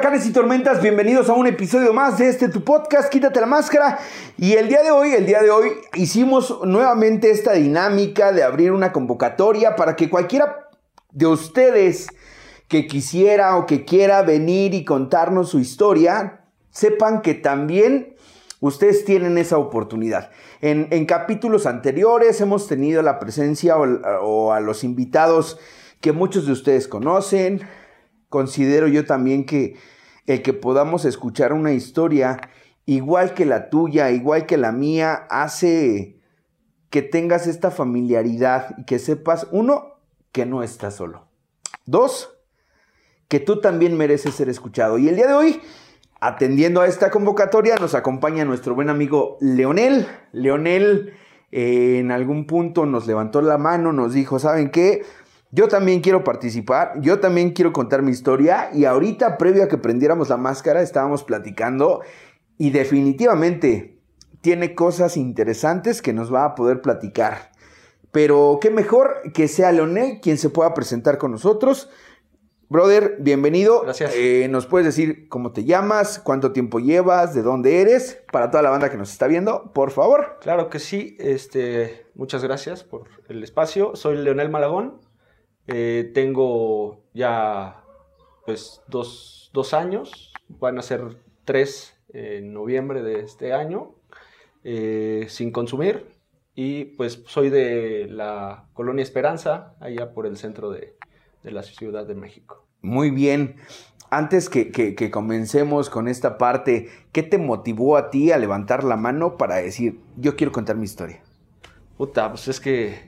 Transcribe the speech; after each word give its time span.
huracanes 0.00 0.26
y 0.26 0.32
tormentas? 0.32 0.80
Bienvenidos 0.80 1.28
a 1.28 1.34
un 1.34 1.46
episodio 1.46 1.92
más 1.92 2.16
de 2.16 2.30
este 2.30 2.48
tu 2.48 2.64
podcast, 2.64 3.10
Quítate 3.10 3.38
la 3.38 3.44
máscara. 3.44 3.98
Y 4.38 4.54
el 4.54 4.66
día 4.66 4.82
de 4.82 4.90
hoy, 4.90 5.12
el 5.12 5.26
día 5.26 5.42
de 5.42 5.50
hoy 5.50 5.72
hicimos 5.92 6.58
nuevamente 6.64 7.30
esta 7.30 7.52
dinámica 7.52 8.32
de 8.32 8.42
abrir 8.42 8.72
una 8.72 8.92
convocatoria 8.92 9.76
para 9.76 9.96
que 9.96 10.08
cualquiera 10.08 10.70
de 11.12 11.26
ustedes 11.26 12.06
que 12.66 12.86
quisiera 12.86 13.58
o 13.58 13.66
que 13.66 13.84
quiera 13.84 14.22
venir 14.22 14.72
y 14.72 14.86
contarnos 14.86 15.50
su 15.50 15.58
historia, 15.58 16.44
sepan 16.70 17.20
que 17.20 17.34
también 17.34 18.16
ustedes 18.60 19.04
tienen 19.04 19.36
esa 19.36 19.58
oportunidad. 19.58 20.30
En, 20.62 21.04
capítulos 21.04 21.66
anteriores 21.66 22.40
hemos 22.40 22.66
tenido 22.68 23.02
la 23.02 23.18
presencia 23.18 23.76
o 23.76 24.54
a 24.54 24.60
los 24.60 24.82
invitados 24.82 25.58
que 26.00 26.12
muchos 26.12 26.46
de 26.46 26.52
ustedes 26.52 26.88
conocen, 26.88 27.60
considero 28.30 28.88
yo 28.88 29.04
también 29.04 29.44
que 29.44 29.76
el 30.26 30.40
que 30.40 30.54
podamos 30.54 31.04
escuchar 31.04 31.52
una 31.52 31.72
historia 31.72 32.40
igual 32.86 33.34
que 33.34 33.44
la 33.44 33.68
tuya, 33.68 34.10
igual 34.10 34.46
que 34.46 34.56
la 34.56 34.72
mía, 34.72 35.26
hace 35.28 36.18
que 36.88 37.02
tengas 37.02 37.46
esta 37.46 37.70
familiaridad 37.70 38.74
y 38.78 38.84
que 38.84 38.98
sepas, 38.98 39.46
uno, 39.52 39.98
que 40.32 40.46
no 40.46 40.62
estás 40.62 40.96
solo. 40.96 41.28
Dos, 41.86 42.36
que 43.28 43.38
tú 43.38 43.60
también 43.60 43.96
mereces 43.96 44.34
ser 44.34 44.48
escuchado. 44.48 44.98
Y 44.98 45.08
el 45.08 45.16
día 45.16 45.28
de 45.28 45.34
hoy, 45.34 45.60
atendiendo 46.20 46.80
a 46.80 46.86
esta 46.86 47.10
convocatoria, 47.10 47.76
nos 47.76 47.94
acompaña 47.94 48.44
nuestro 48.44 48.74
buen 48.74 48.90
amigo 48.90 49.36
Leonel. 49.40 50.08
Leonel 50.32 51.14
eh, 51.52 51.98
en 51.98 52.10
algún 52.10 52.46
punto 52.46 52.86
nos 52.86 53.06
levantó 53.06 53.40
la 53.40 53.58
mano, 53.58 53.92
nos 53.92 54.14
dijo, 54.14 54.38
¿saben 54.38 54.70
qué? 54.70 55.02
Yo 55.52 55.66
también 55.66 56.00
quiero 56.00 56.22
participar, 56.22 57.00
yo 57.00 57.18
también 57.18 57.50
quiero 57.50 57.72
contar 57.72 58.02
mi 58.02 58.12
historia 58.12 58.70
y 58.72 58.84
ahorita 58.84 59.36
previo 59.36 59.64
a 59.64 59.68
que 59.68 59.78
prendiéramos 59.78 60.28
la 60.28 60.36
máscara 60.36 60.80
estábamos 60.80 61.24
platicando 61.24 62.02
y 62.56 62.70
definitivamente 62.70 63.98
tiene 64.42 64.76
cosas 64.76 65.16
interesantes 65.16 66.02
que 66.02 66.12
nos 66.12 66.32
va 66.32 66.44
a 66.44 66.54
poder 66.54 66.80
platicar. 66.82 67.50
Pero 68.12 68.58
qué 68.60 68.70
mejor 68.70 69.32
que 69.34 69.48
sea 69.48 69.72
Leonel 69.72 70.20
quien 70.20 70.38
se 70.38 70.50
pueda 70.50 70.72
presentar 70.72 71.18
con 71.18 71.32
nosotros. 71.32 71.90
Brother, 72.68 73.16
bienvenido. 73.18 73.82
Gracias. 73.82 74.12
Eh, 74.14 74.46
¿Nos 74.48 74.66
puedes 74.66 74.86
decir 74.86 75.28
cómo 75.28 75.50
te 75.50 75.64
llamas, 75.64 76.20
cuánto 76.20 76.52
tiempo 76.52 76.78
llevas, 76.78 77.34
de 77.34 77.42
dónde 77.42 77.80
eres? 77.80 78.22
Para 78.30 78.52
toda 78.52 78.62
la 78.62 78.70
banda 78.70 78.90
que 78.90 78.96
nos 78.96 79.10
está 79.10 79.26
viendo, 79.26 79.72
por 79.72 79.90
favor. 79.90 80.38
Claro 80.40 80.68
que 80.70 80.78
sí. 80.78 81.16
Este, 81.18 82.06
muchas 82.14 82.44
gracias 82.44 82.84
por 82.84 83.08
el 83.28 83.42
espacio. 83.42 83.96
Soy 83.96 84.16
Leonel 84.16 84.50
Malagón. 84.50 85.09
Eh, 85.66 86.10
tengo 86.14 87.02
ya 87.14 87.84
pues 88.44 88.82
dos, 88.88 89.74
años, 89.74 90.32
van 90.48 90.78
a 90.78 90.82
ser 90.82 91.18
tres 91.44 91.96
en 92.12 92.52
noviembre 92.52 93.02
de 93.02 93.20
este 93.20 93.52
año, 93.52 93.94
eh, 94.64 95.26
sin 95.28 95.52
consumir. 95.52 96.06
Y 96.54 96.84
pues 96.96 97.22
soy 97.26 97.50
de 97.50 98.08
la 98.10 98.66
colonia 98.72 99.02
Esperanza, 99.02 99.74
allá 99.80 100.12
por 100.12 100.26
el 100.26 100.36
centro 100.36 100.70
de, 100.70 100.96
la 101.42 101.62
Ciudad 101.62 102.06
de 102.06 102.14
México. 102.14 102.66
Muy 102.82 103.10
bien. 103.10 103.56
Antes 104.10 104.48
que, 104.48 104.72
que, 104.72 105.10
comencemos 105.10 105.88
con 105.88 106.08
esta 106.08 106.36
parte, 106.36 106.88
¿qué 107.12 107.22
te 107.22 107.38
motivó 107.38 107.96
a 107.96 108.10
ti 108.10 108.32
a 108.32 108.38
levantar 108.38 108.82
la 108.82 108.96
mano 108.96 109.36
para 109.36 109.56
decir, 109.56 110.00
yo 110.16 110.34
quiero 110.34 110.50
contar 110.50 110.74
mi 110.74 110.84
historia? 110.84 111.22
Puta, 111.96 112.28
pues 112.28 112.48
es 112.48 112.58
que 112.58 112.98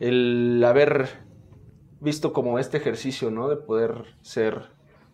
el 0.00 0.64
haber 0.64 1.21
visto 2.02 2.32
como 2.32 2.58
este 2.58 2.78
ejercicio, 2.78 3.30
¿no? 3.30 3.48
De 3.48 3.56
poder 3.56 4.16
ser 4.22 4.70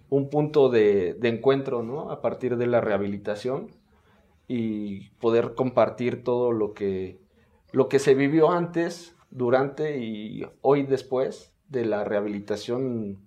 un 0.08 0.30
punto 0.30 0.70
de, 0.70 1.18
encuentro, 1.22 1.82
¿no? 1.82 2.10
A 2.10 2.22
partir 2.22 2.56
de 2.56 2.66
la 2.66 2.80
rehabilitación 2.80 3.68
y 4.48 5.10
poder 5.20 5.54
compartir 5.54 6.24
todo 6.24 6.52
lo 6.52 6.72
que, 6.72 7.18
lo 7.72 7.88
que 7.90 7.98
se 7.98 8.14
vivió 8.14 8.50
antes, 8.50 9.14
durante 9.30 9.98
y 9.98 10.46
hoy 10.62 10.84
después 10.84 11.52
de 11.68 11.84
la 11.84 12.04
rehabilitación, 12.04 13.18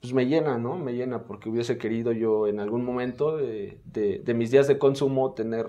pues 0.00 0.14
me 0.14 0.24
llena, 0.24 0.56
¿no? 0.56 0.78
Me 0.78 0.94
llena 0.94 1.24
porque 1.24 1.50
hubiese 1.50 1.76
querido 1.76 2.12
yo 2.12 2.46
en 2.46 2.58
algún 2.58 2.82
momento 2.82 3.36
de, 3.36 3.82
mis 4.34 4.50
días 4.50 4.66
de 4.66 4.78
consumo 4.78 5.34
tener 5.34 5.66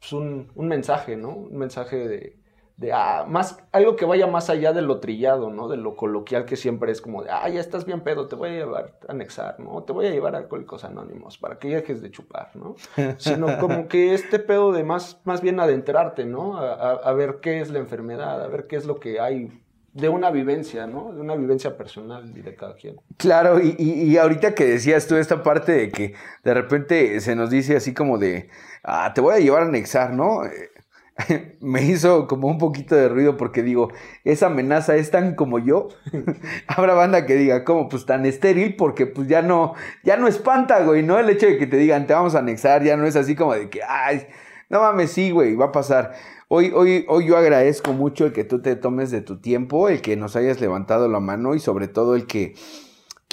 pues, 0.00 0.12
un 0.12 0.48
mensaje, 0.56 1.16
¿no? 1.16 1.36
Un 1.36 1.56
mensaje 1.56 2.08
de, 2.08 2.43
de 2.76 2.92
ah, 2.92 3.24
más, 3.28 3.58
algo 3.70 3.94
que 3.94 4.04
vaya 4.04 4.26
más 4.26 4.50
allá 4.50 4.72
de 4.72 4.82
lo 4.82 4.98
trillado, 4.98 5.50
¿no? 5.50 5.68
De 5.68 5.76
lo 5.76 5.94
coloquial 5.94 6.44
que 6.44 6.56
siempre 6.56 6.90
es 6.90 7.00
como 7.00 7.22
de, 7.22 7.30
ah, 7.30 7.48
ya 7.48 7.60
estás 7.60 7.84
bien 7.84 8.00
pedo, 8.00 8.26
te 8.26 8.34
voy 8.34 8.50
a 8.50 8.52
llevar 8.52 8.98
a 9.08 9.12
anexar, 9.12 9.60
¿no? 9.60 9.84
Te 9.84 9.92
voy 9.92 10.06
a 10.06 10.10
llevar 10.10 10.34
a 10.34 10.38
Alcohólicos 10.38 10.84
Anónimos 10.84 11.38
para 11.38 11.58
que 11.58 11.68
dejes 11.68 12.02
de 12.02 12.10
chupar, 12.10 12.50
¿no? 12.54 12.74
Sino 13.18 13.58
como 13.58 13.86
que 13.86 14.14
este 14.14 14.40
pedo 14.40 14.72
de 14.72 14.82
más, 14.82 15.20
más 15.24 15.40
bien 15.40 15.60
adentrarte, 15.60 16.24
¿no? 16.24 16.58
A, 16.58 17.12
ver 17.12 17.38
qué 17.40 17.60
es 17.60 17.70
la 17.70 17.78
enfermedad, 17.78 18.42
a 18.42 18.48
ver 18.48 18.66
qué 18.66 18.74
es 18.74 18.86
lo 18.86 18.98
que 18.98 19.20
hay 19.20 19.60
de 19.92 20.08
una 20.08 20.32
vivencia, 20.32 20.88
¿no? 20.88 21.12
De 21.12 21.20
una 21.20 21.36
vivencia 21.36 21.76
personal 21.76 22.36
y 22.36 22.42
de 22.42 22.56
cada 22.56 22.74
quien. 22.74 22.96
Claro, 23.16 23.60
y, 23.60 23.76
y, 23.78 24.16
ahorita 24.16 24.52
que 24.52 24.64
decías 24.64 25.06
tú 25.06 25.14
esta 25.14 25.44
parte 25.44 25.70
de 25.70 25.90
que 25.90 26.14
de 26.42 26.54
repente 26.54 27.20
se 27.20 27.36
nos 27.36 27.50
dice 27.50 27.76
así 27.76 27.94
como 27.94 28.18
de, 28.18 28.48
ah, 28.82 29.12
te 29.14 29.20
voy 29.20 29.34
a 29.34 29.38
llevar 29.38 29.62
a 29.62 29.66
anexar, 29.66 30.12
¿no? 30.12 30.42
me 31.60 31.82
hizo 31.82 32.26
como 32.26 32.48
un 32.48 32.58
poquito 32.58 32.94
de 32.96 33.08
ruido 33.08 33.36
porque 33.36 33.62
digo, 33.62 33.90
esa 34.24 34.46
amenaza 34.46 34.96
es 34.96 35.10
tan 35.10 35.34
como 35.34 35.58
yo. 35.58 35.88
Habrá 36.66 36.94
banda 36.94 37.26
que 37.26 37.34
diga, 37.34 37.64
como 37.64 37.88
pues 37.88 38.06
tan 38.06 38.26
estéril 38.26 38.76
porque 38.76 39.06
pues 39.06 39.28
ya 39.28 39.42
no, 39.42 39.74
ya 40.02 40.16
no 40.16 40.28
espanta, 40.28 40.82
güey, 40.84 41.02
¿no? 41.02 41.18
El 41.18 41.30
hecho 41.30 41.46
de 41.46 41.58
que 41.58 41.66
te 41.66 41.76
digan, 41.76 42.06
te 42.06 42.14
vamos 42.14 42.34
a 42.34 42.40
anexar, 42.40 42.82
ya 42.82 42.96
no 42.96 43.06
es 43.06 43.16
así 43.16 43.34
como 43.34 43.54
de 43.54 43.70
que, 43.70 43.80
ay, 43.82 44.26
no 44.68 44.80
mames, 44.80 45.12
sí, 45.12 45.30
güey, 45.30 45.54
va 45.54 45.66
a 45.66 45.72
pasar. 45.72 46.14
Hoy, 46.48 46.72
hoy, 46.74 47.04
hoy 47.08 47.26
yo 47.26 47.36
agradezco 47.36 47.92
mucho 47.92 48.26
el 48.26 48.32
que 48.32 48.44
tú 48.44 48.60
te 48.60 48.76
tomes 48.76 49.10
de 49.10 49.22
tu 49.22 49.40
tiempo, 49.40 49.88
el 49.88 50.02
que 50.02 50.16
nos 50.16 50.36
hayas 50.36 50.60
levantado 50.60 51.08
la 51.08 51.20
mano 51.20 51.54
y 51.54 51.60
sobre 51.60 51.88
todo 51.88 52.14
el 52.14 52.26
que 52.26 52.54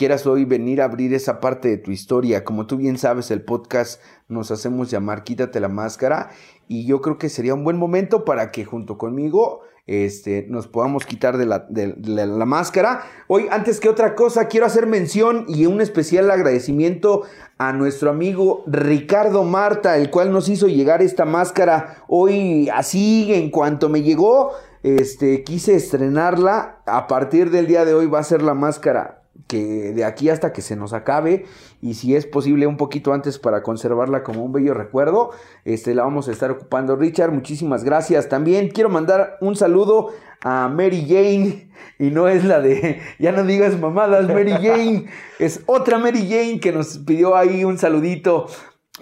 quieras 0.01 0.25
hoy 0.25 0.45
venir 0.45 0.81
a 0.81 0.85
abrir 0.85 1.13
esa 1.13 1.39
parte 1.39 1.67
de 1.67 1.77
tu 1.77 1.91
historia. 1.91 2.43
Como 2.43 2.65
tú 2.65 2.75
bien 2.75 2.97
sabes, 2.97 3.29
el 3.29 3.43
podcast 3.43 4.01
nos 4.29 4.49
hacemos 4.49 4.89
llamar 4.89 5.23
Quítate 5.23 5.59
la 5.59 5.67
máscara 5.67 6.31
y 6.67 6.87
yo 6.87 7.01
creo 7.01 7.19
que 7.19 7.29
sería 7.29 7.53
un 7.53 7.63
buen 7.63 7.77
momento 7.77 8.25
para 8.25 8.49
que 8.49 8.65
junto 8.65 8.97
conmigo 8.97 9.61
este, 9.85 10.47
nos 10.49 10.65
podamos 10.65 11.05
quitar 11.05 11.37
de 11.37 11.45
la, 11.45 12.45
máscara. 12.47 13.03
Hoy, 13.27 13.45
antes 13.51 13.79
que 13.79 13.89
otra 13.89 14.15
cosa, 14.15 14.47
quiero 14.47 14.65
hacer 14.65 14.87
mención 14.87 15.45
y 15.47 15.67
un 15.67 15.81
especial 15.81 16.31
agradecimiento 16.31 17.21
a 17.59 17.71
nuestro 17.71 18.09
amigo 18.09 18.63
Ricardo 18.65 19.43
Marta, 19.43 19.97
el 19.97 20.09
cual 20.09 20.31
nos 20.31 20.49
hizo 20.49 20.67
llegar 20.67 21.03
esta 21.03 21.25
máscara 21.25 22.03
hoy 22.07 22.69
así, 22.73 23.31
en 23.35 23.51
cuanto 23.51 23.87
me 23.87 24.01
llegó, 24.01 24.53
este, 24.81 25.43
quise 25.43 25.75
estrenarla. 25.75 26.81
A 26.87 27.05
partir 27.05 27.51
del 27.51 27.67
día 27.67 27.85
de 27.85 27.93
hoy 27.93 28.07
va 28.07 28.17
a 28.17 28.23
ser 28.23 28.41
la 28.41 28.55
máscara 28.55 29.20
que 29.51 29.91
de 29.91 30.05
aquí 30.05 30.29
hasta 30.29 30.53
que 30.53 30.61
se 30.61 30.77
nos 30.77 30.93
acabe 30.93 31.45
y 31.81 31.95
si 31.95 32.15
es 32.15 32.25
posible 32.25 32.67
un 32.67 32.77
poquito 32.77 33.11
antes 33.11 33.37
para 33.37 33.63
conservarla 33.63 34.23
como 34.23 34.45
un 34.45 34.53
bello 34.53 34.73
recuerdo, 34.73 35.31
este 35.65 35.93
la 35.93 36.03
vamos 36.03 36.29
a 36.29 36.31
estar 36.31 36.51
ocupando. 36.51 36.95
Richard, 36.95 37.33
muchísimas 37.33 37.83
gracias. 37.83 38.29
También 38.29 38.69
quiero 38.69 38.89
mandar 38.89 39.35
un 39.41 39.57
saludo 39.57 40.11
a 40.41 40.69
Mary 40.69 41.05
Jane 41.05 41.69
y 41.99 42.11
no 42.11 42.29
es 42.29 42.45
la 42.45 42.61
de 42.61 43.01
ya 43.19 43.33
no 43.33 43.43
digas 43.43 43.77
mamadas 43.77 44.29
Mary 44.29 44.53
Jane, 44.53 45.07
es 45.39 45.61
otra 45.65 45.97
Mary 45.97 46.21
Jane 46.29 46.61
que 46.61 46.71
nos 46.71 46.99
pidió 46.99 47.35
ahí 47.35 47.65
un 47.65 47.77
saludito 47.77 48.47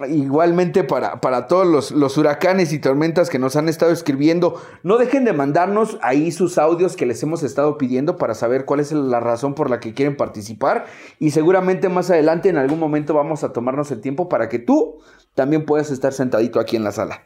igualmente 0.07 0.83
para, 0.83 1.21
para 1.21 1.47
todos 1.47 1.91
los, 1.91 2.17
huracanes 2.17 2.73
y 2.73 2.79
tormentas 2.79 3.29
que 3.29 3.39
nos 3.39 3.55
han 3.55 3.69
estado 3.69 3.91
escribiendo, 3.91 4.61
no 4.83 4.97
dejen 4.97 5.25
de 5.25 5.33
mandarnos 5.33 5.97
ahí 6.01 6.31
sus 6.31 6.57
audios 6.57 6.95
que 6.95 7.05
les 7.05 7.21
hemos 7.23 7.43
estado 7.43 7.77
pidiendo 7.77 8.17
para 8.17 8.35
saber 8.35 8.65
cuál 8.65 8.79
es 8.79 8.91
la 8.91 9.19
razón 9.19 9.53
por 9.53 9.69
la 9.69 9.79
que 9.79 9.93
quieren 9.93 10.17
participar 10.17 10.85
y 11.19 11.31
seguramente 11.31 11.89
más 11.89 12.09
adelante 12.09 12.49
en 12.49 12.57
algún 12.57 12.79
momento 12.79 13.13
vamos 13.13 13.43
a 13.43 13.53
tomarnos 13.53 13.91
el 13.91 14.01
tiempo 14.01 14.29
para 14.29 14.49
que 14.49 14.59
tú 14.59 14.99
también 15.35 15.65
puedas 15.65 15.91
estar 15.91 16.13
sentadito 16.13 16.59
aquí 16.59 16.75
en 16.75 16.83
la 16.83 16.91
sala. 16.91 17.23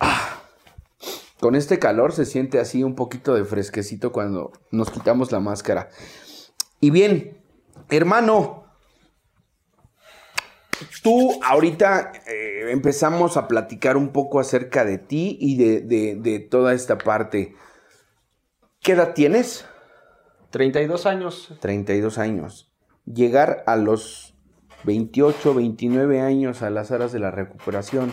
Ah, 0.00 0.40
con 1.40 1.54
este 1.54 1.78
calor 1.78 2.12
se 2.12 2.24
siente 2.24 2.58
así 2.58 2.82
un 2.82 2.94
poquito 2.94 3.34
de 3.34 3.44
fresquecito 3.44 4.12
cuando 4.12 4.52
nos 4.70 4.90
quitamos 4.90 5.32
la 5.32 5.40
máscara. 5.40 5.88
Y 6.80 6.90
bien, 6.90 7.38
hermano, 7.90 8.67
Tú 11.02 11.40
ahorita 11.42 12.12
eh, 12.26 12.70
empezamos 12.70 13.36
a 13.36 13.48
platicar 13.48 13.96
un 13.96 14.10
poco 14.10 14.40
acerca 14.40 14.84
de 14.84 14.98
ti 14.98 15.36
y 15.40 15.56
de, 15.56 16.38
toda 16.50 16.74
esta 16.74 16.98
parte. 16.98 17.54
¿Qué 18.80 18.92
edad 18.92 19.14
tienes? 19.14 19.64
32 20.50 21.06
años. 21.06 21.54
32 21.60 22.18
años. 22.18 22.72
Llegar 23.04 23.64
a 23.66 23.76
los 23.76 24.34
28, 24.84 25.54
29 25.54 26.20
años 26.20 26.62
a 26.62 26.70
las 26.70 26.90
horas 26.90 27.12
de 27.12 27.18
la 27.18 27.30
recuperación 27.30 28.12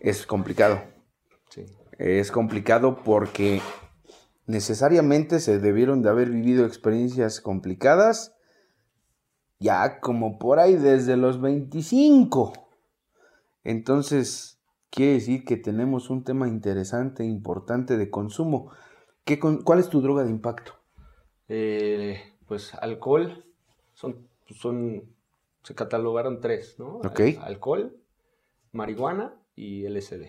es 0.00 0.26
complicado. 0.26 0.82
Sí. 1.50 1.66
Es 1.98 2.30
complicado 2.30 3.02
porque 3.04 3.60
necesariamente 4.46 5.40
se 5.40 5.58
debieron 5.58 6.02
de 6.02 6.10
haber 6.10 6.30
vivido 6.30 6.66
experiencias 6.66 7.40
complicadas 7.40 8.35
ya 9.58 10.00
como 10.00 10.38
por 10.38 10.58
ahí 10.58 10.76
desde 10.76 11.16
los 11.16 11.40
25. 11.40 12.52
Entonces, 13.64 14.58
quiere 14.90 15.14
decir 15.14 15.44
que 15.44 15.56
tenemos 15.56 16.10
un 16.10 16.24
tema 16.24 16.48
interesante, 16.48 17.24
importante 17.24 17.96
de 17.96 18.10
consumo. 18.10 18.70
¿Qué 19.24 19.38
con- 19.38 19.62
¿Cuál 19.62 19.80
es 19.80 19.88
tu 19.88 20.00
droga 20.00 20.22
de 20.24 20.30
impacto? 20.30 20.72
Eh, 21.48 22.20
pues 22.46 22.74
alcohol, 22.74 23.44
son, 23.94 24.28
son, 24.50 25.02
se 25.62 25.74
catalogaron 25.74 26.40
tres, 26.40 26.76
¿no? 26.78 26.96
Ok. 26.98 27.20
Al- 27.20 27.38
alcohol, 27.44 27.96
marihuana 28.72 29.34
y 29.56 29.84
LSD. 29.86 30.28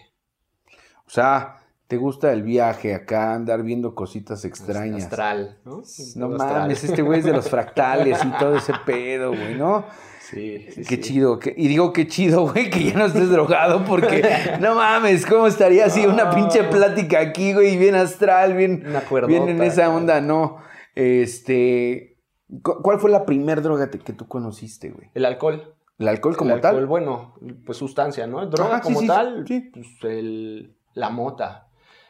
O 1.05 1.09
sea, 1.09 1.57
¿te 1.87 1.97
gusta 1.97 2.31
el 2.33 2.43
viaje 2.43 2.93
acá, 2.93 3.33
andar 3.33 3.63
viendo 3.63 3.95
cositas 3.95 4.43
extrañas? 4.45 5.03
Astral, 5.05 5.57
¿no? 5.65 5.77
No 6.15 6.35
astral. 6.35 6.37
mames, 6.61 6.83
este 6.83 7.01
güey 7.01 7.19
es 7.19 7.25
de 7.25 7.33
los 7.33 7.49
fractales 7.49 8.23
y 8.23 8.29
todo 8.37 8.57
ese 8.57 8.73
pedo, 8.85 9.29
güey, 9.29 9.55
¿no? 9.55 9.85
Sí, 10.19 10.65
sí, 10.71 10.81
Qué 10.81 10.95
sí. 10.97 11.01
chido. 11.01 11.39
qué- 11.39 11.53
y 11.55 11.69
digo 11.69 11.93
qué 11.93 12.05
chido, 12.05 12.51
güey, 12.51 12.69
que 12.69 12.83
ya 12.83 12.95
no 12.97 13.05
estés 13.05 13.29
drogado 13.29 13.85
porque 13.85 14.21
no 14.59 14.75
mames, 14.75 15.25
¿cómo 15.25 15.47
estaría 15.47 15.85
así 15.85 16.05
una 16.05 16.29
pinche 16.31 16.63
plática 16.65 17.19
aquí, 17.21 17.53
güey, 17.53 17.77
bien 17.77 17.95
astral, 17.95 18.53
bien, 18.53 18.83
cuerdota. 19.07 19.27
bien 19.27 19.47
en 19.47 19.63
esa 19.63 19.89
onda, 19.89 20.19
no? 20.19 20.57
Este, 20.95 22.17
cu- 22.61 22.81
¿cuál 22.81 22.99
fue 22.99 23.09
la 23.09 23.25
primer 23.25 23.61
droga 23.61 23.89
que 23.89 24.13
tú 24.13 24.27
conociste, 24.27 24.89
güey? 24.89 25.09
El 25.13 25.25
alcohol. 25.25 25.75
¿El 25.99 26.07
alcohol 26.09 26.35
como 26.37 26.51
el 26.51 26.55
alcohol, 26.57 26.75
tal? 26.75 26.85
bueno, 26.85 27.35
pues 27.65 27.77
sustancia, 27.77 28.27
¿no? 28.27 28.45
Droga 28.47 28.81
como 28.81 29.01
tal, 29.05 29.45
sí. 29.47 29.71
pues 29.73 29.87
el, 30.03 30.75
la 30.93 31.09
mota. 31.09 31.66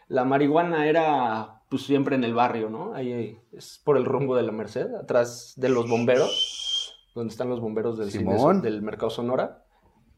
La 0.08 0.24
marihuana 0.24 0.88
era 0.88 1.62
pues 1.70 1.84
siempre 1.84 2.16
en 2.16 2.24
el 2.24 2.34
barrio, 2.34 2.70
¿no? 2.70 2.94
Ahí 2.94 3.38
es 3.52 3.82
por 3.84 3.98
el 3.98 4.06
rumbo 4.06 4.36
de 4.36 4.44
la 4.44 4.52
Merced, 4.54 4.94
atrás 4.96 5.54
de 5.58 5.68
los 5.70 5.90
bomberos, 5.90 7.10
donde 7.14 7.32
están 7.32 7.50
los 7.50 7.60
bomberos 7.60 7.98
del, 7.98 8.10
cine- 8.12 8.38
Simón. 8.38 8.62
del 8.62 8.82
Mercado 8.82 9.10
Sonora. 9.10 9.66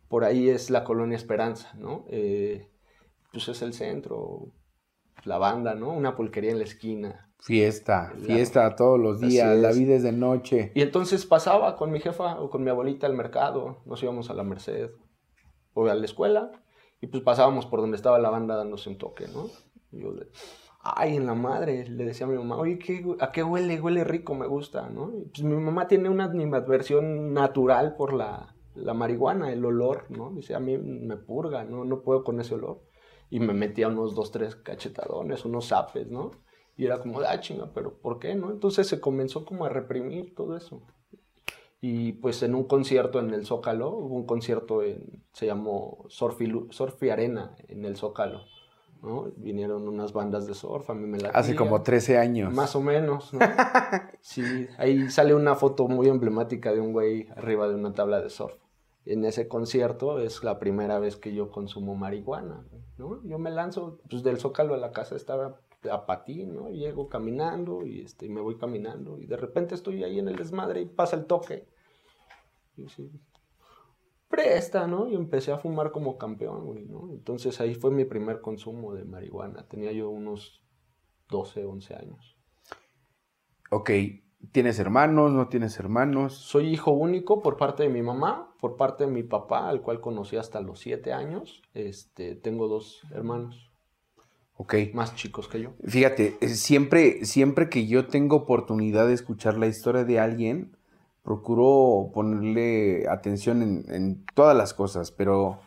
Por 0.07 0.23
ahí 0.23 0.49
es 0.49 0.69
la 0.69 0.83
colonia 0.83 1.15
Esperanza, 1.15 1.73
¿no? 1.75 2.05
Eh, 2.09 2.67
pues 3.31 3.47
es 3.47 3.61
el 3.63 3.73
centro, 3.73 4.51
la 5.23 5.37
banda, 5.39 5.73
¿no? 5.75 5.89
Una 5.91 6.15
pulquería 6.15 6.51
en 6.51 6.59
la 6.59 6.63
esquina. 6.65 7.31
Fiesta, 7.39 8.13
La- 8.17 8.25
fiesta 8.25 8.75
todos 8.75 8.99
los 8.99 9.19
días, 9.21 9.57
la 9.57 9.71
vida 9.71 9.95
es 9.95 10.03
de 10.03 10.11
noche. 10.11 10.71
Y 10.75 10.81
entonces 10.81 11.25
pasaba 11.25 11.77
con 11.77 11.89
mi 11.91 11.99
jefa 11.99 12.39
o 12.39 12.49
con 12.49 12.63
mi 12.63 12.69
abuelita 12.69 13.07
al 13.07 13.13
mercado, 13.15 13.81
nos 13.85 14.03
íbamos 14.03 14.29
a 14.29 14.33
la 14.33 14.43
Merced 14.43 14.89
o 15.73 15.87
a 15.87 15.95
la 15.95 16.05
escuela 16.05 16.51
y 17.01 17.07
pues 17.07 17.23
pasábamos 17.23 17.65
por 17.65 17.79
donde 17.79 17.95
estaba 17.95 18.19
la 18.19 18.29
banda 18.29 18.55
dándose 18.57 18.89
un 18.89 18.97
toque, 18.97 19.27
¿no? 19.33 19.47
Y 19.91 20.01
yo, 20.01 20.13
ay, 20.81 21.15
en 21.15 21.25
la 21.25 21.35
madre, 21.35 21.87
le 21.87 22.05
decía 22.05 22.25
a 22.25 22.29
mi 22.29 22.37
mamá, 22.37 22.57
oye, 22.57 22.79
¿qué, 22.79 23.05
¿a 23.19 23.31
qué 23.31 23.43
huele? 23.43 23.79
Huele 23.79 24.03
rico, 24.03 24.35
me 24.35 24.47
gusta, 24.47 24.89
¿no? 24.89 25.11
Pues 25.31 25.43
mi 25.43 25.55
mamá 25.55 25.87
tiene 25.87 26.09
una 26.09 26.25
animadversión 26.25 27.33
natural 27.33 27.95
por 27.95 28.13
la, 28.13 28.55
la 28.75 28.93
marihuana, 28.93 29.51
el 29.51 29.65
olor, 29.65 30.05
¿no? 30.09 30.31
Dice, 30.31 30.55
a 30.55 30.59
mí 30.59 30.77
me 30.77 31.17
purga, 31.17 31.63
¿no? 31.63 31.83
No 31.85 32.01
puedo 32.01 32.23
con 32.23 32.39
ese 32.39 32.55
olor. 32.55 32.81
Y 33.29 33.39
me 33.39 33.53
metía 33.53 33.87
unos 33.87 34.15
dos, 34.15 34.31
tres 34.31 34.55
cachetadones, 34.55 35.45
unos 35.45 35.67
zapes, 35.67 36.09
¿no? 36.09 36.31
Y 36.75 36.85
era 36.85 36.99
como, 36.99 37.19
ah, 37.19 37.39
chinga, 37.39 37.73
pero 37.73 37.99
¿por 37.99 38.19
qué, 38.19 38.35
no? 38.35 38.51
Entonces 38.51 38.87
se 38.87 38.99
comenzó 38.99 39.45
como 39.45 39.65
a 39.65 39.69
reprimir 39.69 40.33
todo 40.33 40.55
eso. 40.55 40.81
Y 41.81 42.13
pues 42.13 42.43
en 42.43 42.55
un 42.55 42.65
concierto 42.65 43.19
en 43.19 43.33
el 43.33 43.45
Zócalo, 43.45 43.89
hubo 43.89 44.15
un 44.15 44.25
concierto 44.25 44.83
en, 44.83 45.23
se 45.33 45.45
llamó 45.45 46.05
Surf 46.09 46.39
Surf 46.71 47.01
Arena 47.03 47.55
en 47.67 47.85
el 47.85 47.95
Zócalo, 47.95 48.41
¿no? 49.01 49.31
Vinieron 49.37 49.87
unas 49.87 50.13
bandas 50.13 50.47
de 50.47 50.53
surf, 50.53 50.89
a 50.89 50.93
mí 50.93 51.07
me 51.07 51.19
la 51.19 51.29
Hace 51.29 51.55
como 51.55 51.81
13 51.81 52.17
años. 52.17 52.53
Más 52.53 52.75
o 52.75 52.81
menos, 52.81 53.33
¿no? 53.33 53.39
Sí, 54.21 54.67
ahí 54.77 55.09
sale 55.09 55.33
una 55.33 55.55
foto 55.55 55.87
muy 55.87 56.07
emblemática 56.07 56.73
de 56.73 56.81
un 56.81 56.91
güey 56.91 57.27
arriba 57.35 57.67
de 57.67 57.75
una 57.75 57.93
tabla 57.93 58.21
de 58.21 58.29
surf. 58.29 58.55
En 59.05 59.23
ese 59.25 59.47
concierto 59.47 60.19
es 60.19 60.43
la 60.43 60.59
primera 60.59 60.99
vez 60.99 61.15
que 61.15 61.33
yo 61.33 61.49
consumo 61.51 61.95
marihuana, 61.95 62.65
¿no? 62.97 63.23
Yo 63.23 63.39
me 63.39 63.49
lanzo, 63.49 63.99
pues 64.09 64.23
del 64.23 64.37
Zócalo 64.37 64.73
a 64.73 64.77
la 64.77 64.91
casa 64.91 65.15
estaba 65.15 65.61
a 65.89 66.05
patín, 66.05 66.55
¿no? 66.55 66.69
Llego 66.69 67.07
caminando 67.07 67.85
y 67.85 68.01
este, 68.01 68.27
me 68.27 68.41
voy 68.41 68.57
caminando 68.57 69.17
y 69.17 69.25
de 69.25 69.37
repente 69.37 69.75
estoy 69.75 70.03
ahí 70.03 70.19
en 70.19 70.27
el 70.27 70.35
desmadre 70.35 70.81
y 70.81 70.85
pasa 70.85 71.15
el 71.15 71.25
toque. 71.25 71.65
Y 72.75 72.85
así, 72.85 73.09
presta, 74.29 74.87
¿no? 74.87 75.07
Y 75.07 75.15
empecé 75.15 75.51
a 75.51 75.57
fumar 75.57 75.91
como 75.91 76.17
campeón, 76.17 76.65
güey, 76.65 76.85
¿no? 76.85 77.09
Entonces 77.11 77.59
ahí 77.59 77.75
fue 77.75 77.91
mi 77.91 78.05
primer 78.05 78.39
consumo 78.41 78.93
de 78.93 79.03
marihuana. 79.03 79.67
Tenía 79.67 79.91
yo 79.91 80.09
unos 80.09 80.63
12, 81.29 81.65
11 81.65 81.95
años. 81.95 82.37
Ok, 83.71 83.91
¿tienes 84.51 84.79
hermanos? 84.79 85.31
¿No 85.31 85.47
tienes 85.49 85.77
hermanos? 85.79 86.35
Soy 86.35 86.69
hijo 86.69 86.91
único 86.91 87.41
por 87.41 87.57
parte 87.57 87.83
de 87.83 87.89
mi 87.89 88.01
mamá, 88.01 88.55
por 88.59 88.77
parte 88.77 89.05
de 89.05 89.11
mi 89.11 89.23
papá, 89.23 89.67
al 89.67 89.81
cual 89.81 89.99
conocí 89.99 90.37
hasta 90.37 90.61
los 90.61 90.79
7 90.79 91.11
años. 91.11 91.61
Este, 91.73 92.35
tengo 92.35 92.67
dos 92.67 93.01
hermanos 93.11 93.71
Ok. 94.55 94.75
más 94.93 95.15
chicos 95.15 95.47
que 95.47 95.61
yo. 95.61 95.71
Fíjate, 95.85 96.37
eh, 96.41 96.49
siempre, 96.49 97.25
siempre 97.25 97.69
que 97.69 97.87
yo 97.87 98.07
tengo 98.07 98.35
oportunidad 98.35 99.07
de 99.07 99.13
escuchar 99.13 99.57
la 99.57 99.67
historia 99.67 100.03
de 100.03 100.19
alguien, 100.19 100.75
procuro 101.23 102.11
ponerle 102.13 103.07
atención 103.09 103.85
en, 103.87 104.25
todas 104.33 104.55
las 104.55 104.73
cosas, 104.73 105.11
pero 105.11 105.59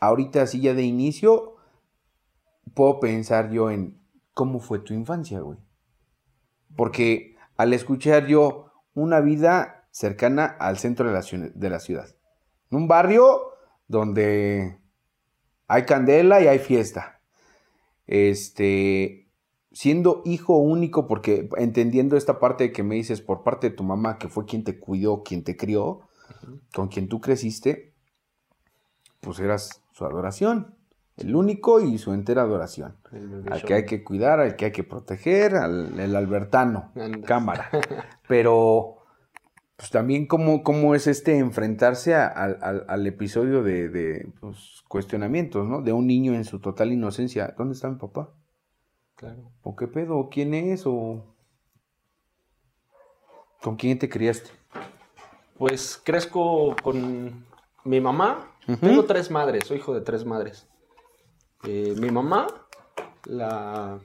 ahorita 0.00 0.42
así 0.42 0.60
ya 0.60 0.74
de 0.74 0.82
inicio, 0.82 1.56
puedo 2.74 3.00
pensar 3.00 3.50
yo 3.50 3.70
en 3.70 4.00
cómo 4.34 4.60
fue 4.60 4.78
tu 4.78 4.94
infancia, 4.94 5.40
güey. 5.40 5.58
Porque 6.76 7.36
al 7.56 7.72
escuchar 7.72 8.26
yo 8.26 8.70
una 8.94 9.20
vida 9.20 9.88
cercana 9.90 10.44
al 10.44 10.78
centro 10.78 11.08
de 11.08 11.12
la, 11.12 11.50
de 11.54 11.70
la 11.70 11.80
ciudad, 11.80 12.14
en 12.70 12.78
un 12.78 12.88
barrio 12.88 13.40
donde 13.88 14.80
hay 15.66 15.84
candela 15.84 16.40
y 16.40 16.46
hay 16.46 16.58
fiesta 16.58 17.18
este, 18.08 19.27
siendo 19.78 20.22
hijo 20.24 20.56
único, 20.58 21.06
porque 21.06 21.48
entendiendo 21.56 22.16
esta 22.16 22.40
parte 22.40 22.72
que 22.72 22.82
me 22.82 22.96
dices 22.96 23.20
por 23.20 23.44
parte 23.44 23.70
de 23.70 23.76
tu 23.76 23.84
mamá, 23.84 24.18
que 24.18 24.26
fue 24.26 24.44
quien 24.44 24.64
te 24.64 24.80
cuidó, 24.80 25.22
quien 25.22 25.44
te 25.44 25.56
crió, 25.56 26.00
con 26.74 26.88
quien 26.88 27.06
tú 27.08 27.20
creciste, 27.20 27.92
pues 29.20 29.38
eras 29.38 29.80
su 29.92 30.04
adoración, 30.04 30.74
el 31.16 31.36
único 31.36 31.78
y 31.78 31.96
su 31.98 32.12
entera 32.12 32.42
adoración. 32.42 32.96
Al 33.52 33.62
que 33.62 33.74
hay 33.74 33.84
que 33.86 34.02
cuidar, 34.02 34.40
al 34.40 34.56
que 34.56 34.64
hay 34.64 34.72
que 34.72 34.82
proteger, 34.82 35.54
al 35.54 36.00
el 36.00 36.16
albertano, 36.16 36.90
cámara. 37.24 37.70
Pero, 38.26 38.96
pues 39.76 39.90
también 39.90 40.26
cómo, 40.26 40.64
cómo 40.64 40.96
es 40.96 41.06
este 41.06 41.38
enfrentarse 41.38 42.16
a- 42.16 42.26
al- 42.26 42.84
al 42.88 43.06
episodio 43.06 43.62
de, 43.62 43.88
de, 43.90 44.28
pues, 44.40 44.82
cuestionamientos, 44.88 45.68
¿no? 45.68 45.82
De 45.82 45.92
un 45.92 46.08
niño 46.08 46.34
en 46.34 46.44
su 46.44 46.58
total 46.58 46.90
inocencia. 46.92 47.54
¿Dónde 47.56 47.74
está 47.74 47.88
mi 47.88 47.94
papá? 47.96 48.30
Claro. 49.18 49.50
¿O 49.64 49.74
qué 49.74 49.88
pedo? 49.88 50.28
¿Quién 50.30 50.54
es? 50.54 50.86
¿O 50.86 51.24
con 53.62 53.74
quién 53.76 53.98
te 53.98 54.08
criaste? 54.08 54.50
Pues 55.58 56.00
crezco 56.04 56.76
con 56.82 57.44
mi 57.84 58.00
mamá. 58.00 58.52
Tengo 58.80 59.04
tres 59.06 59.28
madres, 59.30 59.66
soy 59.66 59.78
hijo 59.78 59.92
de 59.92 60.02
tres 60.02 60.24
madres. 60.24 60.68
Eh, 61.64 61.94
mi 61.98 62.10
mamá, 62.12 62.46
la 63.24 63.98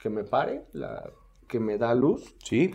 que 0.00 0.08
me 0.08 0.24
pare, 0.24 0.64
la 0.72 1.10
que 1.46 1.60
me 1.60 1.76
da 1.76 1.94
luz. 1.94 2.34
Sí. 2.42 2.74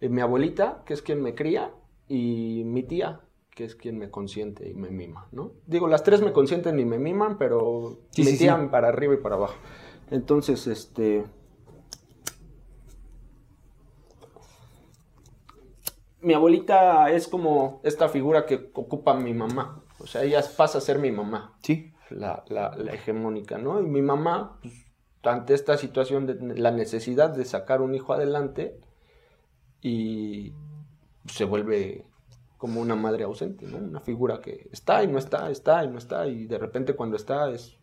Eh, 0.00 0.08
mi 0.08 0.22
abuelita, 0.22 0.82
que 0.86 0.94
es 0.94 1.02
quien 1.02 1.20
me 1.20 1.34
cría. 1.34 1.70
Y 2.08 2.62
mi 2.64 2.82
tía, 2.82 3.20
que 3.50 3.64
es 3.64 3.74
quien 3.76 3.98
me 3.98 4.10
consiente 4.10 4.68
y 4.68 4.74
me 4.74 4.90
mima, 4.90 5.28
¿no? 5.32 5.52
Digo, 5.66 5.86
las 5.86 6.02
tres 6.02 6.22
me 6.22 6.32
consienten 6.32 6.80
y 6.80 6.84
me 6.86 6.98
miman, 6.98 7.36
pero 7.36 7.98
Sí, 8.10 8.22
mi 8.22 8.28
sí, 8.32 8.38
tía 8.38 8.58
sí. 8.58 8.66
para 8.70 8.88
arriba 8.88 9.14
y 9.14 9.18
para 9.18 9.34
abajo. 9.36 9.54
Entonces, 10.10 10.66
este... 10.66 11.24
Mi 16.22 16.34
abuelita 16.34 17.10
es 17.10 17.28
como 17.28 17.80
esta 17.82 18.08
figura 18.08 18.44
que 18.44 18.70
ocupa 18.74 19.14
mi 19.14 19.32
mamá. 19.32 19.82
O 20.00 20.06
sea, 20.06 20.22
ella 20.22 20.42
pasa 20.56 20.78
a 20.78 20.80
ser 20.82 20.98
mi 20.98 21.10
mamá 21.10 21.54
Sí. 21.62 21.92
la, 22.10 22.44
la- 22.48 22.76
la 22.76 22.92
hegemónica, 22.92 23.56
¿no? 23.56 23.80
Y 23.80 23.86
mi 23.86 24.02
mamá, 24.02 24.58
pues, 24.60 24.74
ante 25.22 25.54
esta 25.54 25.76
situación 25.78 26.26
de 26.26 26.34
la 26.58 26.70
necesidad 26.72 27.30
de 27.30 27.44
sacar 27.44 27.80
un 27.80 27.94
hijo 27.94 28.12
adelante, 28.12 28.78
y 29.82 30.52
se 31.26 31.44
vuelve 31.46 32.04
como 32.58 32.82
una 32.82 32.96
madre 32.96 33.24
ausente, 33.24 33.66
¿no? 33.66 33.78
Una 33.78 34.00
figura 34.00 34.42
que 34.42 34.68
está 34.72 35.02
y 35.02 35.08
no 35.08 35.18
está, 35.18 35.50
está 35.50 35.84
y 35.84 35.88
no 35.88 35.96
está, 35.96 36.26
y 36.26 36.44
de 36.46 36.58
repente 36.58 36.94
cuando 36.94 37.16
está 37.16 37.50
es 37.50 37.78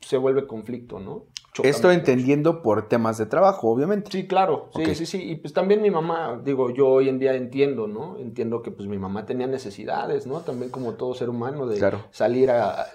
se 0.00 0.16
vuelve 0.16 0.46
conflicto, 0.46 1.00
¿no? 1.00 1.26
Esto 1.62 1.90
entendiendo 1.90 2.62
por 2.62 2.88
temas 2.88 3.18
de 3.18 3.26
trabajo, 3.26 3.68
obviamente. 3.68 4.10
Sí, 4.10 4.26
claro, 4.26 4.70
sí, 4.74 4.94
sí, 4.94 5.04
sí. 5.04 5.30
Y 5.30 5.36
pues 5.36 5.52
también 5.52 5.82
mi 5.82 5.90
mamá, 5.90 6.40
digo, 6.44 6.70
yo 6.70 6.88
hoy 6.88 7.08
en 7.08 7.18
día 7.18 7.34
entiendo, 7.34 7.86
¿no? 7.88 8.18
Entiendo 8.18 8.62
que 8.62 8.70
pues 8.70 8.88
mi 8.88 8.98
mamá 8.98 9.26
tenía 9.26 9.46
necesidades, 9.46 10.26
¿no? 10.26 10.40
También 10.40 10.70
como 10.70 10.94
todo 10.94 11.12
ser 11.14 11.28
humano 11.28 11.66
de 11.66 11.80
salir 12.12 12.50
a... 12.50 12.86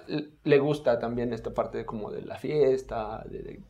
Le 0.44 0.58
gusta 0.58 0.98
también 0.98 1.32
esta 1.32 1.52
parte 1.52 1.78
de 1.78 1.86
como 1.86 2.10
de 2.10 2.22
la 2.22 2.36
fiesta, 2.36 3.24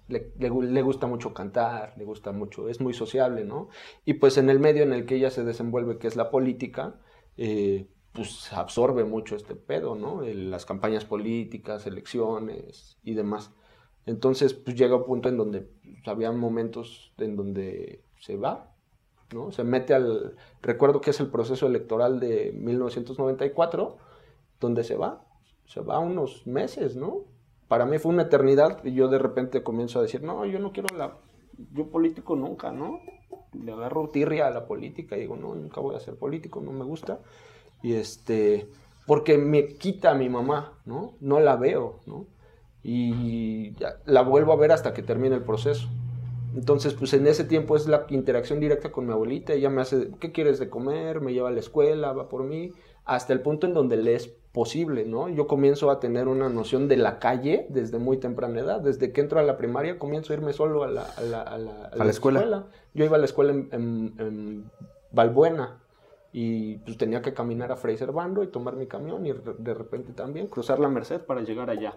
le, 0.09 0.83
gusta 0.83 1.07
mucho 1.07 1.35
cantar, 1.35 1.95
le 1.97 2.05
gusta 2.05 2.33
mucho, 2.33 2.69
es 2.69 2.81
muy 2.81 2.95
sociable, 2.95 3.45
¿no? 3.45 3.69
Y 4.05 4.15
pues 4.15 4.39
en 4.39 4.51
el 4.51 4.61
medio 4.61 4.85
en 4.85 4.93
el 4.93 5.05
que 5.05 5.17
ella 5.17 5.31
se 5.31 5.45
desenvuelve, 5.45 5.99
que 5.99 6.07
es 6.07 6.17
la 6.17 6.31
política, 6.31 6.95
eh, 7.37 7.87
pues 8.17 8.53
absorbe 8.55 9.05
mucho 9.05 9.37
este 9.37 9.55
pedo, 9.55 9.95
¿no? 9.95 10.23
Las 10.23 10.65
campañas 10.65 11.05
políticas, 11.05 11.87
elecciones 11.87 12.99
y 13.05 13.15
demás. 13.15 13.53
Entonces, 14.07 14.55
pues 14.55 14.77
llega 14.77 14.97
un 14.97 15.05
punto 15.05 15.29
en 15.29 15.37
donde 15.37 15.61
pues, 15.61 16.09
había 16.09 16.33
momentos 16.33 17.13
en 17.19 17.37
donde 17.37 18.03
se 18.19 18.37
va, 18.37 18.73
¿no? 19.35 19.53
Se 19.53 19.65
mete 19.65 19.93
al... 19.93 20.37
Recuerdo 20.63 21.01
que 21.01 21.11
es 21.11 21.21
el 21.21 21.29
proceso 21.29 21.67
electoral 21.67 22.19
de 22.19 22.53
1994, 22.57 23.99
donde 24.61 24.83
se 24.85 24.97
va, 24.97 25.25
se 25.67 25.81
va 25.81 25.99
unos 25.99 26.47
meses, 26.47 26.97
¿no? 26.97 27.25
Para 27.69 27.85
mí 27.85 27.99
fue 27.99 28.13
una 28.13 28.23
eternidad 28.23 28.83
y 28.85 28.95
yo 28.95 29.09
de 29.09 29.19
repente 29.19 29.63
comienzo 29.63 29.99
a 29.99 30.03
decir, 30.03 30.23
no, 30.23 30.47
yo 30.47 30.59
no 30.59 30.73
quiero 30.73 30.97
la... 30.97 31.19
Yo 31.73 31.91
político 31.91 32.37
nunca, 32.37 32.71
¿no? 32.71 33.01
Le 33.53 33.73
agarro 33.73 34.09
tirria 34.09 34.47
a 34.47 34.51
la 34.51 34.67
política 34.67 35.17
y 35.17 35.21
digo, 35.21 35.37
no, 35.37 35.55
nunca 35.55 35.81
voy 35.81 35.97
a 35.97 36.01
ser 36.01 36.17
político, 36.17 36.61
no 36.61 36.73
me 36.73 36.85
gusta. 36.85 37.21
Y 37.83 37.95
este... 37.95 38.69
Porque 39.07 39.39
me 39.39 39.69
quita 39.69 40.11
a 40.11 40.15
mi 40.15 40.29
mamá, 40.29 40.73
¿no? 40.85 41.15
No 41.21 41.39
la 41.39 41.55
veo, 41.57 42.01
¿no? 42.07 42.27
y 42.89 43.75
la 44.05 44.23
vuelvo 44.23 44.53
a 44.53 44.57
ver 44.57 44.71
hasta 44.71 44.95
que 44.95 45.03
termine 45.03 45.35
el 45.35 45.43
proceso. 45.43 45.89
Entonces, 46.55 46.95
pues 46.95 47.13
en 47.15 47.27
ese 47.27 47.43
tiempo 47.43 47.75
es 47.75 47.89
la 47.89 48.07
interacción 48.11 48.61
directa 48.61 48.93
con 48.93 49.07
mi 49.07 49.13
abuelita. 49.13 49.55
Ella 49.55 49.71
me 49.71 49.83
hace, 49.83 50.11
¿qué 50.21 50.31
quieres 50.31 50.61
de 50.61 50.71
comer? 50.71 51.21
Me 51.21 51.33
lleva 51.33 51.49
a 51.49 51.53
la 51.53 51.59
escuela, 51.59 52.13
va 52.13 52.29
por 52.29 52.45
mí, 52.45 52.73
hasta 53.05 53.33
el 53.33 53.41
punto 53.41 53.67
en 53.67 53.75
donde 53.75 53.97
le 53.97 54.15
es 54.15 54.29
posible, 54.29 55.05
¿no? 55.05 55.29
Yo 55.29 55.49
comienzo 55.49 55.91
a 55.91 55.99
tener 55.99 56.29
una 56.29 56.49
noción 56.49 56.87
de 56.87 56.97
la 56.97 57.19
calle 57.19 57.67
desde 57.71 57.99
muy 57.99 58.19
temprana 58.19 58.61
edad. 58.61 58.81
Desde 58.81 59.13
que 59.13 59.21
entro 59.21 59.41
a 59.41 59.43
la 59.43 59.57
primaria 59.57 59.99
comienzo 59.99 60.33
a 60.33 60.37
irme 60.37 60.53
solo 60.53 60.85
a 60.85 60.87
la, 60.87 61.03
a 61.03 61.23
la, 61.23 61.43
a 61.43 61.59
la, 61.59 62.11
escuela? 62.11 62.67
Yo 62.95 63.05
iba 63.05 63.17
a 63.17 63.19
la 63.19 63.27
escuela 63.27 63.53
en, 63.53 63.69
en, 63.73 64.15
en 64.19 64.71
Valbuena 65.11 65.81
y 66.39 66.77
pues 66.81 66.99
tenía 66.99 67.23
que 67.23 67.33
caminar 67.33 67.73
a 67.73 67.77
Fraser 67.77 68.13
Bando 68.13 68.43
y 68.43 68.49
tomar 68.49 68.77
mi 68.77 68.87
camión 68.87 69.25
y 69.25 69.33
de 69.33 69.73
repente 69.73 70.13
también 70.13 70.49
cruzar 70.49 70.79
la 70.79 70.91
Merced 70.91 71.23
para 71.23 71.41
llegar 71.41 71.71
allá. 71.71 71.97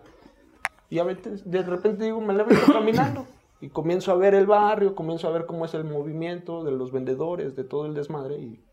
Y 0.89 0.99
a 0.99 1.03
veces, 1.03 1.51
de 1.51 1.61
repente 1.61 2.05
digo, 2.05 2.21
me 2.21 2.33
veo 2.33 2.47
caminando. 2.71 3.27
Y 3.59 3.67
comienzo 3.67 4.13
a 4.13 4.15
ver 4.15 4.35
el 4.35 4.45
barrio, 4.45 4.95
comienzo 4.95 5.27
a 5.27 5.31
ver 5.31 5.45
cómo 5.45 5.65
es 5.65 5.73
el 5.73 5.83
movimiento 5.83 6.63
de 6.63 6.71
los 6.71 6.93
vendedores, 6.93 7.57
de 7.57 7.65
todo 7.65 7.85
el 7.85 7.93
desmadre. 7.93 8.37
Y 8.37 8.63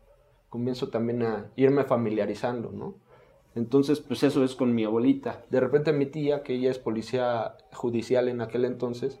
comienzo 0.47 0.87
también 0.87 1.21
a 1.23 1.51
irme 1.57 1.83
familiarizando, 1.83 2.71
¿no? 2.71 2.95
Entonces, 3.53 3.99
pues 3.99 4.23
eso 4.23 4.45
es 4.45 4.55
con 4.55 4.73
mi 4.73 4.85
abuelita. 4.85 5.43
De 5.49 5.59
repente 5.59 5.91
mi 5.91 6.05
tía, 6.05 6.43
que 6.43 6.53
ella 6.53 6.71
es 6.71 6.79
policía 6.79 7.57
judicial 7.73 8.29
en 8.29 8.39
aquel 8.39 8.63
entonces, 8.63 9.19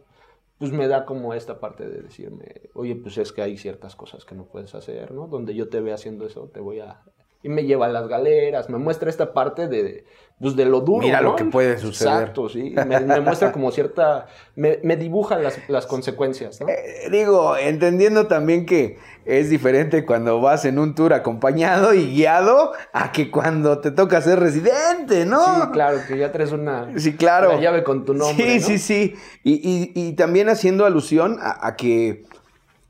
pues 0.57 0.71
me 0.71 0.87
da 0.87 1.05
como 1.05 1.33
esta 1.33 1.59
parte 1.59 1.87
de 1.87 2.01
decirme, 2.01 2.69
oye, 2.73 2.95
pues 2.95 3.17
es 3.17 3.31
que 3.31 3.41
hay 3.41 3.57
ciertas 3.57 3.95
cosas 3.95 4.25
que 4.25 4.35
no 4.35 4.45
puedes 4.45 4.73
hacer, 4.75 5.11
¿no? 5.11 5.27
Donde 5.27 5.53
yo 5.53 5.69
te 5.69 5.81
ve 5.81 5.93
haciendo 5.93 6.25
eso, 6.25 6.49
te 6.49 6.59
voy 6.59 6.79
a 6.79 7.03
y 7.43 7.49
me 7.49 7.65
lleva 7.65 7.85
a 7.85 7.89
las 7.89 8.07
galeras, 8.07 8.69
me 8.69 8.77
muestra 8.77 9.09
esta 9.09 9.33
parte 9.33 9.67
de, 9.67 10.05
pues, 10.39 10.55
de 10.55 10.65
lo 10.65 10.81
duro. 10.81 11.05
Mira 11.05 11.21
lo 11.21 11.35
que 11.35 11.45
puede 11.45 11.77
suceder. 11.77 12.13
Exacto, 12.13 12.49
sí. 12.49 12.73
Me, 12.85 13.21
muestra 13.21 13.51
como 13.51 13.71
cierta, 13.71 14.27
me, 14.55 14.79
me 14.83 14.97
dibuja 14.97 15.37
las, 15.37 15.57
las, 15.69 15.85
consecuencias, 15.85 16.59
¿no? 16.61 16.67
Eh, 16.67 17.09
digo, 17.11 17.55
entendiendo 17.55 18.27
también 18.27 18.65
que 18.65 18.97
es 19.25 19.49
diferente 19.49 20.05
cuando 20.05 20.41
vas 20.41 20.65
en 20.65 20.79
un 20.79 20.95
tour 20.95 21.13
acompañado 21.13 21.93
y 21.93 22.07
guiado 22.07 22.73
a 22.91 23.11
que 23.11 23.29
cuando 23.29 23.79
te 23.79 23.91
toca 23.91 24.19
ser 24.21 24.39
residente, 24.39 25.25
¿no? 25.25 25.43
Sí, 25.43 25.61
claro, 25.73 25.99
que 26.07 26.17
ya 26.17 26.31
traes 26.31 26.51
una, 26.51 26.91
sí, 26.97 27.15
claro. 27.15 27.59
llave 27.59 27.83
con 27.83 28.03
tu 28.03 28.13
nombre. 28.13 28.59
Sí, 28.59 28.61
sí, 28.61 28.77
sí. 28.79 29.15
Y, 29.43 29.53
y, 29.53 29.91
y, 29.93 30.13
también 30.13 30.49
haciendo 30.49 30.85
alusión 30.85 31.37
a 31.41 31.75
que 31.75 32.25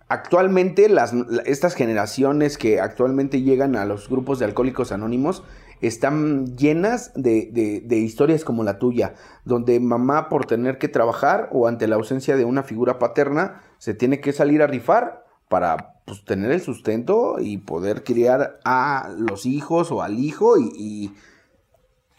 actualmente 0.10 0.90
las, 0.90 1.14
estas 1.46 1.76
generaciones 1.76 2.58
que 2.58 2.80
actualmente 2.80 3.42
llegan 3.42 3.76
a 3.76 3.86
los 3.86 4.10
grupos 4.10 4.40
de 4.40 4.46
alcohólicos 4.46 4.92
anónimos 4.92 5.44
están 5.82 6.58
llenas 6.58 7.12
de, 7.16 7.86
historias 7.90 8.44
como 8.44 8.64
la 8.64 8.80
tuya, 8.80 9.14
donde 9.46 9.80
mamá 9.80 10.30
por 10.30 10.46
tener 10.46 10.78
que 10.78 10.88
trabajar 10.88 11.50
o 11.52 11.68
ante 11.68 11.88
la 11.88 11.96
ausencia 11.96 12.36
de 12.36 12.46
una 12.46 12.64
figura 12.64 12.98
paterna 12.98 13.62
se 13.78 13.94
tiene 13.94 14.20
que 14.20 14.34
salir 14.34 14.62
a 14.64 14.68
rifar 14.68 15.26
para 15.50 16.02
pues, 16.06 16.26
tener 16.26 16.52
el 16.52 16.62
sustento 16.62 17.36
y 17.40 17.58
poder 17.58 18.04
criar 18.04 18.60
a 18.66 19.12
los 19.18 19.46
hijos 19.46 19.92
o 19.92 20.02
al 20.02 20.18
hijo 20.20 20.58
y, 20.58 20.72
y 20.76 21.16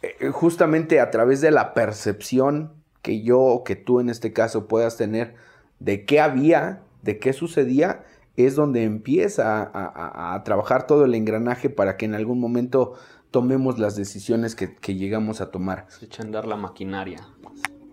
eh, 0.03 0.31
justamente 0.31 1.01
a 1.01 1.11
través 1.11 1.41
de 1.41 1.51
la 1.51 1.75
percepción 1.75 2.75
que 3.03 3.23
yo 3.23 3.41
o 3.41 3.65
que 3.65 3.75
tú 3.75 3.99
en 3.99 4.09
este 4.09 4.33
caso 4.33 4.69
puedas 4.69 4.97
tener 4.97 5.35
de 5.81 6.05
qué 6.05 6.21
había 6.21 6.83
de 7.09 7.19
qué 7.19 7.33
sucedía, 7.33 8.05
es 8.37 8.55
donde 8.55 8.85
empieza 8.85 9.71
a, 9.73 10.45
trabajar 10.45 10.87
todo 10.87 11.07
el 11.07 11.15
engranaje 11.15 11.71
para 11.71 11.97
que 11.97 12.05
en 12.05 12.15
algún 12.15 12.39
momento 12.39 12.97
tomemos 13.31 13.79
las 13.79 13.97
decisiones 13.97 14.55
que, 14.55 14.95
llegamos 14.95 15.41
a 15.41 15.51
tomar. 15.51 15.87
Se 15.89 16.05
echa 16.05 16.23
a 16.23 16.27
andar 16.27 16.47
la 16.47 16.57
maquinaria. 16.57 17.27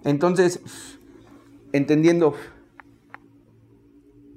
Entonces, 0.03 0.59
entendiendo, 1.71 2.33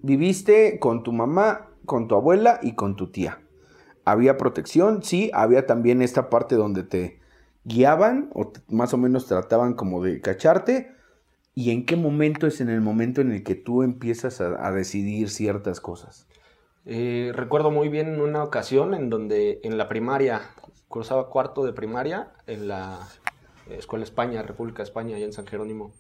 viviste 0.03 0.79
con 0.79 1.03
tu 1.03 1.13
mamá, 1.13 1.71
con 1.85 2.07
tu 2.07 2.15
abuela 2.15 2.61
y 2.63 2.77
con 2.77 2.95
tu 2.95 3.11
tía. 3.11 3.41
Había 4.05 4.39
protección, 4.39 5.03
sí, 5.03 5.29
había 5.35 5.67
también 5.67 6.03
esta 6.03 6.31
parte 6.31 6.55
donde 6.55 6.85
te 6.85 7.19
guiaban 7.65 8.31
o 8.33 8.53
más 8.69 8.95
o 8.95 8.97
menos 8.97 9.27
trataban 9.27 9.75
como 9.75 10.05
de 10.05 10.21
cacharte, 10.21 10.93
¿Y 11.59 11.73
en 11.73 11.87
qué 11.87 11.97
momento 11.97 12.47
es 12.47 12.61
en 12.61 12.69
el 12.69 12.81
momento 12.81 13.21
en 13.21 13.33
el 13.33 13.43
que 13.43 13.57
tú 13.57 13.83
empiezas 13.83 14.41
a, 14.41 14.71
decidir 14.71 15.29
ciertas 15.29 15.81
cosas? 15.81 16.29
Eh, 16.85 17.33
recuerdo 17.35 17.73
muy 17.73 17.88
bien 17.88 18.21
una 18.21 18.45
ocasión 18.45 18.95
en 18.95 19.11
donde 19.11 19.59
en 19.65 19.77
la 19.77 19.88
primaria, 19.88 20.53
cursaba 20.87 21.31
cuarto 21.31 21.65
de 21.65 21.73
primaria 21.73 22.31
en 22.47 22.69
la 22.69 23.09
Escuela 23.71 24.05
España, 24.05 24.41
República 24.43 24.85
España, 24.85 25.17
allá 25.17 25.25
en 25.25 25.33
San 25.33 25.49
Jerónimo. 25.49 25.91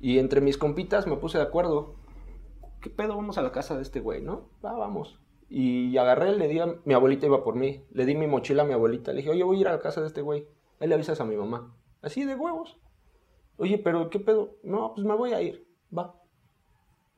Y 0.00 0.18
entre 0.18 0.40
mis 0.40 0.56
compitas 0.56 1.06
me 1.06 1.16
puse 1.16 1.36
de 1.36 1.44
acuerdo. 1.44 1.96
¿Qué 2.80 2.88
pedo? 2.88 3.14
Vamos 3.16 3.36
a 3.36 3.42
la 3.42 3.52
casa 3.52 3.76
de 3.76 3.82
este 3.82 4.00
güey, 4.00 4.22
¿no? 4.22 4.48
Va, 4.64 4.72
vamos. 4.72 5.20
Y 5.50 5.94
agarré, 5.98 6.34
le 6.38 6.48
di 6.48 6.58
a 6.58 6.74
mi 6.86 6.94
abuelita, 6.94 7.26
iba 7.26 7.44
por 7.44 7.54
mí. 7.54 7.84
Le 7.90 8.06
di 8.06 8.14
mi 8.14 8.28
mochila 8.28 8.62
a 8.62 8.66
mi 8.66 8.72
abuelita. 8.72 9.12
Le 9.12 9.18
dije, 9.18 9.28
oye, 9.28 9.44
voy 9.44 9.58
a 9.58 9.60
ir 9.60 9.68
a 9.68 9.72
la 9.72 9.80
casa 9.80 10.00
de 10.00 10.06
este 10.06 10.22
güey. 10.22 10.46
Ahí 10.80 10.88
le 10.88 10.94
avisas 10.94 11.20
a 11.20 11.26
mi 11.26 11.36
mamá. 11.36 11.76
Así 12.00 12.24
de 12.24 12.34
huevos. 12.34 12.78
Oye, 13.56 13.78
pero 13.78 14.10
¿qué 14.10 14.18
pedo? 14.18 14.56
No, 14.62 14.92
pues 14.94 15.06
me 15.06 15.14
voy 15.14 15.32
a 15.32 15.42
ir. 15.42 15.66
Va. 15.96 16.14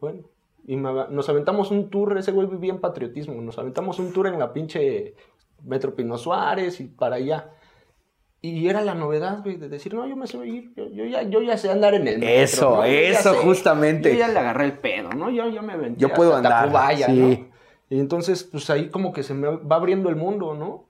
Bueno. 0.01 0.25
Y 0.67 0.77
nos 0.77 1.29
aventamos 1.29 1.71
un 1.71 1.91
tour, 1.91 2.17
ese 2.17 2.33
güey 2.33 2.47
vivía 2.47 2.73
en 2.73 2.81
patriotismo, 2.81 3.41
nos 3.43 3.59
aventamos 3.59 3.99
un 3.99 4.13
tour 4.15 4.29
en 4.29 4.39
la 4.39 4.55
pinche 4.55 5.15
Metro 5.63 5.95
Pino 5.95 6.17
Suárez 6.17 6.81
y 6.81 6.85
para 6.85 7.17
allá. 7.17 7.51
Y 8.41 8.69
era 8.69 8.83
la 8.83 8.95
novedad, 8.95 9.43
güey, 9.43 9.57
de 9.57 9.69
decir, 9.69 9.95
no, 9.95 10.07
yo 10.07 10.17
me 10.17 10.27
sé 10.27 10.37
ir, 10.47 10.73
yo, 10.75 11.05
ya, 11.07 11.23
yo 11.23 11.41
ya 11.43 11.57
sé 11.57 11.71
andar 11.71 11.95
en 11.95 12.09
el 12.09 12.19
metro. 12.19 12.29
Eso, 12.29 12.85
eso, 12.85 13.35
justamente. 13.37 14.13
Yo 14.13 14.19
ya 14.19 14.29
le 14.29 14.39
agarré 14.39 14.67
el 14.67 14.79
pedo, 14.79 15.11
¿no? 15.11 15.31
Yo 15.31 15.49
ya 15.49 15.63
me 15.63 15.75
aventé 15.75 16.01
Yo 16.01 16.13
puedo 16.13 16.35
andar, 16.35 16.71
vaya, 16.71 17.07
sí. 17.07 17.47
Y 17.91 18.01
entonces, 18.01 18.45
pues 18.45 18.69
ahí 18.71 18.91
como 18.91 19.13
que 19.13 19.23
se 19.23 19.35
me 19.35 19.49
va 19.49 19.77
abriendo 19.77 20.09
el 20.09 20.17
mundo, 20.17 20.55
¿no? 20.55 20.89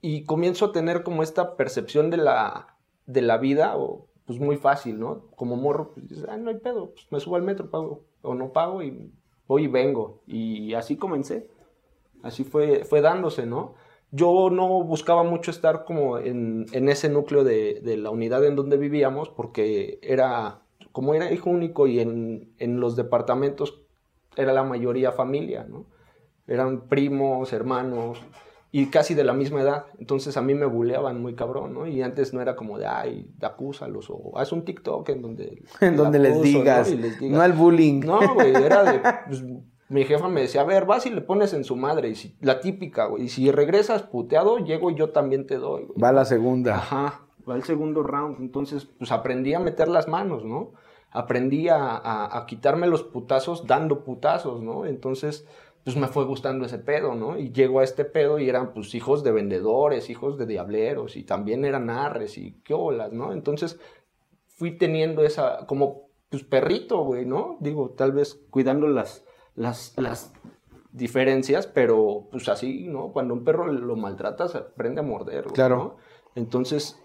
Y 0.00 0.24
comienzo 0.24 0.66
a 0.66 0.72
tener 0.72 1.02
como 1.02 1.22
esta 1.22 1.56
percepción 1.56 2.10
de 2.10 2.18
la, 2.18 2.76
de 3.06 3.22
la 3.22 3.38
vida, 3.38 3.76
o 3.76 4.07
pues 4.28 4.38
muy 4.40 4.58
fácil, 4.58 5.00
¿no? 5.00 5.22
Como 5.36 5.56
morro, 5.56 5.92
pues 5.94 6.06
dices, 6.06 6.26
ah, 6.28 6.36
no 6.36 6.50
hay 6.50 6.58
pedo, 6.58 6.90
pues 6.90 7.06
me 7.10 7.18
subo 7.18 7.36
al 7.36 7.42
metro, 7.42 7.70
pago 7.70 8.04
o 8.20 8.34
no 8.34 8.52
pago 8.52 8.82
y 8.82 9.10
voy 9.46 9.64
y 9.64 9.68
vengo. 9.68 10.20
Y 10.26 10.74
así 10.74 10.98
comencé. 10.98 11.48
Así 12.22 12.44
fue, 12.44 12.84
fue 12.84 13.00
dándose, 13.00 13.46
¿no? 13.46 13.72
Yo 14.10 14.50
no 14.50 14.84
buscaba 14.84 15.22
mucho 15.22 15.50
estar 15.50 15.86
como 15.86 16.18
en, 16.18 16.66
en 16.72 16.90
ese 16.90 17.08
núcleo 17.08 17.42
de, 17.42 17.80
de, 17.80 17.96
la 17.96 18.10
unidad 18.10 18.44
en 18.44 18.54
donde 18.54 18.76
vivíamos 18.76 19.30
porque 19.30 19.98
era, 20.02 20.60
como 20.92 21.14
era 21.14 21.32
hijo 21.32 21.48
único 21.48 21.86
y 21.86 22.00
en, 22.00 22.52
en 22.58 22.80
los 22.80 22.96
departamentos 22.96 23.80
era 24.36 24.52
la 24.52 24.62
mayoría 24.62 25.10
familia, 25.10 25.64
¿no? 25.66 25.86
Eran 26.46 26.86
primos, 26.86 27.54
hermanos, 27.54 28.20
y 28.70 28.86
casi 28.86 29.14
de 29.14 29.24
la 29.24 29.32
misma 29.32 29.62
edad. 29.62 29.86
Entonces 29.98 30.36
a 30.36 30.42
mí 30.42 30.54
me 30.54 30.66
buleaban 30.66 31.20
muy 31.20 31.34
cabrón, 31.34 31.74
¿no? 31.74 31.86
Y 31.86 32.02
antes 32.02 32.34
no 32.34 32.40
era 32.40 32.56
como 32.56 32.78
de, 32.78 32.86
ay, 32.86 33.30
acúsalos 33.40 34.08
o 34.10 34.38
haz 34.38 34.52
un 34.52 34.64
TikTok 34.64 35.08
en 35.08 35.22
donde... 35.22 35.62
en 35.80 35.96
donde 35.96 36.18
les, 36.18 36.40
digas, 36.42 36.92
¿no? 37.20 37.40
al 37.40 37.52
bullying. 37.52 38.00
No, 38.00 38.34
güey, 38.34 38.54
era 38.62 38.84
de... 38.84 39.00
Pues, 39.26 39.44
mi 39.88 40.04
jefa 40.04 40.28
me 40.28 40.42
decía, 40.42 40.60
a 40.60 40.64
ver, 40.64 40.84
vas 40.84 41.06
y 41.06 41.10
le 41.10 41.22
pones 41.22 41.54
en 41.54 41.64
su 41.64 41.74
madre, 41.74 42.10
y 42.10 42.14
si, 42.14 42.36
la 42.42 42.60
típica, 42.60 43.06
güey, 43.06 43.24
y 43.24 43.28
si 43.30 43.50
regresas 43.50 44.02
puteado, 44.02 44.58
llego 44.58 44.90
y 44.90 44.96
yo 44.96 45.12
también 45.12 45.46
te 45.46 45.56
doy, 45.56 45.84
güey. 45.84 45.98
Va 45.98 46.12
la 46.12 46.26
segunda. 46.26 46.74
Ajá, 46.74 47.22
va 47.48 47.56
el 47.56 47.62
segundo 47.62 48.02
round, 48.02 48.38
entonces, 48.38 48.84
pues 48.84 49.10
aprendí 49.12 49.54
a 49.54 49.60
meter 49.60 49.88
las 49.88 50.06
manos, 50.06 50.44
¿no? 50.44 50.72
aprendí 51.10 51.68
a, 51.70 52.44
quitarme 52.46 52.86
los 52.86 53.02
putazos 53.02 53.66
dando 53.66 54.04
putazos, 54.04 54.62
¿no? 54.62 54.84
Entonces, 54.84 55.46
pues 55.88 55.96
me 55.96 56.08
fue 56.08 56.26
gustando 56.26 56.66
ese 56.66 56.78
pedo, 56.78 57.14
¿no? 57.14 57.38
Y 57.38 57.50
llego 57.50 57.80
a 57.80 57.82
este 57.82 58.04
pedo 58.04 58.38
y 58.38 58.46
eran 58.46 58.74
pues 58.74 58.94
hijos 58.94 59.24
de 59.24 59.32
vendedores, 59.32 60.10
hijos 60.10 60.36
de 60.36 60.44
diableros 60.44 61.16
y 61.16 61.22
también 61.24 61.64
eran 61.64 61.88
arres 61.88 62.36
y 62.36 62.60
qué 62.62 62.74
olas, 62.74 63.10
¿no? 63.10 63.32
Entonces 63.32 63.80
fui 64.48 64.76
teniendo 64.76 65.22
esa, 65.22 65.64
como 65.66 66.10
pues 66.28 66.44
perrito, 66.44 66.98
güey, 67.04 67.24
¿no? 67.24 67.56
Digo, 67.60 67.94
tal 67.96 68.12
vez 68.12 68.38
cuidando 68.50 68.86
las, 68.86 69.24
las, 69.54 69.94
las 69.96 70.34
diferencias, 70.92 71.66
pero 71.66 72.28
pues 72.30 72.50
así, 72.50 72.86
¿no? 72.86 73.10
Cuando 73.10 73.32
un 73.32 73.42
perro 73.42 73.72
lo 73.72 73.96
maltratas, 73.96 74.56
aprende 74.56 75.00
a 75.00 75.04
morder, 75.04 75.46
claro. 75.46 75.76
¿no? 75.76 75.96
Entonces 76.34 77.00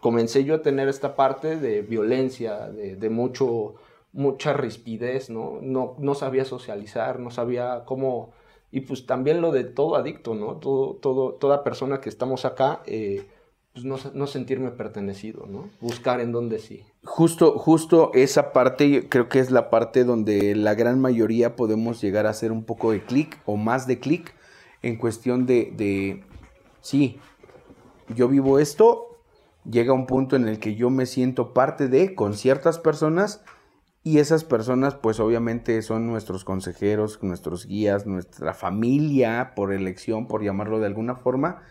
comencé 0.00 0.42
yo 0.42 0.56
a 0.56 0.62
tener 0.62 0.88
esta 0.88 1.14
parte 1.14 1.56
de 1.56 1.82
violencia, 1.82 2.68
de, 2.68 3.10
mucho, 3.10 3.76
mucha 4.14 4.52
rispidez, 4.52 5.28
¿no? 5.28 5.58
¿no? 5.60 5.96
No 5.98 6.14
sabía 6.14 6.44
socializar, 6.44 7.18
no 7.20 7.30
sabía 7.30 7.82
cómo... 7.84 8.32
Y 8.70 8.80
pues 8.80 9.06
también 9.06 9.40
lo 9.40 9.52
de 9.52 9.64
todo 9.64 9.96
adicto, 9.96 10.34
¿no? 10.34 10.56
Todo, 10.56 10.94
todo, 10.94 11.34
toda 11.34 11.62
persona 11.62 12.00
que 12.00 12.08
estamos 12.08 12.44
acá, 12.44 12.82
eh, 12.86 13.26
pues 13.72 13.84
no, 13.84 13.96
no, 14.14 14.26
sentirme 14.26 14.70
pertenecido, 14.70 15.46
¿no? 15.46 15.68
Buscar 15.80 16.20
en 16.20 16.32
dónde 16.32 16.58
sí. 16.58 16.84
Justo, 17.04 17.58
justo 17.58 18.10
esa 18.14 18.52
parte 18.52 19.08
creo 19.08 19.28
que 19.28 19.40
es 19.40 19.50
la 19.50 19.70
parte 19.70 20.04
donde 20.04 20.56
la 20.56 20.74
gran 20.74 21.00
mayoría 21.00 21.54
podemos 21.54 22.00
llegar 22.00 22.26
a 22.26 22.30
hacer 22.30 22.50
un 22.50 22.64
poco 22.64 22.92
de 22.92 23.04
clic 23.04 23.40
o 23.46 23.56
más 23.56 23.86
de 23.86 24.00
clic 24.00 24.34
en 24.82 24.96
cuestión 24.96 25.46
de, 25.46 25.72
de, 25.76 26.24
sí, 26.80 27.18
yo 28.14 28.28
vivo 28.28 28.58
esto, 28.58 29.18
llega 29.68 29.92
un 29.92 30.06
punto 30.06 30.36
en 30.36 30.46
el 30.46 30.58
que 30.58 30.74
yo 30.74 30.90
me 30.90 31.06
siento 31.06 31.54
parte 31.54 31.88
de 31.88 32.14
con 32.14 32.34
ciertas 32.34 32.78
personas 32.78 33.42
y 34.06 34.18
esas 34.18 34.44
personas 34.44 34.94
pues 34.94 35.18
obviamente 35.18 35.80
son 35.80 36.06
nuestros 36.06 36.44
consejeros, 36.44 37.18
nuestros 37.22 37.66
guías, 37.66 38.06
nuestra 38.06 38.52
familia 38.52 39.52
por 39.56 39.72
elección, 39.72 40.28
por 40.28 40.44
llamarlo 40.44 40.78
de 40.78 40.86
alguna 40.86 41.16
forma. 41.16 41.62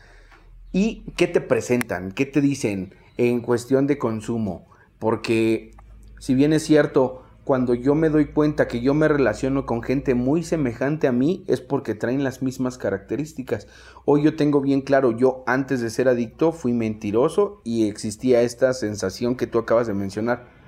¿Y 0.72 1.04
qué 1.16 1.28
te 1.28 1.42
presentan? 1.42 2.12
¿Qué 2.12 2.26
te 2.26 2.42
dicen 2.42 2.96
en 3.18 3.42
cuestión 3.42 3.86
de 3.86 4.00
consumo? 4.00 4.68
Porque 4.98 5.76
si 6.18 6.34
bien 6.34 6.54
es 6.54 6.64
cierto, 6.64 7.22
cuando 7.44 7.76
yo 7.76 7.94
me 7.94 8.10
doy 8.10 8.26
cuenta 8.26 8.68
que 8.68 8.82
yo 8.82 8.96
me 8.96 9.08
relaciono 9.08 9.68
con 9.68 9.84
gente 9.84 10.16
muy 10.16 10.42
semejante 10.42 11.08
a 11.08 11.12
mí, 11.12 11.44
es 11.48 11.62
porque 11.62 11.94
traen 11.94 12.24
las 12.24 12.42
mismas 12.42 12.80
características. 12.80 13.68
Hoy 14.06 14.24
yo 14.24 14.36
tengo 14.36 14.60
bien 14.60 14.82
claro, 14.82 15.12
yo 15.12 15.44
antes 15.46 15.82
de 15.82 15.92
ser 15.92 16.08
adicto 16.08 16.52
fui 16.52 16.74
mentiroso 16.74 17.62
y 17.64 17.88
existía 17.90 18.42
esta 18.42 18.74
sensación 18.74 19.36
que 19.36 19.46
tú 19.46 19.60
acabas 19.60 19.86
de 19.86 19.94
mencionar. 19.94 20.63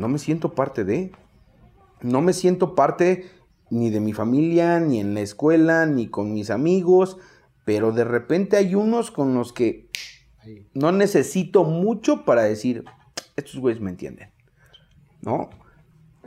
No 0.00 0.08
me 0.08 0.18
siento 0.18 0.54
parte 0.54 0.84
de. 0.84 1.12
No 2.00 2.22
me 2.22 2.32
siento 2.32 2.74
parte 2.74 3.30
ni 3.68 3.90
de 3.90 4.00
mi 4.00 4.14
familia, 4.14 4.80
ni 4.80 4.98
en 4.98 5.12
la 5.12 5.20
escuela, 5.20 5.84
ni 5.84 6.08
con 6.08 6.32
mis 6.32 6.48
amigos, 6.48 7.18
pero 7.66 7.92
de 7.92 8.04
repente 8.04 8.56
hay 8.56 8.74
unos 8.74 9.10
con 9.10 9.34
los 9.34 9.52
que 9.52 9.90
no 10.72 10.90
necesito 10.90 11.64
mucho 11.64 12.24
para 12.24 12.42
decir, 12.44 12.84
estos 13.36 13.60
güeyes 13.60 13.82
me 13.82 13.90
entienden. 13.90 14.30
¿No? 15.20 15.50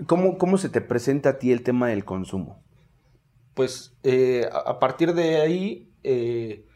¿Cómo, 0.05 0.57
se 0.59 0.69
te 0.69 0.79
presenta 0.79 1.29
a 1.29 1.39
ti 1.39 1.51
el 1.51 1.63
tema 1.63 1.87
del 1.87 2.05
consumo? 2.05 2.61
Pues 3.55 3.97
eh, 4.03 4.47
a 4.53 4.77
partir 4.77 5.15
de 5.15 5.41
ahí 5.41 5.91
eh, 6.03 6.67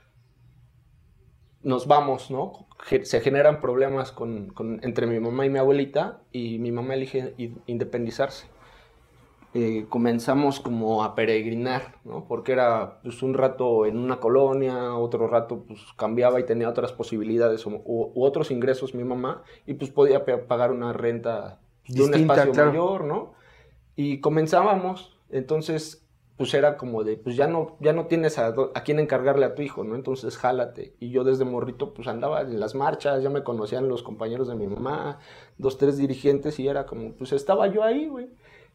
nos 1.68 1.86
vamos, 1.86 2.32
¿no? 2.32 2.66
Se 3.04 3.20
generan 3.20 3.60
problemas 3.60 4.14
con, 4.14 4.54
entre 4.84 5.06
mi 5.06 5.20
mamá 5.20 5.46
y 5.46 5.50
mi 5.50 5.60
abuelita 5.60 6.22
y 6.32 6.60
mi 6.60 6.72
mamá 6.72 6.94
elige 6.94 7.34
independizarse. 7.66 8.48
Eh, 9.54 9.86
comenzamos 9.90 10.62
como 10.62 11.04
a 11.04 11.14
peregrinar, 11.14 11.96
¿no? 12.06 12.26
Porque 12.26 12.54
era 12.54 13.02
pues, 13.04 13.22
un 13.22 13.34
rato 13.34 13.86
en 13.86 13.98
una 13.98 14.22
colonia, 14.22 14.96
otro 14.96 15.28
rato 15.28 15.66
pues 15.68 15.82
cambiaba 15.98 16.40
y 16.40 16.46
tenía 16.46 16.70
otras 16.70 16.94
posibilidades 16.94 17.66
u 17.66 18.12
otros 18.16 18.50
ingresos 18.50 18.96
mi 18.96 19.04
mamá 19.04 19.44
y 19.66 19.74
pues 19.74 19.92
podía 19.92 20.24
pagar 20.48 20.72
una 20.72 20.94
renta 20.94 21.60
de 21.86 22.02
un 22.02 22.14
espacio 22.14 22.54
mayor, 22.54 23.04
¿no? 23.04 23.34
Y 23.98 24.22
comenzábamos, 24.22 25.18
entonces 25.30 26.07
pues 26.38 26.54
era 26.54 26.78
como 26.78 27.04
de, 27.04 27.18
pues 27.18 27.36
ya 27.36 27.48
no, 27.48 27.78
ya 27.80 27.94
no 27.94 28.06
tienes 28.06 28.38
a, 28.38 28.54
a 28.76 28.84
quién 28.84 29.00
encargarle 29.00 29.46
a 29.46 29.56
tu 29.56 29.64
hijo, 29.64 29.84
¿no? 29.84 29.96
Entonces 29.96 30.38
jálate. 30.38 30.96
Y 31.00 31.10
yo 31.10 31.24
desde 31.24 31.46
morrito 31.46 31.94
pues 31.96 32.08
andaba 32.08 32.42
en 32.42 32.60
las 32.60 32.76
marchas, 32.76 33.24
ya 33.24 33.32
me 33.32 33.44
conocían 33.44 33.90
los 33.90 34.04
compañeros 34.04 34.48
de 34.48 34.56
mi 34.56 34.68
mamá, 34.68 35.18
dos, 35.58 35.80
tres 35.80 35.98
dirigentes 35.98 36.60
y 36.60 36.68
era 36.68 36.86
como, 36.86 37.14
pues 37.14 37.32
estaba 37.32 37.68
yo 37.68 37.84
ahí, 37.84 38.08
güey. 38.08 38.30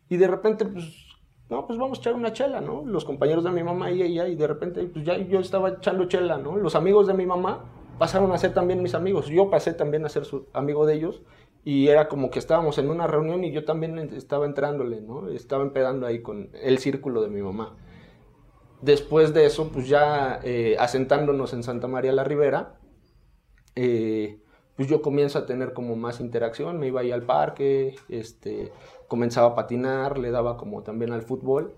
Y 0.09 0.16
de 0.16 0.27
repente 0.27 0.64
pues, 0.64 0.85
no, 1.48 1.66
pues 1.66 1.79
vamos 1.79 1.98
a 1.98 2.01
echar 2.01 2.14
una 2.14 2.33
chela, 2.33 2.61
¿no? 2.61 2.85
Los 2.85 3.05
compañeros 3.05 3.44
de 3.44 3.51
mi 3.51 3.62
mamá 3.62 3.92
y 3.92 4.03
ella 4.03 4.27
y 4.27 4.35
de 4.35 4.46
repente 4.48 4.83
pues 4.85 5.05
ya 5.05 5.16
yo 5.16 5.38
estaba 5.38 5.68
echando 5.70 6.07
chela, 6.07 6.38
¿no? 6.38 6.57
Los 6.57 6.75
amigos 6.75 7.07
de 7.07 7.14
mi 7.14 7.27
mamá 7.27 7.64
pasaron 7.96 8.33
a 8.33 8.38
ser 8.38 8.53
también 8.55 8.83
mis 8.83 8.94
amigos, 8.94 9.29
yo 9.29 9.51
pasé 9.51 9.72
también 9.72 10.05
a 10.05 10.09
ser 10.09 10.25
su 10.25 10.48
amigo 10.53 10.85
de 10.85 10.94
ellos 10.94 11.22
y 11.64 11.88
era 11.88 12.09
como 12.09 12.31
que 12.31 12.38
estábamos 12.38 12.79
en 12.79 12.90
una 12.90 13.07
reunión 13.07 13.44
y 13.44 13.53
yo 13.53 13.64
también 13.64 13.98
estaba 13.98 14.46
entrándole, 14.46 15.01
¿no? 15.01 15.29
Estaba 15.29 15.62
empedando 15.62 16.07
ahí 16.07 16.20
con 16.20 16.51
el 16.55 16.79
círculo 16.79 17.22
de 17.22 17.29
mi 17.29 17.40
mamá. 17.40 17.77
Después 18.81 19.33
de 19.33 19.46
eso, 19.46 19.68
pues 19.68 19.88
ya 19.88 20.40
eh, 20.42 20.77
asentándonos 20.79 21.53
en 21.53 21.62
Santa 21.62 21.87
María 21.87 22.12
la 22.12 22.25
Ribera, 22.25 22.81
eh, 23.77 24.40
pues 24.77 24.88
yo 24.88 25.03
comienzo 25.03 25.38
a 25.38 25.46
tener 25.46 25.72
como 25.72 25.94
más 25.94 26.20
interacción, 26.20 26.79
me 26.81 26.88
iba 26.88 27.01
ahí 27.01 27.12
al 27.12 27.22
parque, 27.22 27.94
este, 28.09 28.72
comenzaba 29.07 29.48
a 29.48 29.55
patinar, 29.55 30.18
le 30.18 30.33
daba 30.33 30.57
como 30.57 30.83
también 30.83 31.12
al 31.12 31.22
fútbol 31.22 31.75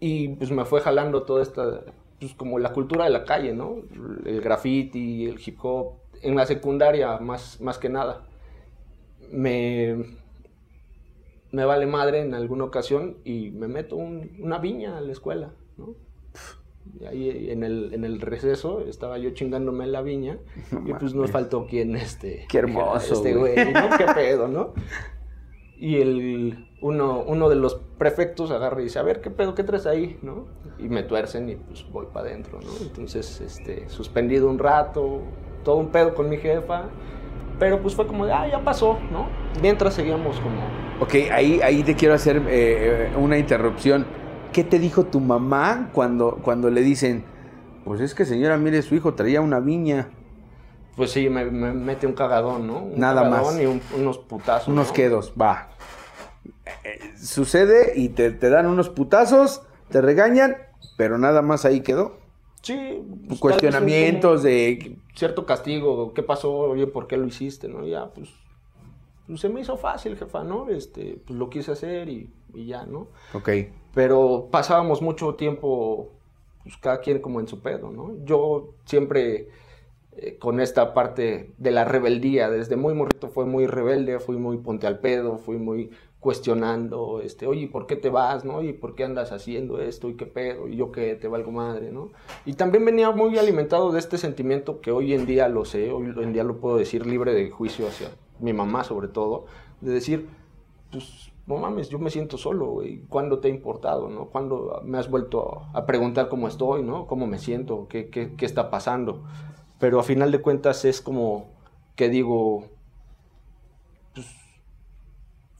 y 0.00 0.28
pues 0.28 0.50
me 0.50 0.64
fue 0.64 0.80
jalando 0.80 1.22
toda 1.22 1.42
esta, 1.42 1.82
pues 2.20 2.34
como 2.34 2.58
la 2.58 2.72
cultura 2.72 3.04
de 3.04 3.10
la 3.10 3.24
calle, 3.24 3.54
¿no? 3.54 3.76
El 4.24 4.40
graffiti, 4.40 5.26
el 5.26 5.40
hip 5.44 5.58
hop, 5.62 5.94
en 6.22 6.36
la 6.36 6.46
secundaria 6.46 7.18
más, 7.18 7.60
más 7.60 7.78
que 7.78 7.88
nada. 7.88 8.26
Me, 9.30 9.96
me 11.52 11.64
vale 11.64 11.86
madre 11.86 12.20
en 12.20 12.34
alguna 12.34 12.64
ocasión 12.64 13.18
y 13.24 13.50
me 13.50 13.68
meto 13.68 13.96
una 13.96 14.58
viña 14.58 14.96
a 14.96 15.00
la 15.00 15.12
escuela, 15.12 15.52
¿no? 15.76 15.94
Y 17.00 17.04
ahí 17.04 17.50
en 17.50 17.64
el, 17.64 17.92
en 17.92 18.04
el 18.04 18.20
receso 18.20 18.80
estaba 18.80 19.18
yo 19.18 19.30
chingándome 19.30 19.84
en 19.84 19.92
la 19.92 20.00
viña 20.00 20.38
y 20.86 20.92
pues 20.94 21.14
nos 21.14 21.30
faltó 21.30 21.66
quien 21.66 21.96
este... 21.96 22.46
Qué 22.48 22.58
hermoso, 22.58 23.14
Este 23.14 23.34
güey, 23.34 23.72
¿no? 23.72 23.90
Qué 23.96 24.06
pedo, 24.14 24.48
¿no? 24.48 24.72
Y 25.80 26.00
el, 26.00 26.68
uno, 26.80 27.22
uno 27.26 27.48
de 27.48 27.56
los 27.56 27.80
prefectos 27.98 28.50
agarra 28.50 28.80
y 28.80 28.84
dice, 28.84 28.98
a 28.98 29.02
ver, 29.02 29.20
¿qué 29.20 29.30
pedo, 29.30 29.54
qué 29.54 29.62
traes 29.62 29.86
ahí? 29.86 30.18
¿no? 30.22 30.46
Y 30.78 30.88
me 30.88 31.02
tuercen 31.02 31.48
y 31.48 31.56
pues 31.56 31.86
voy 31.90 32.06
para 32.12 32.28
adentro, 32.28 32.60
¿no? 32.60 32.70
Entonces, 32.80 33.40
este, 33.40 33.88
suspendido 33.88 34.48
un 34.48 34.58
rato, 34.58 35.22
todo 35.64 35.76
un 35.76 35.88
pedo 35.88 36.14
con 36.14 36.28
mi 36.28 36.36
jefa, 36.38 36.84
pero 37.58 37.80
pues 37.80 37.94
fue 37.94 38.06
como 38.06 38.26
de, 38.26 38.32
ah, 38.32 38.48
ya 38.48 38.62
pasó, 38.62 38.98
¿no? 39.10 39.28
Mientras 39.60 39.94
seguíamos 39.94 40.38
como... 40.40 40.60
Ok, 41.00 41.30
ahí, 41.32 41.60
ahí 41.62 41.82
te 41.82 41.94
quiero 41.94 42.14
hacer 42.14 42.42
eh, 42.48 43.10
una 43.16 43.38
interrupción. 43.38 44.06
¿Qué 44.52 44.64
te 44.64 44.78
dijo 44.78 45.04
tu 45.04 45.20
mamá 45.20 45.90
cuando, 45.92 46.38
cuando 46.42 46.70
le 46.70 46.82
dicen, 46.82 47.24
pues 47.84 48.00
es 48.00 48.14
que 48.14 48.24
señora, 48.24 48.56
mire, 48.56 48.82
su 48.82 48.94
hijo 48.94 49.14
traía 49.14 49.40
una 49.40 49.60
viña? 49.60 50.08
Pues 50.98 51.12
sí, 51.12 51.28
me, 51.28 51.44
mete 51.44 52.08
un 52.08 52.12
cagadón, 52.12 52.66
¿no? 52.66 52.80
Un 52.80 52.98
Nada 52.98 53.22
cagadón 53.22 53.54
más. 53.54 53.62
Y 53.62 53.96
unos 54.00 54.18
putazos. 54.18 54.66
Unos 54.66 54.90
quedos, 54.90 55.32
va. 55.40 55.68
Eh, 56.82 57.14
sucede 57.16 57.92
y 57.94 58.08
te, 58.08 58.32
te 58.32 58.50
dan 58.50 58.66
unos 58.66 58.88
putazos, 58.88 59.62
te 59.90 60.00
regañan, 60.00 60.56
pero 60.96 61.16
nada 61.16 61.40
más 61.40 61.64
ahí 61.64 61.82
quedó. 61.82 62.18
Sí. 62.62 63.00
Pues, 63.28 63.38
cuestionamientos 63.38 64.42
de... 64.42 64.98
Cierto 65.14 65.46
castigo, 65.46 66.12
¿qué 66.14 66.24
pasó? 66.24 66.52
Oye, 66.52 66.88
¿por 66.88 67.06
qué 67.06 67.16
lo 67.16 67.26
hiciste? 67.28 67.68
¿No? 67.68 67.86
Ya, 67.86 68.06
pues, 68.12 68.30
pues, 69.28 69.40
se 69.40 69.48
me 69.48 69.60
hizo 69.60 69.76
fácil, 69.76 70.16
jefa, 70.16 70.42
¿no? 70.42 70.68
Este, 70.68 71.20
pues 71.24 71.38
lo 71.38 71.48
quise 71.48 71.70
hacer 71.70 72.08
y, 72.08 72.28
y 72.54 72.66
ya, 72.66 72.86
¿no? 72.86 73.06
Ok. 73.34 73.50
Pero 73.94 74.48
pasábamos 74.50 75.00
mucho 75.00 75.36
tiempo, 75.36 76.10
pues 76.64 76.76
cada 76.78 76.98
quien 76.98 77.20
como 77.20 77.38
en 77.38 77.46
su 77.46 77.60
pedo, 77.60 77.92
¿no? 77.92 78.16
Yo 78.24 78.74
siempre 78.84 79.48
eh, 80.20 80.36
con 80.36 80.58
esta 80.58 80.94
parte 80.94 81.52
de 81.58 81.70
la 81.70 81.84
rebeldía, 81.84 82.50
desde 82.50 82.74
muy 82.74 82.92
morrito 82.92 83.28
fue 83.28 83.46
muy 83.46 83.68
rebelde, 83.68 84.18
fui 84.18 84.36
muy 84.36 84.56
ponte 84.56 84.88
al 84.88 84.98
pedo, 84.98 85.38
fui 85.38 85.58
muy 85.58 85.90
cuestionando, 86.18 87.20
este, 87.20 87.46
oye, 87.46 87.68
¿por 87.68 87.86
qué 87.86 87.94
te 87.94 88.08
vas, 88.08 88.44
no? 88.44 88.64
¿Y 88.64 88.72
por 88.72 88.96
qué 88.96 89.04
andas 89.04 89.30
haciendo 89.30 89.80
esto? 89.80 90.08
¿Y 90.08 90.14
qué 90.14 90.26
pedo? 90.26 90.66
¿Y 90.66 90.74
yo 90.74 90.90
qué? 90.90 91.14
Te 91.14 91.28
valgo 91.28 91.52
madre, 91.52 91.92
¿no? 91.92 92.10
Y 92.44 92.54
también 92.54 92.84
venía 92.84 93.12
muy 93.12 93.38
alimentado 93.38 93.92
de 93.92 94.00
este 94.00 94.18
sentimiento 94.18 94.80
que 94.80 94.90
hoy 94.90 95.14
en 95.14 95.24
día 95.24 95.46
lo 95.46 95.64
sé, 95.64 95.92
hoy 95.92 96.12
en 96.20 96.32
día 96.32 96.42
lo 96.42 96.56
puedo 96.56 96.78
decir 96.78 97.06
libre 97.06 97.32
de 97.32 97.50
juicio 97.50 97.86
hacia 97.86 98.08
mi 98.40 98.52
mamá 98.52 98.82
sobre 98.82 99.06
todo, 99.06 99.44
de 99.80 99.92
decir, 99.92 100.26
pues, 100.90 101.30
no 101.46 101.58
mames, 101.58 101.90
yo 101.90 102.00
me 102.00 102.10
siento 102.10 102.38
solo, 102.38 102.66
güey, 102.66 103.02
¿cuándo 103.08 103.38
te 103.38 103.46
ha 103.46 103.50
importado, 103.52 104.08
no? 104.08 104.26
¿Cuándo 104.26 104.82
me 104.84 104.98
has 104.98 105.08
vuelto 105.08 105.62
a 105.72 105.86
preguntar 105.86 106.28
cómo 106.28 106.48
estoy, 106.48 106.82
no? 106.82 107.06
¿Cómo 107.06 107.28
me 107.28 107.38
siento? 107.38 107.86
¿Qué, 107.88 108.10
qué, 108.10 108.34
qué 108.34 108.44
está 108.44 108.68
pasando? 108.68 109.22
Pero 109.78 110.00
a 110.00 110.02
final 110.02 110.32
de 110.32 110.40
cuentas 110.40 110.84
es 110.84 111.00
como 111.00 111.50
que 111.94 112.08
digo, 112.08 112.68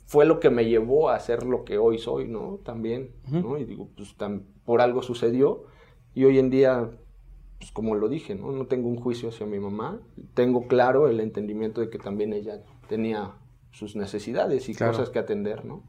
fue 0.06 0.24
lo 0.24 0.40
que 0.40 0.50
me 0.50 0.64
llevó 0.64 1.10
a 1.10 1.20
ser 1.20 1.44
lo 1.44 1.64
que 1.64 1.78
hoy 1.78 1.98
soy, 1.98 2.28
¿no? 2.28 2.60
También, 2.64 3.10
¿no? 3.28 3.58
Y 3.58 3.64
digo, 3.64 3.90
pues 3.94 4.14
por 4.64 4.80
algo 4.80 5.02
sucedió 5.02 5.64
y 6.14 6.24
hoy 6.24 6.38
en 6.38 6.48
día, 6.48 6.90
pues 7.58 7.72
como 7.72 7.94
lo 7.94 8.08
dije, 8.08 8.34
¿no? 8.34 8.50
No 8.50 8.66
tengo 8.66 8.88
un 8.88 8.96
juicio 8.96 9.28
hacia 9.28 9.46
mi 9.46 9.58
mamá, 9.58 10.00
tengo 10.34 10.66
claro 10.66 11.08
el 11.08 11.20
entendimiento 11.20 11.80
de 11.80 11.90
que 11.90 11.98
también 11.98 12.32
ella 12.32 12.62
tenía 12.88 13.34
sus 13.70 13.96
necesidades 13.96 14.68
y 14.68 14.74
cosas 14.74 15.10
que 15.10 15.18
atender, 15.18 15.64
¿no? 15.64 15.82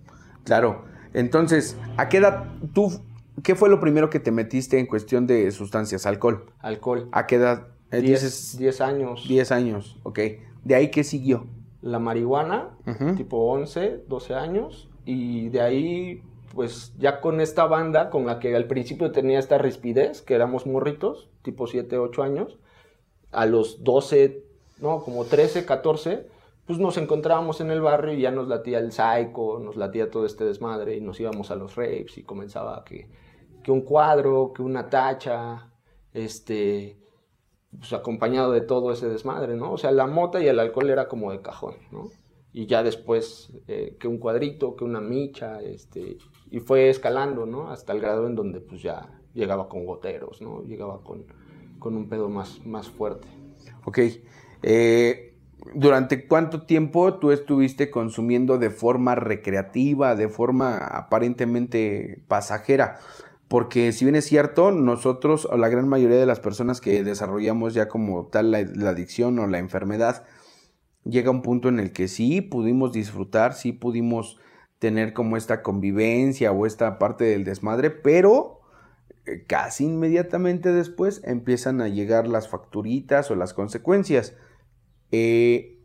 Claro. 0.43 0.83
Entonces, 1.13 1.77
¿a 1.97 2.09
qué 2.09 2.17
edad 2.17 2.45
tú, 2.73 3.01
qué 3.41 3.55
fue 3.55 3.69
lo 3.69 3.79
primero 3.79 4.09
que 4.09 4.19
te 4.19 4.31
metiste 4.31 4.79
en 4.79 4.85
cuestión 4.85 5.27
de 5.27 5.49
sustancias? 5.51 6.05
Alcohol. 6.05 6.51
Alcohol. 6.59 7.07
¿A 7.11 7.25
qué 7.25 7.35
edad? 7.35 7.67
Eh, 7.91 8.01
diez, 8.01 8.81
años. 8.81 9.27
Diez 9.27 9.51
años, 9.51 9.97
ok. 10.03 10.19
¿De 10.63 10.75
ahí 10.75 10.91
qué 10.91 11.03
siguió? 11.03 11.47
La 11.81 11.99
marihuana, 11.99 12.77
tipo 13.15 13.37
11, 13.51 14.03
12 14.07 14.33
años. 14.35 14.89
Y 15.05 15.49
de 15.49 15.61
ahí, 15.61 16.23
pues 16.53 16.93
ya 16.99 17.21
con 17.21 17.41
esta 17.41 17.65
banda 17.65 18.09
con 18.09 18.25
la 18.25 18.39
que 18.39 18.55
al 18.55 18.67
principio 18.67 19.11
tenía 19.11 19.39
esta 19.39 19.57
rispidez, 19.57 20.21
que 20.21 20.35
éramos 20.35 20.67
morritos, 20.67 21.29
tipo 21.41 21.67
7, 21.67 21.97
8 21.97 22.21
años, 22.21 22.59
a 23.31 23.45
los 23.45 23.83
12, 23.83 24.43
no, 24.81 25.01
como 25.03 25.25
13, 25.25 25.65
14, 25.65 26.27
pues 26.67 26.77
nos 26.77 26.97
encontrábamos 26.97 27.61
en 27.61 27.71
el 27.71 27.81
barrio 27.81 28.13
y 28.13 28.21
ya 28.21 28.29
nos 28.29 28.47
latía 28.47 28.77
el 28.77 28.91
psycho, 28.91 29.59
nos 29.59 29.75
latía 29.75 30.11
todo 30.11 30.27
este 30.27 30.45
desmadre 30.45 30.97
y 30.97 31.01
nos 31.01 31.19
íbamos 31.19 31.49
a 31.49 31.55
los 31.55 31.75
rapes 31.75 32.17
y 32.19 32.23
comenzaba 32.23 32.83
que, 32.85 33.09
que 33.63 33.71
un 33.71 33.81
cuadro, 33.81 34.53
que 34.53 34.61
una 34.61 34.87
tacha, 34.87 35.71
este, 36.13 36.99
pues 37.77 37.93
acompañado 37.93 38.51
de 38.51 38.61
todo 38.61 38.91
ese 38.91 39.07
desmadre, 39.09 39.55
¿no? 39.55 39.73
O 39.73 39.77
sea, 39.77 39.91
la 39.91 40.07
mota 40.07 40.41
y 40.41 40.47
el 40.47 40.59
alcohol 40.59 40.89
era 40.89 41.07
como 41.07 41.31
de 41.31 41.41
cajón, 41.41 41.75
¿no? 41.91 42.09
Y 42.51 42.65
ya 42.65 42.81
después 42.81 43.53
eh, 43.67 43.95
que 43.99 44.07
un 44.07 44.17
cuadrito, 44.17 44.75
que 44.75 44.83
una 44.83 45.01
micha, 45.01 45.61
este, 45.61 46.17
y 46.49 46.59
fue 46.59 46.89
escalando, 46.89 47.45
¿no? 47.45 47.69
Hasta 47.69 47.93
el 47.93 48.01
grado 48.01 48.25
en 48.27 48.35
donde 48.35 48.59
pues 48.59 48.81
ya 48.81 49.19
llegaba 49.33 49.69
con 49.69 49.85
goteros, 49.85 50.41
¿no? 50.41 50.63
Llegaba 50.63 51.03
con, 51.03 51.25
con 51.77 51.95
un 51.95 52.09
pedo 52.09 52.27
más, 52.29 52.65
más 52.65 52.89
fuerte. 52.89 53.27
Ok. 53.85 53.99
Eh, 54.63 55.35
¿Durante 55.75 56.25
cuánto 56.25 56.63
tiempo 56.63 57.15
tú 57.15 57.31
estuviste 57.31 57.91
consumiendo 57.91 58.57
de 58.57 58.69
forma 58.69 59.15
recreativa, 59.15 60.15
de 60.15 60.29
forma 60.29 60.77
aparentemente 60.77 62.23
pasajera? 62.27 62.99
Porque 63.49 63.91
si 63.93 64.05
bien 64.05 64.15
es 64.15 64.25
cierto, 64.25 64.71
nosotros, 64.71 65.45
o 65.45 65.57
la 65.57 65.69
gran 65.69 65.87
mayoría 65.87 66.17
de 66.17 66.27
las 66.27 66.39
personas 66.39 66.81
que 66.81 67.03
desarrollamos 67.03 67.73
ya 67.73 67.87
como 67.87 68.27
tal 68.27 68.51
la, 68.51 68.59
adicción 68.59 69.39
o 69.39 69.47
la 69.47 69.57
enfermedad, 69.57 70.23
llega 71.03 71.31
un 71.31 71.41
punto 71.41 71.67
en 71.67 71.79
el 71.79 71.91
que 71.91 72.07
sí 72.07 72.41
pudimos 72.41 72.93
disfrutar, 72.93 73.55
sí 73.55 73.71
pudimos 73.71 74.37
tener 74.77 75.13
como 75.13 75.35
esta 75.35 75.63
convivencia 75.63 76.51
o 76.51 76.67
esta 76.67 76.99
parte 76.99 77.25
del 77.25 77.43
desmadre, 77.43 77.89
pero 77.89 78.61
eh, 79.25 79.45
casi 79.47 79.85
inmediatamente 79.85 80.71
después 80.71 81.21
empiezan 81.25 81.81
a 81.81 81.87
llegar 81.87 82.27
las 82.27 82.49
facturitas 82.49 83.31
o 83.31 83.35
las 83.35 83.55
consecuencias. 83.55 84.35
Eh, 85.11 85.79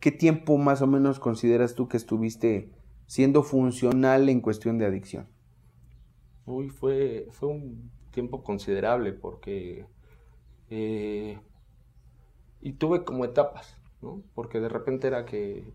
¿Qué 0.00 0.10
tiempo 0.10 0.58
más 0.58 0.82
o 0.82 0.88
menos 0.88 1.20
consideras 1.20 1.76
tú 1.76 1.86
que 1.86 1.98
estuviste 1.98 2.72
siendo 3.06 3.44
funcional 3.44 4.28
en 4.28 4.40
cuestión 4.40 4.78
de 4.78 4.86
adicción? 4.86 5.35
Fue, 6.46 7.26
fue 7.30 7.48
un 7.48 7.90
tiempo 8.12 8.42
considerable 8.42 9.12
porque... 9.12 9.86
Eh, 10.70 11.38
y 12.60 12.72
tuve 12.72 13.04
como 13.04 13.24
etapas, 13.24 13.76
¿no? 14.00 14.22
Porque 14.34 14.60
de 14.60 14.68
repente 14.68 15.06
era 15.06 15.24
que 15.26 15.72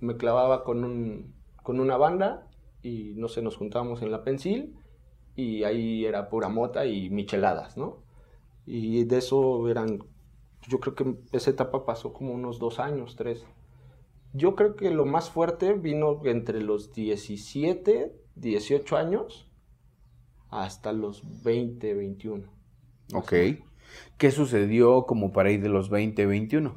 me 0.00 0.16
clavaba 0.16 0.64
con, 0.64 0.84
un, 0.84 1.34
con 1.62 1.80
una 1.80 1.96
banda 1.96 2.46
y 2.82 3.14
no 3.16 3.28
sé, 3.28 3.42
nos 3.42 3.56
juntábamos 3.56 4.02
en 4.02 4.10
la 4.10 4.24
Pensil 4.24 4.74
y 5.36 5.64
ahí 5.64 6.04
era 6.04 6.28
pura 6.28 6.48
mota 6.48 6.86
y 6.86 7.10
micheladas, 7.10 7.76
¿no? 7.76 7.98
Y 8.66 9.04
de 9.04 9.18
eso 9.18 9.68
eran, 9.68 10.04
yo 10.68 10.80
creo 10.80 10.94
que 10.94 11.16
esa 11.32 11.50
etapa 11.50 11.84
pasó 11.84 12.12
como 12.12 12.32
unos 12.32 12.58
dos 12.58 12.78
años, 12.78 13.16
tres. 13.16 13.46
Yo 14.32 14.54
creo 14.54 14.76
que 14.76 14.90
lo 14.90 15.04
más 15.04 15.30
fuerte 15.30 15.74
vino 15.74 16.20
entre 16.24 16.62
los 16.62 16.92
17, 16.92 18.14
18 18.36 18.96
años 18.96 19.46
hasta 20.52 20.92
los 20.92 21.24
20, 21.42 21.94
21. 21.94 22.44
Ok. 23.14 23.32
¿Qué 24.18 24.30
sucedió 24.30 25.06
como 25.06 25.32
para 25.32 25.50
ir 25.50 25.62
de 25.62 25.70
los 25.70 25.90
20, 25.90 26.26
21? 26.26 26.76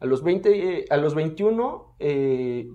A 0.00 0.06
los 0.06 0.22
20, 0.22 0.78
eh, 0.80 0.84
a 0.90 0.96
los 0.96 1.14
21 1.14 1.94
eh, 2.00 2.68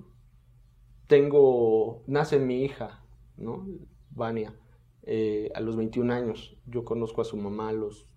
tengo, 1.07 2.01
nace 2.07 2.39
mi 2.39 2.63
hija, 2.63 3.03
¿no? 3.37 3.67
Vania, 4.09 4.55
eh, 5.03 5.51
a 5.53 5.59
los 5.59 5.75
21 5.75 6.13
años. 6.13 6.57
Yo 6.65 6.85
conozco 6.85 7.21
a 7.21 7.25
su 7.25 7.35
mamá 7.35 7.69
a 7.69 7.73
los 7.73 8.07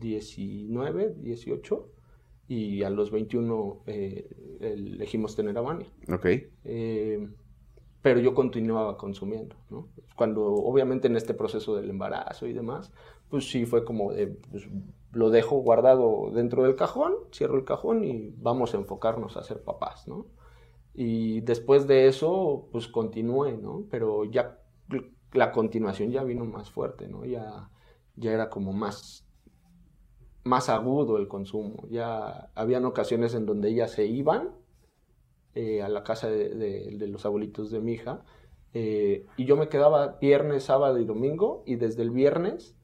19, 0.00 1.16
18 1.18 1.86
y 2.48 2.82
a 2.82 2.90
los 2.90 3.10
21 3.10 3.82
elegimos 4.60 5.36
tener 5.36 5.56
a 5.58 5.60
Vania. 5.60 5.86
Ok 6.10 6.26
pero 8.02 8.20
yo 8.20 8.34
continuaba 8.34 8.96
consumiendo, 8.96 9.56
¿no? 9.68 9.88
Cuando 10.16 10.44
obviamente 10.46 11.08
en 11.08 11.16
este 11.16 11.34
proceso 11.34 11.76
del 11.76 11.90
embarazo 11.90 12.46
y 12.46 12.52
demás, 12.52 12.92
pues 13.28 13.50
sí 13.50 13.66
fue 13.66 13.84
como 13.84 14.12
de, 14.12 14.26
pues, 14.26 14.68
lo 15.12 15.30
dejo 15.30 15.56
guardado 15.56 16.30
dentro 16.32 16.62
del 16.62 16.76
cajón, 16.76 17.14
cierro 17.32 17.56
el 17.56 17.64
cajón 17.64 18.04
y 18.04 18.34
vamos 18.38 18.74
a 18.74 18.78
enfocarnos 18.78 19.36
a 19.36 19.42
ser 19.42 19.62
papás, 19.62 20.08
¿no? 20.08 20.26
Y 20.94 21.40
después 21.42 21.86
de 21.86 22.08
eso, 22.08 22.68
pues 22.72 22.88
continué, 22.88 23.56
¿no? 23.56 23.84
Pero 23.90 24.24
ya 24.24 24.58
la 25.32 25.52
continuación 25.52 26.10
ya 26.10 26.24
vino 26.24 26.44
más 26.44 26.70
fuerte, 26.70 27.06
¿no? 27.06 27.24
Ya, 27.24 27.70
ya 28.16 28.32
era 28.32 28.48
como 28.50 28.72
más, 28.72 29.26
más 30.42 30.68
agudo 30.68 31.18
el 31.18 31.28
consumo. 31.28 31.86
Ya 31.88 32.50
habían 32.54 32.84
ocasiones 32.84 33.34
en 33.34 33.46
donde 33.46 33.68
ellas 33.68 33.92
se 33.92 34.06
iban 34.06 34.59
eh, 35.54 35.82
a 35.82 35.88
la 35.88 36.04
casa 36.04 36.30
de, 36.30 36.96
los 37.08 37.26
abuelitos 37.26 37.70
de 37.70 37.80
mi 37.80 37.94
hija. 37.94 38.22
Eh, 38.72 39.26
y 39.36 39.46
yo 39.46 39.56
me 39.56 39.68
quedaba 39.68 40.18
viernes, 40.20 40.64
sábado 40.64 40.98
y 40.98 41.04
domingo, 41.04 41.64
y 41.66 41.74
desde 41.74 42.02
el 42.02 42.10
viernes, 42.10 42.76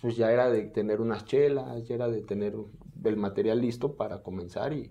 pues 0.00 0.16
ya 0.16 0.32
era 0.32 0.50
de 0.50 0.62
tener 0.64 1.00
unas 1.00 1.24
chelas, 1.24 1.86
ya 1.86 1.94
era 1.94 2.08
de 2.08 2.22
tener 2.22 2.54
el 3.04 3.16
material 3.16 3.60
listo 3.60 3.94
para 3.94 4.22
comenzar 4.22 4.72
y, 4.72 4.90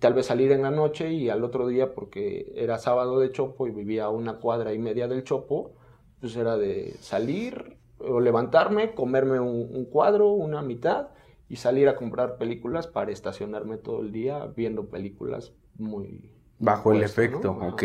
tal 0.00 0.14
vez 0.14 0.26
salir 0.26 0.50
en 0.50 0.62
la 0.62 0.72
noche 0.72 1.12
y 1.12 1.28
al 1.28 1.44
otro 1.44 1.68
día, 1.68 1.94
porque 1.94 2.52
era 2.56 2.78
sábado 2.78 3.20
de 3.20 3.30
Chopo 3.30 3.68
y 3.68 3.70
vivía 3.70 4.06
a 4.06 4.10
una 4.10 4.38
cuadra 4.38 4.74
y 4.74 4.80
media 4.80 5.06
del 5.06 5.22
Chopo, 5.22 5.76
pues 6.20 6.34
era 6.34 6.56
de 6.56 6.94
salir 6.98 7.76
o 7.98 8.18
levantarme, 8.18 8.94
comerme 8.94 9.38
un 9.38 9.84
cuadro, 9.84 10.30
una 10.30 10.60
mitad 10.60 11.10
y 11.48 11.56
salir 11.56 11.88
a 11.88 11.94
comprar 11.94 12.36
películas 12.36 12.88
para 12.88 13.12
estacionarme 13.12 13.78
todo 13.78 14.00
el 14.00 14.10
día 14.10 14.46
viendo 14.56 14.88
películas 14.88 15.52
muy... 15.78 16.32
Bajo 16.58 16.92
el 16.92 17.02
efecto, 17.02 17.52
ok. 17.52 17.82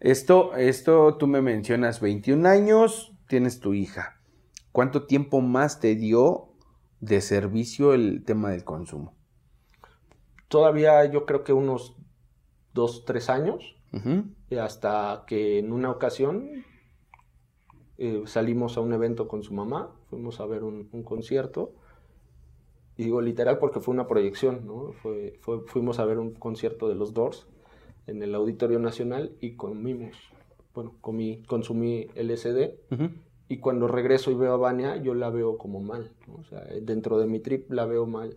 Esto, 0.00 0.54
esto 0.56 1.16
tú 1.16 1.26
me 1.26 1.42
mencionas 1.42 2.00
21 2.00 2.48
años, 2.48 3.12
tienes 3.28 3.60
tu 3.60 3.74
hija. 3.74 4.20
¿Cuánto 4.72 5.06
tiempo 5.06 5.40
más 5.40 5.80
te 5.80 5.94
dio 5.94 6.48
de 7.00 7.20
servicio 7.20 7.94
el 7.94 8.24
tema 8.24 8.50
del 8.50 8.64
consumo? 8.64 9.14
Todavía 10.48 11.04
yo 11.04 11.24
creo 11.24 11.44
que 11.44 11.52
unos 11.52 11.96
dos, 12.74 13.04
tres 13.04 13.30
años. 13.30 13.76
Hasta 14.60 15.24
que 15.26 15.58
en 15.58 15.72
una 15.72 15.90
ocasión 15.90 16.64
eh, 17.96 18.22
salimos 18.26 18.76
a 18.76 18.80
un 18.80 18.92
evento 18.92 19.28
con 19.28 19.42
su 19.42 19.54
mamá, 19.54 19.94
fuimos 20.10 20.40
a 20.40 20.46
ver 20.46 20.62
un 20.62 21.02
concierto 21.04 21.72
y 22.98 23.04
digo 23.04 23.20
literal 23.20 23.58
porque 23.58 23.78
fue 23.78 23.94
una 23.94 24.08
proyección, 24.08 24.66
¿no? 24.66 24.92
Fue, 24.92 25.38
fuimos 25.66 26.00
a 26.00 26.04
ver 26.04 26.18
un 26.18 26.34
concierto 26.34 26.88
de 26.88 26.96
los 26.96 27.14
Doors 27.14 27.46
en 28.08 28.24
el 28.24 28.34
Auditorio 28.34 28.80
Nacional 28.80 29.36
y 29.40 29.54
comimos, 29.54 30.16
bueno, 30.74 30.96
comí, 31.00 31.44
consumí 31.44 32.08
LSD 32.16 32.72
y 33.48 33.58
cuando 33.58 33.86
regreso 33.86 34.32
y 34.32 34.34
veo 34.34 34.52
a 34.52 34.56
Vania 34.56 34.96
yo 34.96 35.14
la 35.14 35.30
veo 35.30 35.58
como 35.58 35.80
mal, 35.80 36.10
o 36.36 36.42
sea, 36.42 36.64
dentro 36.82 37.20
de 37.20 37.28
mi 37.28 37.38
trip 37.38 37.70
la 37.70 37.86
veo 37.86 38.04
mal. 38.04 38.36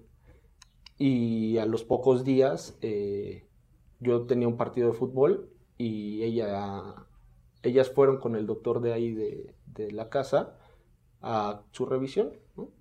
Y 1.00 1.58
a 1.58 1.66
los 1.66 1.84
pocos 1.84 2.24
días 2.24 2.78
eh, 2.84 3.48
yo 4.00 4.28
tenía 4.28 4.48
un 4.48 4.58
partido 4.58 4.90
de 4.90 4.94
fútbol 4.94 5.50
y 5.80 6.22
ella, 6.22 7.08
ellas 7.64 7.90
fueron 7.90 8.20
con 8.20 8.36
el 8.36 8.46
doctor 8.46 8.80
de 8.80 8.94
ahí 8.94 9.12
de, 9.12 9.56
de 9.66 9.92
la 9.92 10.10
casa 10.10 10.60
a 11.22 11.62
su 11.72 11.86
revisión 11.86 12.32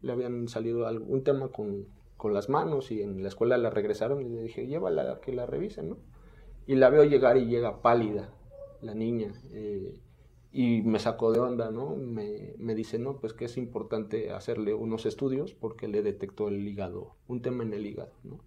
le 0.02 0.12
habían 0.12 0.48
salido 0.48 0.86
algún 0.86 1.22
tema 1.22 1.48
con, 1.48 1.86
las 2.32 2.50
manos 2.50 2.90
y 2.90 3.00
en 3.00 3.22
la 3.22 3.28
escuela 3.28 3.56
la 3.56 3.70
regresaron 3.70 4.20
y 4.20 4.28
le 4.28 4.42
dije, 4.42 4.66
llévala 4.66 5.10
a 5.10 5.20
que 5.20 5.32
la 5.32 5.46
revisen, 5.46 5.88
¿no? 5.88 5.96
Y 6.66 6.74
la 6.74 6.90
veo 6.90 7.04
llegar 7.04 7.38
y 7.38 7.46
llega 7.46 7.80
pálida, 7.80 8.34
la 8.82 8.94
niña, 8.94 9.32
eh, 9.52 9.98
y 10.52 10.82
me 10.82 10.98
sacó 10.98 11.32
de 11.32 11.40
onda, 11.40 11.70
¿no? 11.70 11.96
Me, 11.96 12.54
me, 12.58 12.74
dice, 12.74 12.98
no, 12.98 13.16
pues 13.16 13.32
que 13.32 13.46
es 13.46 13.56
importante 13.56 14.32
hacerle 14.32 14.74
unos 14.74 15.06
estudios 15.06 15.54
porque 15.54 15.88
le 15.88 16.02
detectó 16.02 16.48
el 16.48 16.68
hígado, 16.68 17.14
un 17.26 17.40
tema 17.40 17.62
en 17.62 17.72
el 17.72 17.86
hígado, 17.86 18.12
¿no? 18.22 18.40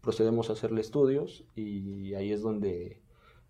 Procedemos 0.00 0.48
a 0.48 0.52
hacerle 0.52 0.80
estudios 0.80 1.44
y 1.56 2.14
ahí 2.14 2.30
es 2.30 2.40
donde 2.40 3.02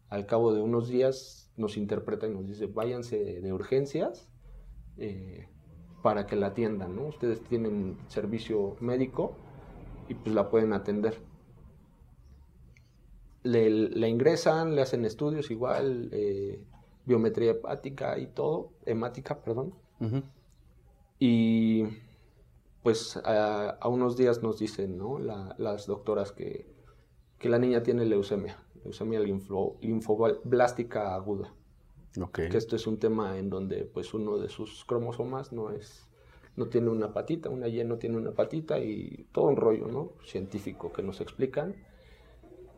Al 0.09 0.25
cabo 0.25 0.55
de 0.55 0.63
unos 0.63 0.89
días 0.89 1.53
nos 1.59 1.77
interpreta 1.77 2.27
y 2.27 2.31
nos 2.31 2.47
dice, 2.47 2.67
váyanse 2.67 3.43
de 3.43 3.53
urgencias 3.53 4.31
eh, 4.97 5.47
para 6.03 6.27
que 6.27 6.37
la 6.37 6.49
atiendan, 6.49 6.95
¿no? 6.95 7.07
Ustedes 7.07 7.43
tienen 7.43 7.99
servicio 8.09 8.77
médico 8.81 9.35
y 10.09 10.15
pues 10.15 10.35
la 10.35 10.49
pueden 10.49 10.73
atender. 10.73 11.21
Le, 13.43 14.09
ingresan, 14.09 14.75
le 14.75 14.83
hacen 14.83 15.05
estudios 15.05 15.51
igual, 15.51 16.11
eh, 16.13 16.63
biometría 17.07 17.53
hepática 17.53 18.19
y 18.19 18.27
todo, 18.27 18.73
hemática, 18.85 19.41
perdón. 19.43 19.75
Y 21.19 21.85
pues 22.83 23.19
a, 23.25 23.79
unos 23.89 24.17
días 24.17 24.43
nos 24.43 24.59
dicen, 24.59 24.99
¿no? 24.99 25.19
las 25.19 25.87
doctoras 25.87 26.33
que, 26.33 26.67
que, 27.39 27.49
la 27.49 27.59
niña 27.59 27.83
tiene 27.83 28.05
leucemia, 28.05 28.63
leucemia 28.85 29.21
linfoblástica 29.21 31.15
aguda. 31.15 31.53
Que 32.49 32.59
esto 32.59 32.77
es 32.77 32.87
un 32.87 32.99
tema 32.99 33.39
en 33.39 33.51
donde 33.51 33.85
pues 33.85 34.15
uno 34.15 34.39
de 34.39 34.49
sus 34.49 34.85
cromosomas 34.85 35.53
no 35.53 35.71
es 35.71 36.09
no 36.57 36.67
tiene 36.67 36.89
una 36.89 37.13
patita, 37.13 37.51
una 37.51 37.69
Y 37.69 37.85
no 37.85 37.99
tiene 37.99 38.17
una 38.17 38.33
patita 38.33 38.81
y 38.81 39.27
todo 39.33 39.45
un 39.47 39.57
rollo, 39.57 39.87
¿no? 39.87 40.13
científico 40.25 40.93
que 40.93 41.03
nos 41.03 41.21
explican. 41.21 41.77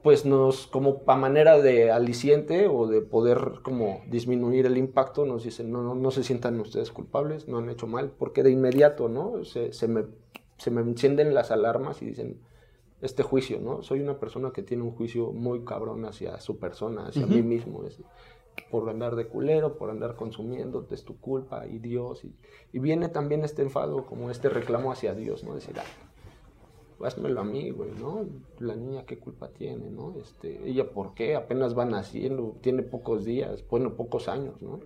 Pues 0.03 0.25
nos 0.25 0.67
como 0.67 1.03
para 1.05 1.19
manera 1.19 1.61
de 1.61 1.91
aliciente 1.91 2.69
o 2.69 2.87
de 2.87 3.03
poder 3.03 3.61
como 3.63 4.03
disminuir 4.09 4.67
el 4.67 4.79
impacto 4.79 5.27
nos 5.27 5.45
dicen, 5.45 5.71
"No, 5.71 5.83
no, 5.83 5.95
no 5.95 6.11
se 6.11 6.23
sientan 6.23 6.59
ustedes 6.61 6.91
culpables, 6.91 7.49
no 7.49 7.59
han 7.59 7.69
hecho 7.69 7.87
mal", 7.87 8.11
porque 8.19 8.43
de 8.43 8.51
inmediato, 8.51 9.09
¿no? 9.09 9.45
Se, 9.45 9.73
se 9.73 9.89
me 9.89 10.05
se 10.61 10.71
me 10.71 10.83
encienden 10.83 11.33
las 11.33 11.51
alarmas 11.51 12.03
y 12.03 12.07
dicen, 12.07 12.39
este 13.01 13.23
juicio, 13.23 13.61
¿no? 13.61 13.83
Soy 13.83 14.01
una 14.01 14.19
persona 14.21 14.51
que 14.51 14.63
tiene 14.63 14.83
un 14.83 14.91
juicio 14.91 15.33
muy 15.33 15.65
cabrón 15.65 16.05
hacia 16.05 16.39
su 16.39 16.59
persona, 16.59 17.07
hacia 17.07 17.27
mí 17.27 17.43
mismo 17.43 17.83
por 18.71 18.89
andar 18.89 19.17
de 19.17 19.27
culero, 19.27 19.77
por 19.77 19.91
andar 19.91 20.17
consumiendo, 20.17 20.87
es 20.91 21.05
tu 21.05 21.19
culpa 21.19 21.67
y 21.67 21.79
Dios. 21.79 22.23
Y, 22.73 22.79
viene 22.79 23.09
también 23.09 23.45
este 23.45 23.63
enfado, 23.63 24.07
como 24.07 24.31
este 24.31 24.49
reclamo 24.49 24.93
hacia 24.93 25.15
Dios, 25.15 25.45
¿no? 25.45 25.55
Decir, 25.55 25.77
ah, 25.79 27.07
házmelo 27.07 27.41
a 27.41 27.45
mí, 27.45 27.71
güey, 27.71 27.91
¿no? 27.93 28.27
La 28.59 28.75
niña, 28.75 29.05
¿qué 29.07 29.19
culpa 29.19 29.49
tiene, 29.49 29.91
no? 29.91 30.15
Este, 30.21 30.61
ella, 30.69 30.91
¿por 30.91 31.15
qué? 31.15 31.37
Apenas 31.37 31.77
va 31.77 31.85
naciendo, 31.85 32.57
tiene 32.61 32.83
pocos 32.83 33.25
días, 33.25 33.65
bueno, 33.71 33.95
pocos 33.95 34.29
años, 34.29 34.61
¿no? 34.61 34.81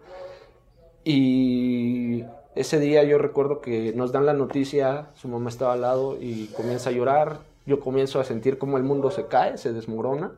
Y 1.04 2.24
ese 2.54 2.78
día 2.78 3.04
yo 3.04 3.18
recuerdo 3.18 3.60
que 3.60 3.92
nos 3.92 4.12
dan 4.12 4.26
la 4.26 4.32
noticia, 4.32 5.10
su 5.14 5.28
mamá 5.28 5.50
estaba 5.50 5.74
al 5.74 5.82
lado 5.82 6.16
y 6.20 6.46
comienza 6.56 6.90
a 6.90 6.92
llorar, 6.92 7.40
yo 7.66 7.80
comienzo 7.80 8.20
a 8.20 8.24
sentir 8.24 8.58
como 8.58 8.78
el 8.78 8.84
mundo 8.84 9.10
se 9.10 9.26
cae, 9.26 9.58
se 9.58 9.72
desmorona 9.72 10.32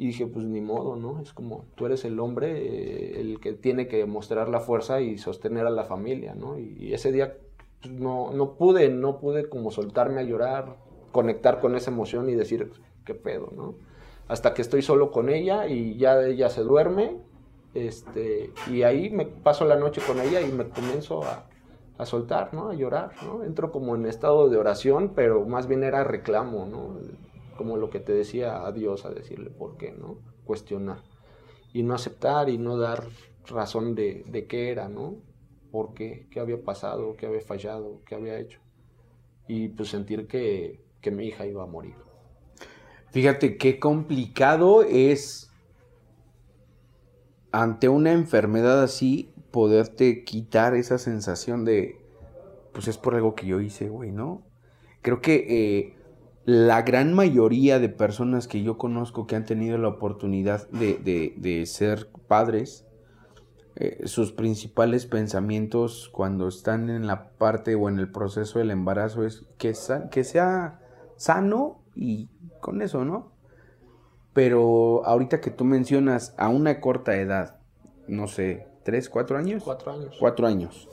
y 0.00 0.06
dije, 0.06 0.26
pues 0.26 0.46
ni 0.46 0.62
modo, 0.62 0.96
¿no? 0.96 1.20
Es 1.20 1.34
como 1.34 1.66
tú 1.74 1.84
eres 1.84 2.06
el 2.06 2.20
hombre, 2.20 2.52
eh, 2.56 3.20
el 3.20 3.38
que 3.38 3.52
tiene 3.52 3.86
que 3.86 4.06
mostrar 4.06 4.48
la 4.48 4.60
fuerza 4.60 5.02
y 5.02 5.18
sostener 5.18 5.66
a 5.66 5.70
la 5.70 5.84
familia, 5.84 6.34
¿no? 6.34 6.58
Y, 6.58 6.94
ese 6.94 7.12
día 7.12 7.36
pues, 7.82 7.92
no, 7.92 8.32
no 8.32 8.54
pude, 8.54 8.88
no 8.88 9.18
pude 9.18 9.50
como 9.50 9.70
soltarme 9.70 10.22
a 10.22 10.22
llorar, 10.22 10.78
conectar 11.12 11.60
con 11.60 11.76
esa 11.76 11.90
emoción 11.90 12.30
y 12.30 12.34
decir, 12.34 12.72
qué 13.04 13.14
pedo, 13.14 13.52
¿no? 13.54 13.74
Hasta 14.26 14.54
que 14.54 14.62
estoy 14.62 14.80
solo 14.80 15.10
con 15.10 15.28
ella 15.28 15.66
y 15.66 15.98
ya 15.98 16.18
ella 16.24 16.48
se 16.48 16.62
duerme, 16.62 17.18
este, 17.74 18.54
y 18.70 18.84
ahí 18.84 19.10
me 19.10 19.26
paso 19.26 19.66
la 19.66 19.76
noche 19.76 20.00
con 20.06 20.18
ella 20.18 20.40
y 20.40 20.50
me 20.50 20.66
comienzo 20.70 21.24
a, 21.24 21.44
a 21.98 22.06
soltar, 22.06 22.54
¿no? 22.54 22.70
A 22.70 22.74
llorar, 22.74 23.10
¿no? 23.22 23.44
Entro 23.44 23.70
como 23.70 23.94
en 23.96 24.06
estado 24.06 24.48
de 24.48 24.56
oración, 24.56 25.12
pero 25.14 25.44
más 25.44 25.66
bien 25.66 25.84
era 25.84 26.04
reclamo, 26.04 26.64
¿no? 26.64 26.96
Como 27.60 27.76
lo 27.76 27.90
que 27.90 28.00
te 28.00 28.14
decía 28.14 28.64
a 28.64 28.72
Dios, 28.72 29.04
a 29.04 29.10
decirle 29.10 29.50
por 29.50 29.76
qué, 29.76 29.92
¿no? 29.92 30.16
Cuestionar. 30.46 31.02
Y 31.74 31.82
no 31.82 31.92
aceptar 31.92 32.48
y 32.48 32.56
no 32.56 32.78
dar 32.78 33.06
razón 33.46 33.94
de, 33.94 34.24
de 34.26 34.46
qué 34.46 34.70
era, 34.70 34.88
¿no? 34.88 35.16
¿Por 35.70 35.92
qué? 35.92 36.26
¿Qué 36.30 36.40
había 36.40 36.64
pasado? 36.64 37.16
¿Qué 37.18 37.26
había 37.26 37.42
fallado? 37.42 38.00
¿Qué 38.06 38.14
había 38.14 38.38
hecho? 38.38 38.60
Y 39.46 39.68
pues 39.68 39.90
sentir 39.90 40.26
que, 40.26 40.82
que 41.02 41.10
mi 41.10 41.26
hija 41.26 41.44
iba 41.44 41.62
a 41.62 41.66
morir. 41.66 41.96
Fíjate 43.10 43.58
qué 43.58 43.78
complicado 43.78 44.82
es 44.82 45.52
ante 47.52 47.90
una 47.90 48.12
enfermedad 48.12 48.82
así 48.82 49.34
poderte 49.50 50.24
quitar 50.24 50.74
esa 50.74 50.96
sensación 50.96 51.66
de, 51.66 52.00
pues 52.72 52.88
es 52.88 52.96
por 52.96 53.14
algo 53.16 53.34
que 53.34 53.44
yo 53.44 53.60
hice, 53.60 53.90
güey, 53.90 54.12
¿no? 54.12 54.46
Creo 55.02 55.20
que 55.20 55.44
eh, 55.46 55.99
la 56.50 56.82
gran 56.82 57.12
mayoría 57.12 57.78
de 57.78 57.88
personas 57.88 58.48
que 58.48 58.64
yo 58.64 58.76
conozco 58.76 59.28
que 59.28 59.36
han 59.36 59.44
tenido 59.44 59.78
la 59.78 59.86
oportunidad 59.86 60.68
de, 60.70 61.62
ser 61.66 62.08
padres, 62.26 62.84
eh, 63.76 64.00
sus 64.06 64.32
principales 64.32 65.06
pensamientos 65.06 66.10
cuando 66.12 66.48
están 66.48 66.90
en 66.90 67.06
la 67.06 67.30
parte 67.30 67.76
o 67.76 67.88
en 67.88 68.00
el 68.00 68.10
proceso 68.10 68.58
del 68.58 68.72
embarazo 68.72 69.24
es 69.24 69.46
que, 69.58 69.72
que 70.10 70.24
sea 70.24 70.80
sano 71.14 71.82
y 71.94 72.28
con 72.60 72.82
eso, 72.82 73.04
¿no? 73.04 73.30
Pero 74.32 75.06
ahorita 75.06 75.40
que 75.40 75.52
tú 75.52 75.64
mencionas 75.64 76.34
a 76.36 76.48
una 76.48 76.80
corta 76.80 77.14
edad, 77.14 77.60
no 78.08 78.26
sé, 78.26 78.66
¿tres, 78.82 79.08
cuatro 79.08 79.38
años? 79.38 79.62
Cuatro 79.62 79.92
años. 79.92 80.16
Cuatro 80.18 80.48
años. 80.48 80.88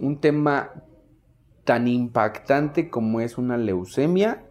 Un 0.00 0.20
tema 0.20 0.72
tan 1.66 1.88
impactante 1.88 2.88
como 2.88 3.20
es 3.20 3.36
una 3.36 3.58
leucemia 3.58 4.46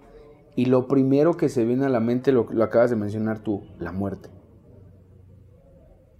y 0.55 0.65
lo 0.65 0.87
primero 0.87 1.37
que 1.37 1.49
se 1.49 1.65
viene 1.65 1.85
a 1.85 1.89
la 1.89 2.01
mente, 2.01 2.31
lo, 2.31 2.45
lo 2.51 2.63
acabas 2.63 2.89
de 2.89 2.97
mencionar 2.97 3.39
tú, 3.39 3.63
la 3.79 3.93
muerte. 3.93 4.29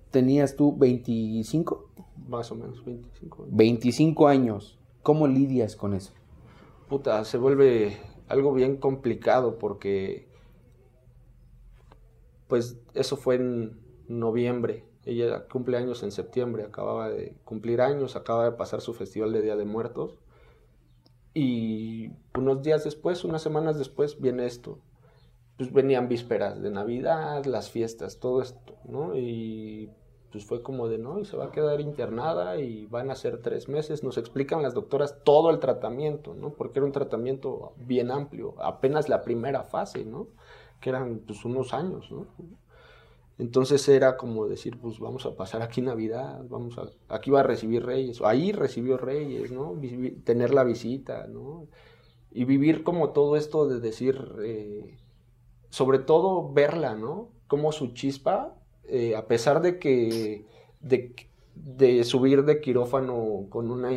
¿Tenías 0.10 0.56
tú 0.56 0.76
25? 0.78 1.92
Más 2.30 2.50
o 2.50 2.56
menos 2.56 2.84
25. 2.84 3.48
25 3.50 4.28
años. 4.30 4.80
¿Cómo 5.04 5.28
lidias 5.28 5.76
con 5.76 5.94
eso? 5.94 6.14
Puta, 6.88 7.26
se 7.26 7.38
vuelve 7.38 7.98
algo 8.30 8.54
bien 8.54 8.78
complicado 8.78 9.60
porque 9.60 10.30
pues 12.48 12.80
eso 12.94 13.18
fue 13.18 13.36
en 13.36 13.82
noviembre. 14.08 14.86
Ella 15.04 15.46
cumple 15.48 15.76
años 15.76 16.04
en 16.04 16.12
septiembre, 16.12 16.64
acababa 16.64 17.10
de 17.10 17.36
cumplir 17.44 17.82
años, 17.82 18.16
acaba 18.16 18.46
de 18.46 18.54
pasar 18.54 18.80
su 18.80 18.94
festival 18.94 19.34
de 19.34 19.42
Día 19.42 19.58
de 19.58 19.66
Muertos. 19.66 20.18
Y 21.36 22.12
unos 22.34 22.64
días 22.64 22.86
después, 22.86 23.26
unas 23.26 23.42
semanas 23.42 23.78
después, 23.78 24.22
viene 24.22 24.46
esto. 24.46 24.80
Pues 25.58 25.72
venían 25.72 26.08
vísperas 26.08 26.62
de 26.62 26.72
Navidad, 26.72 27.44
las 27.46 27.70
fiestas, 27.70 28.20
todo 28.20 28.42
esto, 28.42 28.78
¿no? 28.86 29.18
Y 29.18 29.92
pues 30.32 30.46
fue 30.46 30.64
como 30.64 30.88
de, 30.88 30.98
no, 30.98 31.20
y 31.20 31.26
se 31.26 31.36
va 31.36 31.46
a 31.46 31.52
quedar 31.52 31.82
internada 31.82 32.58
y 32.58 32.86
van 32.88 33.12
a 33.12 33.16
ser 33.16 33.42
tres 33.42 33.68
meses. 33.68 34.02
Nos 34.02 34.18
explican 34.18 34.62
las 34.64 34.74
doctoras 34.74 35.24
todo 35.26 35.50
el 35.50 35.60
tratamiento, 35.60 36.34
¿no? 36.34 36.52
Porque 36.52 36.80
era 36.80 36.86
un 36.86 36.94
tratamiento 36.94 37.74
bien 37.78 38.12
amplio, 38.12 38.56
apenas 38.62 39.10
la 39.10 39.22
primera 39.22 39.64
fase, 39.64 40.06
¿no? 40.06 40.28
Que 40.80 40.90
eran 40.90 41.20
pues 41.20 41.44
unos 41.44 41.74
años, 41.74 42.10
¿no? 42.12 42.28
Entonces 43.38 43.88
era 43.90 44.16
como 44.16 44.48
decir, 44.48 44.78
pues 44.80 45.00
vamos 45.00 45.26
a 45.26 45.36
pasar 45.36 45.62
aquí 45.62 45.82
Navidad, 45.82 46.46
vamos 46.50 46.78
a, 46.78 46.90
aquí 47.14 47.32
va 47.32 47.42
a 47.42 47.44
recibir 47.44 47.86
Reyes, 47.86 48.22
ahí 48.22 48.54
recibió 48.54 48.98
Reyes, 48.98 49.52
¿no? 49.52 49.76
tener 50.24 50.54
la 50.54 50.64
visita, 50.64 51.28
¿no? 51.28 51.68
Y 52.32 52.46
vivir 52.46 52.84
como 52.84 53.10
todo 53.10 53.36
esto 53.36 53.68
de 53.68 53.80
decir, 53.80 54.18
eh, 54.42 54.98
sobre 55.70 56.00
todo 56.00 56.54
verla, 56.54 56.96
¿no? 56.96 57.30
Como 57.48 57.72
su 57.74 57.94
chispa, 57.94 58.56
eh, 58.86 59.16
a 59.16 59.28
pesar 59.28 59.62
de 59.62 59.80
que, 59.80 60.46
de, 60.80 61.14
de 61.56 62.04
subir 62.06 62.46
de 62.46 62.62
quirófano 62.62 63.48
con 63.50 63.70
una 63.70 63.92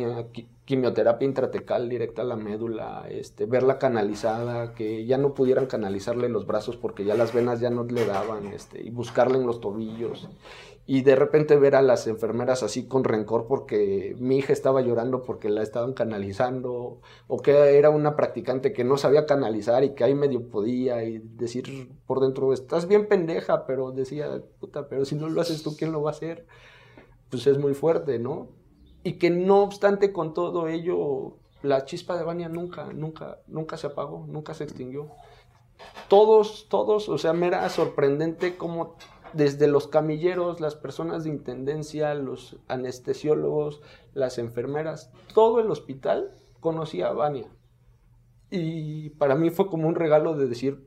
quimioterapia 0.69 1.25
intratecal 1.25 1.89
directa 1.89 2.21
a 2.21 2.25
la 2.25 2.35
médula, 2.35 3.07
este, 3.09 3.47
verla 3.47 3.79
canalizada, 3.79 4.75
que 4.75 5.03
ya 5.07 5.17
no 5.17 5.33
pudieran 5.33 5.65
canalizarle 5.65 6.29
los 6.29 6.45
brazos 6.45 6.77
porque 6.77 7.05
ya 7.05 7.15
las 7.15 7.33
venas 7.33 7.59
ya 7.59 7.71
no 7.71 7.85
le 7.85 8.05
daban, 8.05 8.45
este, 8.45 8.79
y 8.83 8.91
buscarle 8.91 9.39
en 9.39 9.47
los 9.47 9.61
tobillos. 9.61 10.29
Y 10.85 11.01
de 11.01 11.15
repente 11.15 11.57
ver 11.57 11.75
a 11.75 11.81
las 11.81 12.05
enfermeras 12.05 12.61
así 12.61 12.87
con 12.87 13.03
rencor 13.03 13.47
porque 13.47 14.15
mi 14.19 14.37
hija 14.37 14.53
estaba 14.53 14.81
llorando 14.81 15.23
porque 15.23 15.49
la 15.49 15.63
estaban 15.63 15.93
canalizando, 15.93 17.01
o 17.25 17.41
que 17.41 17.79
era 17.79 17.89
una 17.89 18.15
practicante 18.15 18.71
que 18.71 18.83
no 18.83 18.97
sabía 18.97 19.25
canalizar 19.25 19.83
y 19.83 19.95
que 19.95 20.03
ahí 20.03 20.13
medio 20.13 20.49
podía, 20.49 21.03
y 21.03 21.17
decir 21.17 21.89
por 22.05 22.19
dentro, 22.19 22.53
estás 22.53 22.87
bien 22.87 23.07
pendeja, 23.07 23.65
pero 23.65 23.91
decía, 23.91 24.43
puta, 24.59 24.87
pero 24.87 25.03
si 25.03 25.15
no 25.15 25.29
lo 25.29 25.41
haces 25.41 25.63
tú, 25.63 25.75
¿quién 25.75 25.91
lo 25.91 26.03
va 26.03 26.11
a 26.11 26.13
hacer? 26.13 26.45
Pues 27.31 27.47
es 27.47 27.57
muy 27.57 27.73
fuerte, 27.73 28.19
¿no? 28.19 28.58
Y 29.03 29.13
que 29.13 29.29
no 29.29 29.63
obstante 29.63 30.11
con 30.11 30.33
todo 30.33 30.67
ello, 30.67 31.37
la 31.61 31.85
chispa 31.85 32.17
de 32.17 32.23
Bania 32.23 32.49
nunca, 32.49 32.91
nunca, 32.93 33.39
nunca 33.47 33.77
se 33.77 33.87
apagó, 33.87 34.25
nunca 34.27 34.53
se 34.53 34.63
extinguió. 34.65 35.09
Todos, 36.07 36.67
todos, 36.69 37.07
o 37.09 37.17
sea, 37.17 37.33
me 37.33 37.47
era 37.47 37.67
sorprendente 37.69 38.57
cómo 38.57 38.95
desde 39.33 39.67
los 39.67 39.87
camilleros, 39.87 40.59
las 40.59 40.75
personas 40.75 41.23
de 41.23 41.29
intendencia, 41.29 42.13
los 42.15 42.57
anestesiólogos, 42.67 43.81
las 44.13 44.37
enfermeras, 44.37 45.11
todo 45.33 45.59
el 45.59 45.71
hospital 45.71 46.33
conocía 46.59 47.07
a 47.07 47.13
Vania. 47.13 47.47
Y 48.49 49.11
para 49.11 49.35
mí 49.35 49.51
fue 49.51 49.67
como 49.67 49.87
un 49.87 49.95
regalo 49.95 50.35
de 50.35 50.47
decir, 50.47 50.83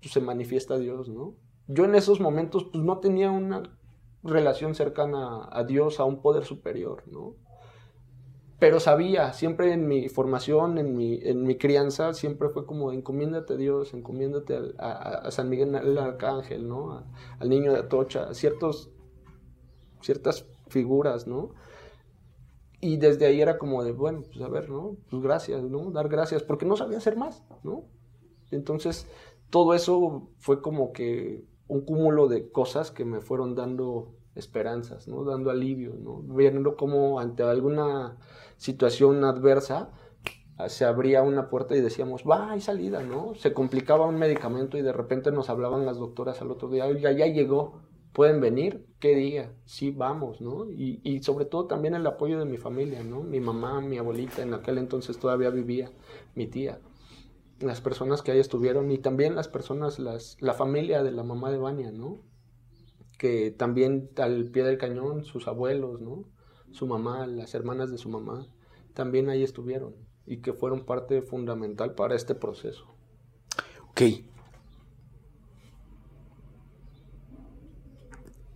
pues 0.00 0.12
se 0.12 0.20
manifiesta 0.20 0.78
Dios, 0.78 1.08
¿no? 1.08 1.36
yo 1.66 1.84
en 1.84 1.94
esos 1.94 2.20
momentos 2.20 2.64
pues 2.64 2.84
no 2.84 2.98
tenía 2.98 3.30
una 3.30 3.62
relación 4.24 4.74
cercana 4.74 5.48
a 5.50 5.64
Dios, 5.64 6.00
a 6.00 6.04
un 6.04 6.20
poder 6.20 6.44
superior, 6.44 7.04
¿no? 7.06 7.36
Pero 8.58 8.80
sabía, 8.80 9.32
siempre 9.32 9.72
en 9.72 9.86
mi 9.86 10.08
formación, 10.08 10.78
en 10.78 10.96
mi, 10.96 11.18
en 11.22 11.42
mi 11.42 11.58
crianza, 11.58 12.14
siempre 12.14 12.48
fue 12.48 12.64
como 12.64 12.92
encomiéndate 12.92 13.54
a 13.54 13.56
Dios, 13.56 13.92
encomiéndate 13.92 14.58
a, 14.78 15.30
San 15.30 15.50
Miguel 15.50 15.74
el 15.74 15.98
Arcángel, 15.98 16.66
¿no? 16.66 17.04
al 17.38 17.48
niño 17.48 17.72
de 17.72 17.80
Atocha, 17.80 18.32
ciertos, 18.32 18.90
ciertas 20.00 20.46
figuras, 20.68 21.26
¿no? 21.26 21.50
Y 22.80 22.96
desde 22.96 23.26
ahí 23.26 23.40
era 23.40 23.58
como 23.58 23.82
de, 23.82 23.92
bueno, 23.92 24.22
pues 24.22 24.40
a 24.40 24.48
ver, 24.48 24.70
¿no? 24.70 24.96
Pues 25.10 25.22
gracias, 25.22 25.62
¿no? 25.62 25.90
Dar 25.90 26.08
gracias, 26.08 26.42
porque 26.42 26.66
no 26.66 26.76
sabía 26.76 26.98
hacer 26.98 27.16
más, 27.16 27.44
¿no? 27.64 27.84
Entonces, 28.50 29.06
todo 29.50 29.74
eso 29.74 30.28
fue 30.38 30.62
como 30.62 30.92
que 30.92 31.44
un 31.74 31.80
cúmulo 31.84 32.28
de 32.28 32.50
cosas 32.50 32.92
que 32.92 33.04
me 33.04 33.20
fueron 33.20 33.56
dando 33.56 34.14
esperanzas, 34.36 35.08
¿no? 35.08 35.24
Dando 35.24 35.50
alivio, 35.50 35.94
¿no? 36.00 36.22
Viendo 36.22 36.76
cómo 36.76 37.18
ante 37.18 37.42
alguna 37.42 38.16
situación 38.56 39.24
adversa 39.24 39.90
se 40.68 40.84
abría 40.84 41.22
una 41.22 41.48
puerta 41.48 41.74
y 41.74 41.80
decíamos, 41.80 42.22
va, 42.22 42.52
hay 42.52 42.60
salida, 42.60 43.02
¿no? 43.02 43.34
Se 43.34 43.52
complicaba 43.52 44.06
un 44.06 44.18
medicamento 44.18 44.78
y 44.78 44.82
de 44.82 44.92
repente 44.92 45.32
nos 45.32 45.50
hablaban 45.50 45.84
las 45.84 45.98
doctoras 45.98 46.40
al 46.40 46.52
otro 46.52 46.68
día, 46.68 46.86
oiga, 46.86 47.10
ya 47.10 47.26
llegó, 47.26 47.80
pueden 48.12 48.40
venir, 48.40 48.86
¿qué 49.00 49.16
día? 49.16 49.52
Sí, 49.64 49.90
vamos, 49.90 50.40
¿no? 50.40 50.70
Y, 50.70 51.00
y, 51.02 51.24
sobre 51.24 51.44
todo 51.44 51.66
también 51.66 51.96
el 51.96 52.06
apoyo 52.06 52.38
de 52.38 52.44
mi 52.44 52.56
familia, 52.56 53.02
¿no? 53.02 53.24
Mi 53.24 53.40
mamá, 53.40 53.80
mi 53.80 53.98
abuelita, 53.98 54.42
en 54.42 54.54
aquel 54.54 54.78
entonces 54.78 55.18
todavía 55.18 55.50
vivía, 55.50 55.90
mi 56.36 56.46
tía 56.46 56.78
las 57.60 57.80
personas 57.80 58.22
que 58.22 58.32
ahí 58.32 58.40
estuvieron 58.40 58.90
y 58.90 58.98
también 58.98 59.34
las 59.34 59.48
personas, 59.48 59.98
las, 59.98 60.36
la 60.40 60.54
familia 60.54 61.02
de 61.02 61.12
la 61.12 61.22
mamá 61.22 61.50
de 61.50 61.58
Vania, 61.58 61.92
¿no? 61.92 62.20
Que 63.18 63.50
también 63.50 64.10
al 64.16 64.50
pie 64.50 64.64
del 64.64 64.78
cañón, 64.78 65.24
sus 65.24 65.46
abuelos, 65.46 66.00
¿no? 66.00 66.24
Su 66.72 66.86
mamá, 66.86 67.26
las 67.26 67.54
hermanas 67.54 67.90
de 67.90 67.98
su 67.98 68.08
mamá, 68.08 68.46
también 68.92 69.28
ahí 69.28 69.42
estuvieron 69.42 69.94
y 70.26 70.38
que 70.38 70.52
fueron 70.52 70.84
parte 70.84 71.22
fundamental 71.22 71.94
para 71.94 72.14
este 72.14 72.34
proceso. 72.34 72.86
Ok. 73.90 74.02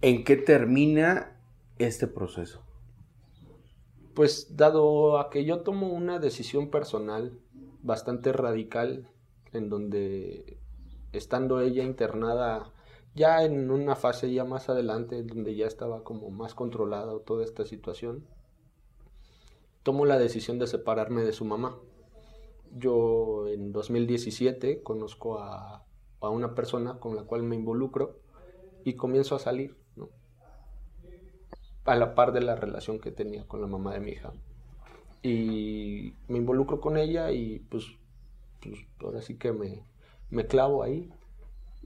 ¿En 0.01 0.25
qué 0.25 0.37
termina 0.37 1.37
este 1.79 2.07
proceso? 2.07 2.63
Pues 4.15 4.57
dado 4.57 5.19
a 5.19 5.31
que 5.31 5.45
yo 5.45 5.61
tomo 5.63 5.89
una 5.89 6.19
decisión 6.19 6.71
personal 6.71 7.39
bastante 7.83 8.33
radical, 8.33 9.09
en 9.53 9.69
donde 9.69 10.59
estando 11.13 11.61
ella 11.61 11.85
internada 11.85 12.73
ya 13.15 13.45
en 13.45 13.71
una 13.71 13.97
fase 13.97 14.33
ya 14.33 14.45
más 14.45 14.69
adelante, 14.69 15.23
donde 15.23 15.57
ya 15.57 15.67
estaba 15.67 16.05
como 16.05 16.31
más 16.31 16.55
controlada 16.55 17.19
toda 17.21 17.45
esta 17.45 17.65
situación, 17.65 18.27
tomo 19.83 20.05
la 20.05 20.19
decisión 20.19 20.59
de 20.59 20.67
separarme 20.67 21.23
de 21.23 21.33
su 21.33 21.45
mamá. 21.45 21.79
Yo 22.77 23.49
en 23.49 23.73
2017 23.73 24.83
conozco 24.83 25.39
a, 25.39 25.85
a 26.21 26.29
una 26.29 26.55
persona 26.55 27.01
con 27.01 27.17
la 27.17 27.23
cual 27.25 27.43
me 27.43 27.57
involucro 27.57 28.21
y 28.85 28.95
comienzo 28.95 29.35
a 29.35 29.39
salir, 29.39 29.77
¿no? 29.97 30.11
a 31.85 31.97
la 31.97 32.15
par 32.15 32.33
de 32.33 32.43
la 32.43 32.55
relación 32.55 33.01
que 33.01 33.11
tenía 33.11 33.49
con 33.49 33.63
la 33.63 33.67
mamá 33.67 33.95
de 33.95 34.01
mi 34.01 34.11
hija 34.11 34.33
y 35.23 36.15
me 36.29 36.39
involucro 36.39 36.81
con 36.81 36.97
ella 36.97 37.31
y 37.33 37.61
pues, 37.71 37.87
pues 38.63 38.79
ahora 39.01 39.23
sí 39.23 39.37
que 39.37 39.53
me, 39.53 39.85
me 40.31 40.47
clavo 40.47 40.83
ahí 40.83 41.11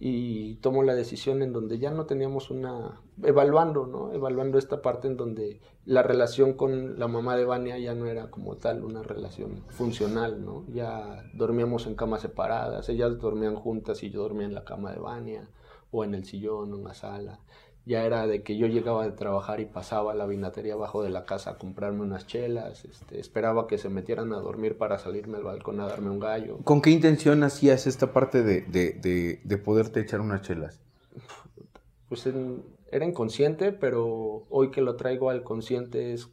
y 0.05 0.57
tomo 0.57 0.83
la 0.83 0.97
decisión 0.97 1.43
en 1.43 1.53
donde 1.53 1.79
ya 1.79 1.93
no 1.93 2.07
teníamos 2.07 2.51
una 2.51 3.01
evaluando, 3.23 3.87
¿no? 3.87 4.13
Evaluando 4.13 4.59
esta 4.59 4.83
parte 4.83 5.07
en 5.07 5.17
donde 5.17 5.61
la 5.85 6.03
relación 6.03 6.55
con 6.55 6.99
la 6.99 7.07
mamá 7.07 7.37
de 7.37 7.45
Vania 7.45 7.79
ya 7.79 7.95
no 7.95 8.07
era 8.07 8.29
como 8.29 8.57
tal 8.57 8.83
una 8.83 9.05
relación 9.05 9.63
funcional, 9.69 10.45
¿no? 10.45 10.65
Ya 10.73 11.23
dormíamos 11.35 11.87
en 11.87 11.95
camas 11.95 12.23
separadas, 12.23 12.89
ellas 12.89 13.17
dormían 13.21 13.55
juntas 13.55 14.03
y 14.03 14.11
yo 14.11 14.23
dormía 14.23 14.47
en 14.47 14.55
la 14.55 14.65
cama 14.65 14.93
de 14.93 14.99
Vania 14.99 15.49
o 15.93 16.03
en 16.03 16.15
el 16.15 16.25
sillón 16.25 16.73
o 16.73 16.77
en 16.79 16.85
la 16.85 16.95
sala 16.95 17.39
ya 17.85 18.05
era 18.05 18.27
de 18.27 18.43
que 18.43 18.57
yo 18.57 18.67
llegaba 18.67 19.05
de 19.05 19.13
trabajar 19.13 19.61
y 19.61 19.65
pasaba 19.65 20.13
a 20.13 20.15
la 20.15 20.27
vinatería 20.27 20.75
abajo 20.75 21.03
de 21.03 21.11
la 21.11 21.25
casa 21.25 21.51
a 21.51 21.59
comprarme 21.59 22.03
unas 22.03 22.27
chelas, 22.27 22.85
este, 22.85 23.19
esperaba 23.19 23.67
que 23.67 23.79
se 23.79 23.89
metieran 23.89 24.33
a 24.33 24.37
dormir 24.37 24.79
para 24.79 24.99
salirme 24.99 25.39
al 25.39 25.45
balcón 25.45 25.81
a 25.81 25.87
darme 25.87 26.11
un 26.11 26.21
gallo. 26.21 26.59
¿Con 26.59 26.81
qué 26.81 26.91
intención 26.91 27.43
hacías 27.43 27.87
esta 27.87 28.13
parte 28.13 28.43
de, 28.43 28.61
de, 28.63 29.41
de, 29.43 29.59
poderte 29.59 30.01
echar 30.01 30.21
unas 30.21 30.43
chelas? 30.43 30.81
Pues 32.09 32.29
era 32.91 33.05
inconsciente, 33.05 33.73
pero 33.73 34.43
hoy 34.49 34.71
que 34.71 34.81
lo 34.81 34.97
traigo 34.97 35.31
al 35.31 35.43
consciente 35.43 36.13
es 36.13 36.29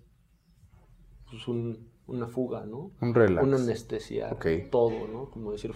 pues, 1.31 1.47
una 1.47 2.27
fuga, 2.27 2.65
¿no? 2.65 2.91
Un 3.01 3.15
relax. 3.15 3.47
Una 3.47 3.57
anestesia, 3.57 4.37
todo, 4.69 5.07
¿no? 5.07 5.31
Como 5.31 5.51
decir, 5.51 5.73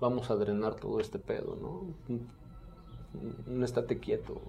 vamos 0.00 0.30
a 0.30 0.36
drenar 0.36 0.74
todo 0.74 0.98
este 0.98 1.20
pedo, 1.20 1.56
¿no? 1.60 1.94
No 3.46 3.64
estate 3.64 3.98
quieto. 3.98 4.40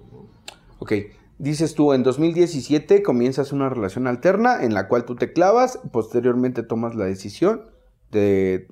Ok, 0.80 0.94
dices 1.38 1.76
tú, 1.76 1.94
en 1.94 2.04
2017 2.04 3.04
comienzas 3.04 3.52
una 3.52 3.70
relación 3.70 4.08
alterna 4.08 4.64
en 4.64 4.74
la 4.74 4.88
cual 4.88 5.06
tú 5.06 5.16
te 5.16 5.34
clavas, 5.34 5.80
posteriormente 5.92 6.64
tomas 6.64 6.96
la 6.96 7.06
decisión 7.06 7.70
de 8.12 8.68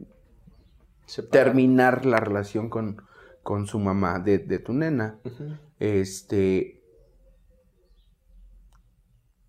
terminar 1.32 2.06
la 2.06 2.18
relación 2.18 2.70
con, 2.70 3.02
con 3.44 3.68
su 3.68 3.80
mamá 3.80 4.20
de, 4.20 4.40
tu 4.60 4.74
nena. 4.74 5.20
Este. 5.80 6.82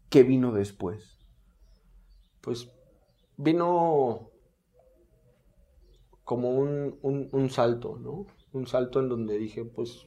¿Qué 0.09 0.23
vino 0.23 0.53
después? 0.53 1.19
Pues 2.41 2.71
vino 3.37 4.31
como 6.25 6.51
un, 6.51 6.99
un 7.03 7.51
salto, 7.51 7.99
¿no? 7.99 8.27
Un 8.53 8.67
salto 8.67 9.01
en 9.01 9.09
donde 9.09 9.37
dije, 9.37 9.65
pues 9.65 10.07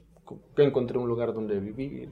encontré 0.57 0.97
un 0.97 1.07
lugar 1.07 1.33
donde 1.33 1.59
vivir, 1.59 2.11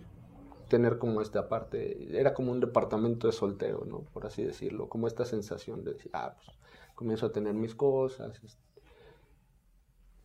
tener 0.67 0.97
como 0.97 1.21
esta 1.21 1.47
parte, 1.47 2.07
era 2.17 2.33
como 2.33 2.51
un 2.51 2.59
departamento 2.59 3.27
de 3.27 3.33
soltero, 3.33 3.85
¿no? 3.85 4.01
Por 4.13 4.25
así 4.25 4.43
decirlo, 4.43 4.89
como 4.89 5.07
esta 5.07 5.25
sensación 5.25 5.83
de 5.83 5.93
decir, 5.93 6.11
ah, 6.13 6.35
pues 6.35 6.57
comienzo 6.95 7.27
a 7.27 7.31
tener 7.31 7.53
mis 7.53 7.75
cosas. 7.75 8.41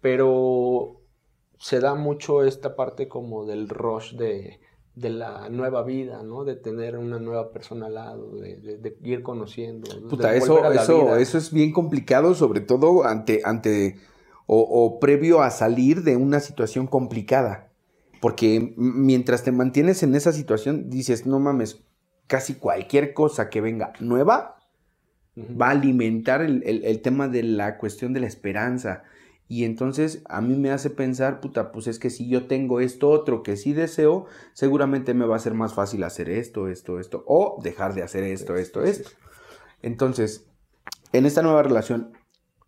Pero 0.01 1.01
se 1.59 1.81
da 1.81 1.95
mucho 1.95 2.43
esta 2.43 2.75
parte 2.75 3.09
como 3.09 3.45
del 3.45 3.69
rush 3.69 4.15
de, 4.15 4.59
de 4.97 5.11
la 5.11 5.49
nueva 5.49 5.85
vida, 5.85 6.23
¿no? 6.23 6.45
De 6.45 6.57
tener 6.57 6.99
una 6.99 7.21
nueva 7.21 7.53
persona 7.53 7.87
al 7.87 7.95
lado, 7.95 8.33
de, 8.37 8.97
ir 9.03 9.23
conociendo. 9.23 9.91
Puta, 10.09 10.35
eso, 10.35 10.73
eso, 10.73 11.17
eso 11.17 11.39
es 11.39 11.53
bien 11.53 11.73
complicado, 11.73 12.35
sobre 12.35 12.61
todo 12.61 13.05
ante, 13.05 13.43
ante 13.45 13.97
o 14.47 14.99
previo 15.01 15.41
a 15.41 15.51
salir 15.51 16.03
de 16.03 16.17
una 16.17 16.41
situación 16.41 16.87
complicada. 16.87 17.72
Porque 18.23 18.73
mientras 18.77 19.43
te 19.43 19.51
mantienes 19.51 20.05
en 20.05 20.15
esa 20.15 20.33
situación, 20.33 20.89
dices, 20.89 21.27
no 21.27 21.41
mames, 21.41 21.83
casi 22.29 22.55
cualquier 22.55 23.15
cosa 23.15 23.51
que 23.51 23.61
venga 23.61 23.95
nueva 23.99 24.61
va 25.37 25.67
a 25.67 25.71
alimentar 25.71 26.41
el, 26.41 27.01
tema 27.03 27.27
de 27.27 27.43
la 27.43 27.79
cuestión 27.79 28.13
de 28.13 28.21
la 28.21 28.29
esperanza. 28.29 29.03
Y 29.49 29.65
entonces 29.65 30.23
a 30.29 30.41
mí 30.41 30.55
me 30.55 30.71
hace 30.71 30.89
pensar, 30.89 31.41
puta, 31.41 31.73
pues 31.73 31.89
es 31.89 31.99
que 31.99 32.11
si 32.11 32.29
yo 32.29 32.47
tengo 32.47 32.79
esto 32.79 33.11
otro 33.11 33.43
que 33.43 33.57
sí 33.57 33.73
deseo, 33.73 34.27
seguramente 34.53 35.15
me 35.15 35.27
va 35.27 35.35
a 35.35 35.41
ser 35.41 35.55
más 35.55 35.75
fácil 35.75 36.05
hacer 36.05 36.31
esto, 36.31 36.69
esto, 36.69 37.01
esto, 37.01 37.25
o 37.27 37.59
dejar 37.61 37.93
de 37.93 38.05
hacer 38.05 38.23
esto, 38.23 38.55
esto, 38.55 38.85
esto. 38.85 39.11
Entonces, 39.83 40.47
en 41.13 41.27
esta 41.27 41.43
nueva 41.43 41.65
relación, 41.65 42.13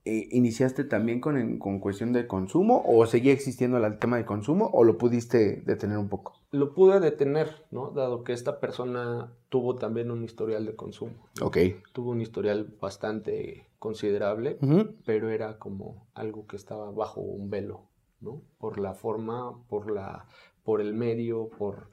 eh, 0.07 0.29
¿iniciaste 0.33 0.85
también 0.85 1.19
con, 1.19 1.59
con 1.59 1.79
cuestión 1.79 2.12
de 2.12 2.27
consumo 2.27 2.85
o 2.87 3.07
seguía 3.07 3.33
existiendo 3.33 3.79
el 3.79 3.99
tema 3.99 4.19
de 4.19 4.27
consumo 4.27 4.71
o 4.75 4.85
lo 4.85 4.99
pudiste 4.99 5.62
detener 5.64 5.97
un 5.97 6.11
poco? 6.11 6.35
Lo 6.51 6.75
pude 6.75 7.01
detener, 7.01 7.64
¿no? 7.71 7.90
Dado 7.90 8.23
que 8.23 8.35
esta 8.35 8.61
persona 8.61 9.33
tuvo 9.49 9.77
también 9.77 10.11
un 10.11 10.23
historial 10.23 10.67
de 10.67 10.77
consumo. 10.77 11.14
Ok. 11.40 11.57
Tuvo 11.93 12.11
un 12.11 12.21
historial 12.21 12.77
bastante 12.79 13.67
considerable, 13.79 14.59
pero 15.07 15.31
era 15.31 15.59
como 15.59 16.07
algo 16.15 16.46
que 16.46 16.57
estaba 16.57 16.90
bajo 16.90 17.23
un 17.23 17.48
velo, 17.48 17.88
¿no? 18.21 18.42
Por 18.59 18.79
la 18.79 18.92
forma, 18.92 19.59
por, 19.69 19.90
la, 19.90 20.27
por 20.65 20.83
el 20.83 20.92
medio, 20.92 21.48
por 21.48 21.88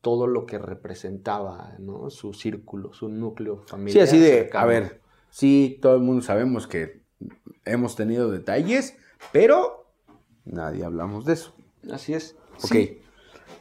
todo 0.00 0.28
lo 0.28 0.46
que 0.46 0.58
representaba, 0.58 1.74
¿no? 1.80 2.10
Su 2.10 2.32
círculo, 2.32 2.92
su 2.92 3.08
núcleo 3.08 3.62
familiar. 3.66 4.06
Sí, 4.06 4.16
así 4.16 4.18
de, 4.18 4.50
a 4.52 4.64
ver, 4.66 5.00
sí, 5.30 5.78
todo 5.82 5.96
el 5.96 6.02
mundo 6.02 6.22
sabemos 6.22 6.66
que 6.68 6.99
hemos 7.64 7.96
tenido 7.96 8.30
detalles, 8.30 8.96
pero 9.32 9.86
nadie 10.44 10.84
hablamos 10.84 11.24
de 11.24 11.34
eso. 11.34 11.54
Así 11.90 12.14
es. 12.14 12.36
Ok. 12.62 12.74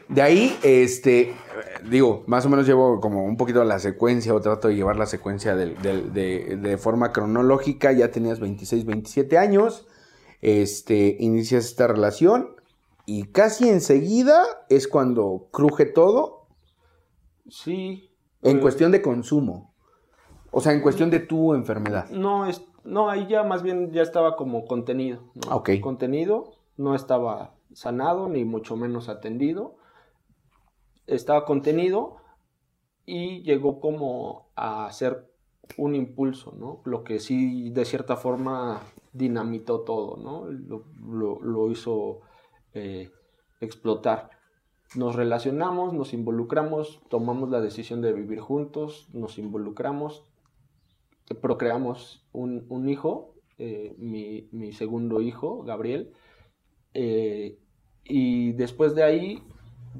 De 0.10 0.24
ahí, 0.24 0.58
este, 0.64 1.36
digo, 1.88 2.24
más 2.26 2.44
o 2.46 2.50
menos 2.50 2.66
llevo 2.66 3.00
como 3.00 3.26
un 3.26 3.38
poquito 3.38 3.64
la 3.64 3.78
secuencia 3.78 4.34
o 4.34 4.42
trato 4.42 4.68
de 4.68 4.76
llevar 4.76 4.96
la 4.96 5.06
secuencia 5.06 5.56
de, 5.56 6.78
forma 6.82 7.12
cronológica. 7.12 7.92
Ya 7.92 8.10
tenías 8.10 8.40
26, 8.40 8.86
27 8.86 9.38
años, 9.38 9.88
este, 10.42 11.16
inicias 11.20 11.66
esta 11.66 11.86
relación 11.86 12.56
y 13.06 13.26
casi 13.26 13.70
enseguida 13.70 14.44
es 14.70 14.88
cuando 14.88 15.48
cruje 15.52 15.86
todo. 15.86 16.48
Sí. 17.48 18.12
En 18.42 18.54
pues, 18.54 18.62
cuestión 18.62 18.92
de 18.92 19.04
consumo. 19.04 19.76
O 20.50 20.60
sea, 20.60 20.74
en 20.74 20.82
cuestión 20.82 21.12
de 21.12 21.20
tu 21.20 21.54
enfermedad. 21.54 22.10
No, 22.10 22.48
es, 22.48 22.64
no, 22.90 23.10
ahí 23.10 23.28
ya 23.28 23.44
más 23.44 23.64
bien 23.64 23.92
ya 23.92 24.02
estaba 24.02 24.36
como 24.36 24.66
contenido. 24.66 25.20
Contenido, 25.82 26.52
no 26.78 26.96
estaba 26.96 27.54
sanado 27.74 28.28
ni 28.30 28.44
mucho 28.46 28.76
menos 28.76 29.10
atendido. 29.10 29.76
Estaba 31.08 31.46
contenido 31.46 32.18
y 33.06 33.42
llegó 33.42 33.80
como 33.80 34.50
a 34.56 34.92
ser 34.92 35.32
un 35.78 35.96
impulso, 35.96 36.54
¿no? 36.58 36.82
Lo 36.86 37.04
que 37.04 37.20
sí 37.20 37.70
de 37.72 37.86
cierta 37.86 38.16
forma 38.16 38.82
dinamitó 39.14 39.82
todo, 39.82 40.18
¿no? 40.18 40.46
Lo, 40.46 40.84
lo- 41.08 41.42
lo 41.42 41.72
hizo 41.72 42.22
eh, 42.74 43.12
explotar. 43.60 44.30
Nos 44.96 45.16
relacionamos, 45.16 45.94
nos 45.94 46.14
involucramos, 46.14 47.00
tomamos 47.10 47.50
la 47.50 47.62
decisión 47.62 48.02
de 48.02 48.14
vivir 48.14 48.40
juntos, 48.40 49.08
nos 49.14 49.38
involucramos, 49.38 50.24
procreamos 51.36 52.26
un, 52.32 52.66
un 52.70 52.90
hijo, 52.90 53.36
eh, 53.58 53.96
mi, 53.98 54.48
mi 54.52 54.72
segundo 54.72 55.22
hijo, 55.22 55.64
Gabriel, 55.64 56.14
eh, 56.94 57.60
y 58.04 58.54
después 58.54 58.96
de 58.96 59.04
ahí 59.04 59.44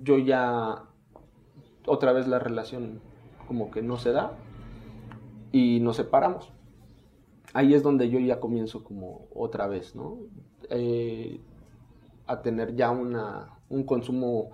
yo 0.02 0.18
ya 0.18 0.86
otra 1.86 2.12
vez 2.12 2.28
la 2.28 2.40
relación 2.40 3.02
como 3.48 3.72
que 3.72 3.82
no 3.82 3.98
se 3.98 4.12
da 4.12 4.38
y 5.52 5.80
nos 5.80 5.98
separamos. 5.98 6.52
Ahí 7.54 7.74
es 7.74 7.82
donde 7.82 8.10
yo 8.10 8.20
ya 8.20 8.40
comienzo 8.40 8.84
como 8.84 9.28
otra 9.34 9.68
vez, 9.68 9.96
¿no? 9.96 10.20
Eh, 10.70 11.42
a 12.28 12.42
tener 12.44 12.76
ya 12.76 12.92
una, 12.92 13.60
un 13.70 13.84
consumo 13.84 14.52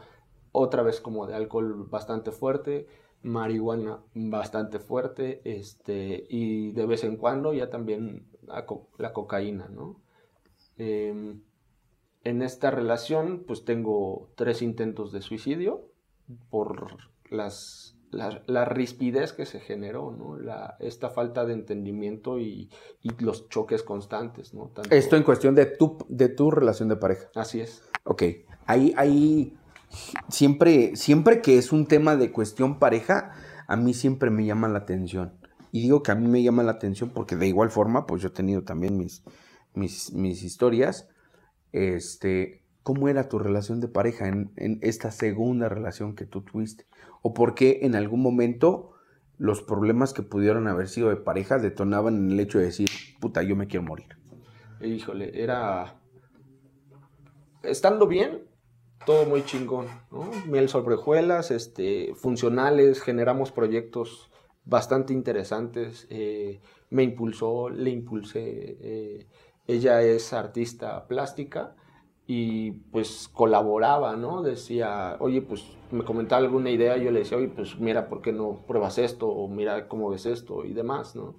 otra 0.54 0.82
vez 0.82 1.02
como 1.02 1.28
de 1.28 1.36
alcohol 1.36 1.88
bastante 1.90 2.32
fuerte, 2.32 2.88
marihuana 3.26 4.00
bastante 4.14 4.80
fuerte, 4.80 5.42
este, 5.44 6.26
y 6.30 6.72
de 6.74 6.86
vez 6.86 7.04
en 7.04 7.18
cuando 7.18 7.54
ya 7.54 7.70
también 7.70 8.28
la, 8.46 8.66
co- 8.66 8.88
la 8.98 9.14
cocaína, 9.14 9.68
¿no? 9.68 10.00
Em, 10.78 11.42
en 12.24 12.42
esta 12.42 12.72
relación, 12.72 13.44
pues 13.48 13.66
tengo 13.66 14.30
tres 14.36 14.62
intentos 14.62 15.12
de 15.12 15.22
suicidio 15.22 15.90
por 16.50 16.98
las, 17.30 17.96
la, 18.12 18.42
la 18.48 18.66
rispidez 18.66 19.34
que 19.34 19.46
se 19.46 19.60
generó, 19.60 20.12
¿no? 20.12 20.38
La, 20.38 20.76
esta 20.80 21.10
falta 21.10 21.46
de 21.46 21.54
entendimiento 21.54 22.40
y, 22.40 22.70
y 23.02 23.10
los 23.24 23.50
choques 23.50 23.84
constantes, 23.84 24.54
¿no? 24.54 24.68
Tanto- 24.74 24.94
Esto 24.96 25.16
en 25.18 25.24
cuestión 25.24 25.56
de 25.56 25.66
tu, 25.66 25.98
de 26.10 26.30
tu 26.30 26.52
relación 26.52 26.90
de 26.90 26.96
pareja. 26.98 27.30
Así 27.36 27.60
es. 27.62 27.84
Ok, 28.04 28.24
ahí, 28.66 28.94
ahí, 28.98 29.56
siempre, 30.30 30.96
siempre 30.96 31.42
que 31.42 31.58
es 31.58 31.72
un 31.72 31.86
tema 31.88 32.16
de 32.16 32.32
cuestión 32.32 32.80
pareja, 32.80 33.34
a 33.68 33.76
mí 33.76 33.94
siempre 33.94 34.30
me 34.30 34.46
llama 34.46 34.68
la 34.68 34.80
atención. 34.80 35.34
Y 35.72 35.82
digo 35.82 36.04
que 36.04 36.12
a 36.12 36.16
mí 36.16 36.28
me 36.28 36.42
llama 36.42 36.64
la 36.64 36.72
atención 36.72 37.10
porque 37.10 37.36
de 37.36 37.48
igual 37.48 37.70
forma, 37.70 38.06
pues 38.06 38.22
yo 38.22 38.30
he 38.30 38.32
tenido 38.32 38.64
también 38.64 38.98
mis, 38.98 39.24
mis, 39.74 40.44
historias. 40.44 41.10
Este, 41.74 42.64
¿cómo 42.84 43.10
era 43.10 43.28
tu 43.28 43.40
relación 43.40 43.82
de 43.82 43.90
pareja 43.90 44.28
en, 44.28 44.52
en 44.56 44.80
esta 44.82 45.12
segunda 45.12 45.68
relación 45.68 46.16
que 46.16 46.26
tú 46.26 46.44
tuviste? 46.44 46.88
¿O 47.22 47.34
por 47.34 47.56
qué 47.56 47.80
en 47.82 47.96
algún 47.96 48.22
momento 48.22 48.94
los 49.38 49.62
problemas 49.62 50.14
que 50.14 50.24
pudieron 50.24 50.68
haber 50.68 50.88
sido 50.88 51.10
de 51.10 51.18
pareja 51.18 51.58
detonaban 51.58 52.16
en 52.16 52.32
el 52.32 52.40
hecho 52.40 52.60
de 52.60 52.66
decir, 52.66 52.88
puta, 53.20 53.44
yo 53.44 53.56
me 53.56 53.68
quiero 53.68 53.86
morir? 53.86 54.08
Híjole, 54.82 55.42
era. 55.42 56.00
Estando 57.64 58.08
bien, 58.08 58.45
todo 59.06 59.26
muy 59.26 59.46
chingón, 59.46 59.88
¿no? 60.12 60.30
Miel 60.48 60.70
sobre 60.70 60.96
hojuelas, 60.96 61.52
este, 61.52 62.14
funcionales, 62.16 63.02
generamos 63.02 63.52
proyectos 63.52 64.30
bastante 64.66 65.14
interesantes. 65.14 66.08
eh, 66.10 66.60
me 66.90 67.04
impulsó, 67.04 67.70
le 67.70 67.90
impulsé. 67.92 68.78
eh, 68.82 69.28
ella 69.68 70.02
es 70.04 70.32
artista 70.34 71.08
plástica 71.08 71.76
y 72.28 72.72
pues 72.92 73.28
colaboraba, 73.34 74.16
¿no? 74.16 74.42
Decía, 74.44 75.18
oye, 75.20 75.42
pues 75.42 75.64
me 75.92 76.04
comentaba 76.04 76.42
alguna 76.44 76.70
idea, 76.70 76.98
yo 76.98 77.12
le 77.12 77.20
decía, 77.20 77.38
oye, 77.38 77.50
pues 77.50 77.80
mira, 77.80 78.08
¿por 78.10 78.22
qué 78.22 78.32
no 78.32 78.64
pruebas 78.68 78.98
esto? 79.00 79.28
O 79.28 79.48
mira 79.48 79.88
cómo 79.88 80.10
ves 80.10 80.26
esto 80.26 80.66
y 80.66 80.74
demás, 80.74 81.16
¿no? 81.16 81.36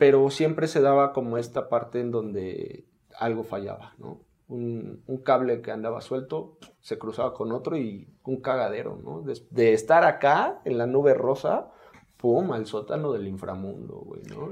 pero 0.00 0.30
siempre 0.30 0.66
se 0.66 0.80
daba 0.80 1.12
como 1.12 1.36
esta 1.36 1.68
parte 1.68 2.00
en 2.00 2.10
donde 2.10 2.86
algo 3.18 3.44
fallaba, 3.44 3.92
¿no? 3.98 4.22
Un, 4.50 5.22
cable 5.24 5.62
que 5.62 5.70
andaba 5.70 6.00
suelto 6.00 6.58
se 6.80 6.98
cruzaba 6.98 7.32
con 7.34 7.52
otro 7.52 7.76
y 7.76 8.08
un 8.24 8.40
cagadero, 8.40 8.98
¿no? 9.02 9.22
De, 9.22 9.72
estar 9.72 10.04
acá 10.04 10.60
en 10.64 10.76
la 10.76 10.86
nube 10.86 11.14
rosa, 11.14 11.70
pum, 12.16 12.52
al 12.52 12.66
sótano 12.66 13.12
del 13.12 13.28
inframundo, 13.28 14.02
güey, 14.04 14.22
¿no? 14.28 14.48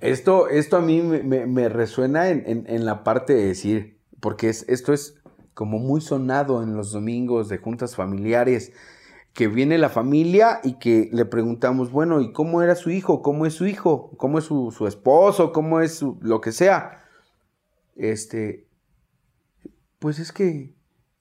Esto, 0.00 0.48
esto 0.48 0.76
a 0.76 0.80
mí 0.80 1.00
me, 1.00 1.68
resuena 1.68 2.28
en, 2.28 2.84
la 2.84 3.02
parte 3.02 3.34
de 3.34 3.46
decir, 3.46 3.98
porque 4.20 4.48
es, 4.50 4.68
esto 4.68 4.92
es 4.92 5.18
como 5.54 5.78
muy 5.78 6.02
sonado 6.02 6.62
en 6.62 6.76
los 6.76 6.92
domingos 6.92 7.48
de 7.48 7.56
juntas 7.56 7.96
familiares, 7.96 8.72
que 9.32 9.48
viene 9.48 9.78
la 9.78 9.88
familia 9.88 10.60
y 10.64 10.78
que 10.78 11.08
le 11.12 11.24
preguntamos, 11.24 11.92
bueno, 11.92 12.20
¿y 12.20 12.32
cómo 12.32 12.62
era 12.62 12.74
su 12.74 12.90
hijo? 12.90 13.22
¿Cómo 13.22 13.46
es 13.46 13.54
su 13.54 13.66
hijo? 13.66 14.10
¿Cómo 14.16 14.38
es 14.38 14.44
su, 14.44 14.86
esposo? 14.86 15.52
¿Cómo 15.52 15.80
es 15.80 16.02
lo 16.20 16.40
que 16.40 16.52
sea? 16.52 17.04
Este, 17.96 18.65
pues 20.06 20.20
es 20.20 20.30
que 20.30 20.72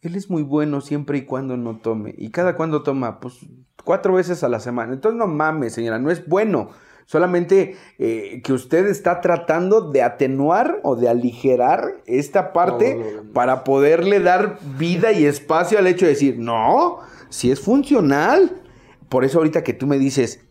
él 0.01 0.15
es 0.15 0.29
muy 0.29 0.43
bueno 0.43 0.79
siempre 0.79 1.17
y 1.17 1.25
cuando 1.25 1.57
no 1.57 1.77
tome. 1.77 2.13
¿Y 2.19 2.29
cada 2.29 2.55
cuando 2.55 2.83
toma? 2.83 3.19
Pues 3.19 3.39
cuatro 3.83 4.13
veces 4.13 4.43
a 4.43 4.47
la 4.47 4.59
semana. 4.59 4.93
Entonces 4.93 5.17
no 5.17 5.25
mames, 5.25 5.73
señora, 5.73 5.97
no 5.97 6.11
es 6.11 6.27
bueno. 6.27 6.69
Solamente 7.07 7.77
eh, 7.97 8.43
que 8.43 8.53
usted 8.53 8.85
está 8.85 9.21
tratando 9.21 9.89
de 9.89 10.03
atenuar 10.03 10.81
o 10.83 10.95
de 10.95 11.09
aligerar 11.09 12.03
esta 12.05 12.53
parte 12.53 13.23
para 13.33 13.63
poderle 13.63 14.19
dar 14.19 14.59
vida 14.77 15.11
y 15.13 15.25
espacio 15.25 15.79
al 15.79 15.87
hecho 15.87 16.05
de 16.05 16.11
decir, 16.11 16.37
no, 16.37 16.99
si 17.29 17.49
es 17.49 17.59
funcional. 17.59 18.61
Por 19.09 19.25
eso 19.25 19.39
ahorita 19.39 19.63
que 19.63 19.73
tú 19.73 19.87
me 19.87 19.97
dices, 19.97 20.45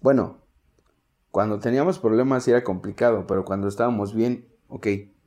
bueno, 0.00 0.38
cuando 1.32 1.58
teníamos 1.58 1.98
problemas 1.98 2.46
era 2.46 2.62
complicado, 2.62 3.26
pero 3.26 3.44
cuando 3.44 3.66
estábamos 3.66 4.14
bien, 4.14 4.46
ok, 4.68 4.86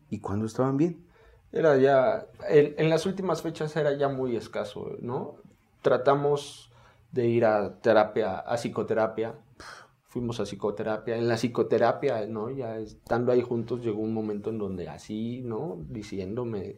¿y 0.09 0.19
cuando 0.21 0.45
estaban 0.45 0.77
bien? 0.77 1.08
Era 1.51 1.77
ya, 1.77 2.27
en, 2.47 2.89
las 2.89 3.05
últimas 3.05 3.41
fechas 3.41 3.75
era 3.75 3.93
ya 3.97 4.07
muy 4.07 4.35
escaso, 4.35 4.95
¿no? 5.01 5.37
Tratamos 5.81 6.71
de 7.11 7.27
ir 7.27 7.45
a 7.45 7.79
terapia, 7.81 8.37
a 8.39 8.55
psicoterapia, 8.55 9.33
fuimos 10.09 10.39
a 10.39 10.43
psicoterapia, 10.45 11.17
en 11.17 11.27
la 11.27 11.35
psicoterapia, 11.37 12.27
¿no? 12.27 12.51
Ya 12.51 12.77
estando 12.77 13.31
ahí 13.31 13.41
juntos 13.41 13.81
llegó 13.83 13.99
un 14.01 14.13
momento 14.13 14.51
en 14.51 14.59
donde 14.59 14.89
así, 14.89 15.41
¿no? 15.43 15.77
Diciéndome, 15.89 16.77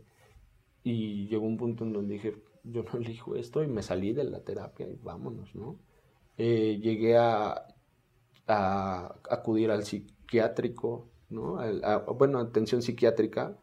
y 0.84 1.28
llegó 1.28 1.46
un 1.46 1.58
punto 1.58 1.84
en 1.86 1.94
donde 1.94 2.16
dije, 2.16 2.36
yo 2.64 2.84
no 2.84 3.00
elijo 3.00 3.36
esto 3.36 3.64
y 3.64 3.68
me 3.68 3.84
salí 3.84 4.14
de 4.14 4.24
la 4.26 4.42
terapia 4.42 4.88
y 4.88 4.98
vámonos, 5.04 5.56
¿no? 5.56 5.78
Eh, 6.38 6.80
llegué 6.82 7.18
a, 7.18 7.68
a 8.48 9.16
acudir 9.30 9.72
al 9.72 9.84
psiquiátrico, 9.84 11.08
¿no? 11.30 11.58
Al- 11.60 11.84
a- 11.84 11.98
bueno, 12.00 12.40
atención 12.40 12.82
psiquiátrica, 12.82 13.58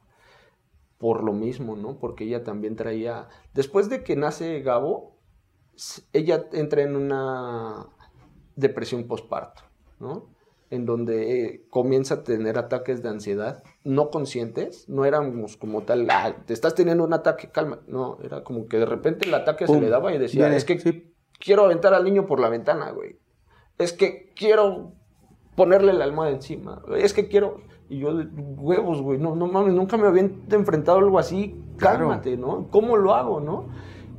por 0.99 1.23
lo 1.23 1.33
mismo, 1.33 1.77
¿no? 1.77 1.99
Porque 1.99 2.25
ella 2.25 2.43
también 2.45 2.77
traía, 2.77 3.29
después 3.55 3.89
de 3.89 4.03
que 4.03 4.17
nace 4.17 4.61
Gabo, 4.61 5.17
ella 6.13 6.47
entra 6.53 6.83
en 6.83 6.97
una 6.97 7.87
depresión 8.57 9.05
postparto, 9.07 9.63
¿no? 10.01 10.29
En 10.71 10.85
donde 10.85 11.45
eh, 11.45 11.67
comienza 11.71 12.15
a 12.15 12.25
tener 12.25 12.59
ataques 12.59 13.03
de 13.03 13.09
ansiedad 13.09 13.63
no 13.85 14.11
conscientes, 14.11 14.89
no 14.89 15.05
éramos 15.05 15.57
como 15.57 15.83
tal, 15.83 16.07
ah, 16.11 16.35
te 16.45 16.53
estás 16.53 16.75
teniendo 16.75 17.05
un 17.05 17.15
ataque, 17.15 17.51
calma, 17.51 17.81
no, 17.87 18.19
era 18.23 18.45
como 18.45 18.67
que 18.67 18.79
de 18.79 18.87
repente 18.87 19.27
el 19.27 19.35
ataque 19.35 19.67
se 19.67 19.81
le 19.81 19.89
daba 19.89 20.13
y 20.13 20.19
decía, 20.19 20.55
es 20.55 20.65
que 20.65 20.79
sí. 20.79 21.15
quiero 21.39 21.65
aventar 21.65 21.95
al 21.95 22.05
niño 22.05 22.27
por 22.27 22.41
la 22.41 22.49
ventana, 22.49 22.91
güey. 22.91 23.17
Es 23.79 23.93
que 23.93 24.33
quiero 24.35 24.93
ponerle 25.55 25.93
la 25.93 26.05
almohada 26.05 26.33
encima. 26.33 26.83
Es 26.97 27.13
que 27.13 27.29
quiero. 27.29 27.61
Y 27.89 27.99
yo, 28.01 28.11
huevos, 28.59 29.01
güey. 29.01 29.19
No, 29.19 29.35
no 29.35 29.47
mames, 29.47 29.75
nunca 29.75 29.97
me 29.97 30.07
había 30.07 30.29
enfrentado 30.51 30.99
a 30.99 31.01
algo 31.03 31.19
así. 31.19 31.61
Claro. 31.79 32.01
Cálmate, 32.09 32.37
¿no? 32.37 32.69
¿Cómo 32.71 32.97
lo 32.97 33.15
hago, 33.15 33.41
no? 33.41 33.69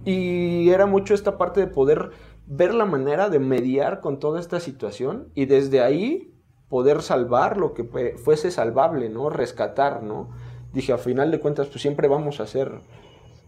Y 0.05 0.69
era 0.69 0.85
mucho 0.85 1.13
esta 1.13 1.37
parte 1.37 1.59
de 1.59 1.67
poder 1.67 2.11
ver 2.47 2.73
la 2.73 2.85
manera 2.85 3.29
de 3.29 3.39
mediar 3.39 4.01
con 4.01 4.17
toda 4.19 4.39
esta 4.39 4.59
situación 4.59 5.27
y 5.35 5.45
desde 5.45 5.81
ahí 5.81 6.33
poder 6.67 7.01
salvar 7.01 7.57
lo 7.57 7.73
que 7.73 7.83
fue- 7.83 8.15
fuese 8.17 8.49
salvable, 8.49 9.09
¿no? 9.09 9.29
Rescatar, 9.29 10.01
¿no? 10.03 10.29
Dije, 10.73 10.93
a 10.93 10.97
final 10.97 11.29
de 11.31 11.39
cuentas, 11.39 11.67
pues 11.67 11.81
siempre 11.81 12.07
vamos 12.07 12.39
a 12.39 12.47
ser 12.47 12.79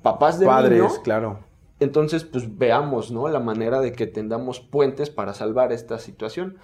papás 0.04 0.40
de 0.40 0.46
Padres, 0.46 0.82
niño. 0.82 0.90
claro. 1.04 1.40
Entonces, 1.80 2.24
pues 2.26 2.58
veamos, 2.60 3.12
¿no? 3.12 3.28
La 3.28 3.40
manera 3.40 3.80
de 3.80 3.92
que 3.94 4.06
tendamos 4.06 4.60
puentes 4.60 5.10
para 5.10 5.34
salvar 5.34 5.72
esta 5.72 5.98
situación. 5.98 6.58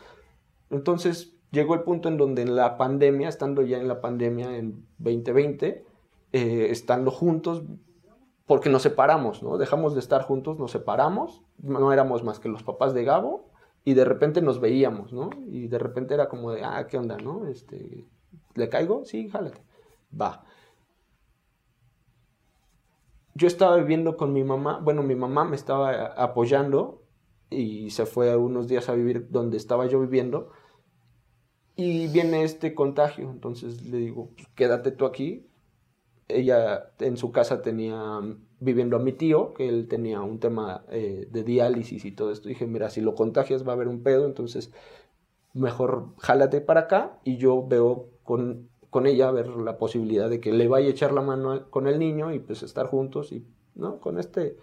Entonces, 0.70 1.37
llegó 1.52 1.74
el 1.74 1.82
punto 1.82 2.10
en 2.10 2.18
donde 2.18 2.42
en 2.42 2.56
la 2.56 2.78
pandemia, 2.78 3.30
estando 3.30 3.62
ya 3.62 3.78
en 3.78 3.88
la 3.88 4.02
pandemia 4.02 4.58
en 4.58 4.86
2020, 5.00 5.86
eh, 6.34 6.68
estando 6.70 7.12
juntos, 7.12 7.64
porque 8.46 8.70
nos 8.70 8.82
separamos, 8.82 9.44
¿no? 9.44 9.58
Dejamos 9.58 9.94
de 9.94 10.00
estar 10.00 10.24
juntos, 10.24 10.58
nos 10.58 10.72
separamos, 10.72 11.42
no 11.58 11.92
éramos 11.92 12.24
más 12.24 12.40
que 12.40 12.50
los 12.50 12.64
papás 12.64 12.94
de 12.94 13.04
Gabo, 13.04 13.50
y 13.84 13.94
de 13.94 14.06
repente 14.06 14.42
nos 14.42 14.60
veíamos, 14.60 15.14
¿no? 15.14 15.30
Y 15.48 15.68
de 15.68 15.80
repente 15.80 16.14
era 16.14 16.28
como 16.28 16.52
de, 16.52 16.64
ah, 16.64 16.88
¿qué 16.88 16.98
onda, 16.98 17.18
no? 17.18 17.48
Este, 17.48 18.06
¿Le 18.56 18.70
caigo? 18.70 19.06
Sí, 19.06 19.30
jálate. 19.30 19.62
Va. 20.20 20.44
Yo 23.34 23.48
estaba 23.48 23.78
viviendo 23.78 24.18
con 24.18 24.34
mi 24.34 24.44
mamá, 24.44 24.80
bueno, 24.84 25.04
mi 25.04 25.16
mamá 25.16 25.46
me 25.46 25.56
estaba 25.56 26.08
apoyando 26.08 27.04
y 27.50 27.92
se 27.92 28.06
fue 28.06 28.36
unos 28.36 28.68
días 28.68 28.90
a 28.90 28.94
vivir 28.94 29.28
donde 29.30 29.58
estaba 29.58 29.86
yo 29.86 30.00
viviendo 30.00 30.50
y 31.78 32.08
viene 32.08 32.44
este 32.44 32.74
contagio, 32.74 33.30
entonces 33.30 33.84
le 33.84 33.98
digo, 33.98 34.32
pues, 34.36 34.48
quédate 34.56 34.92
tú 34.92 35.06
aquí. 35.06 35.46
Ella 36.28 36.92
en 37.00 37.18
su 37.18 37.32
casa 37.32 37.62
tenía 37.62 38.20
viviendo 38.60 38.98
a 38.98 39.00
mi 39.00 39.14
tío, 39.14 39.54
que 39.54 39.70
él 39.70 39.88
tenía 39.88 40.22
un 40.22 40.40
tema 40.40 40.84
eh, 40.90 41.28
de 41.32 41.44
diálisis 41.44 42.04
y 42.04 42.12
todo 42.12 42.32
esto. 42.32 42.50
Dije, 42.50 42.66
mira, 42.66 42.90
si 42.90 43.00
lo 43.00 43.14
contagias 43.14 43.66
va 43.66 43.74
a 43.74 43.76
haber 43.76 43.88
un 43.88 44.02
pedo, 44.02 44.26
entonces 44.26 44.74
mejor 45.54 46.16
jálate 46.18 46.62
para 46.62 46.82
acá 46.82 47.20
y 47.24 47.38
yo 47.38 47.66
veo 47.68 48.10
con, 48.24 48.70
con 48.90 49.06
ella 49.06 49.30
a 49.30 49.32
ver 49.32 49.48
la 49.48 49.78
posibilidad 49.78 50.32
de 50.32 50.40
que 50.40 50.52
le 50.52 50.68
vaya 50.68 50.88
a 50.88 50.92
echar 50.92 51.12
la 51.14 51.22
mano 51.22 51.70
con 51.70 51.88
el 51.88 52.00
niño 52.00 52.34
y 52.34 52.40
pues 52.40 52.64
estar 52.64 52.88
juntos 52.88 53.32
y, 53.32 53.46
¿no? 53.76 54.00
Con 54.00 54.20
este 54.20 54.58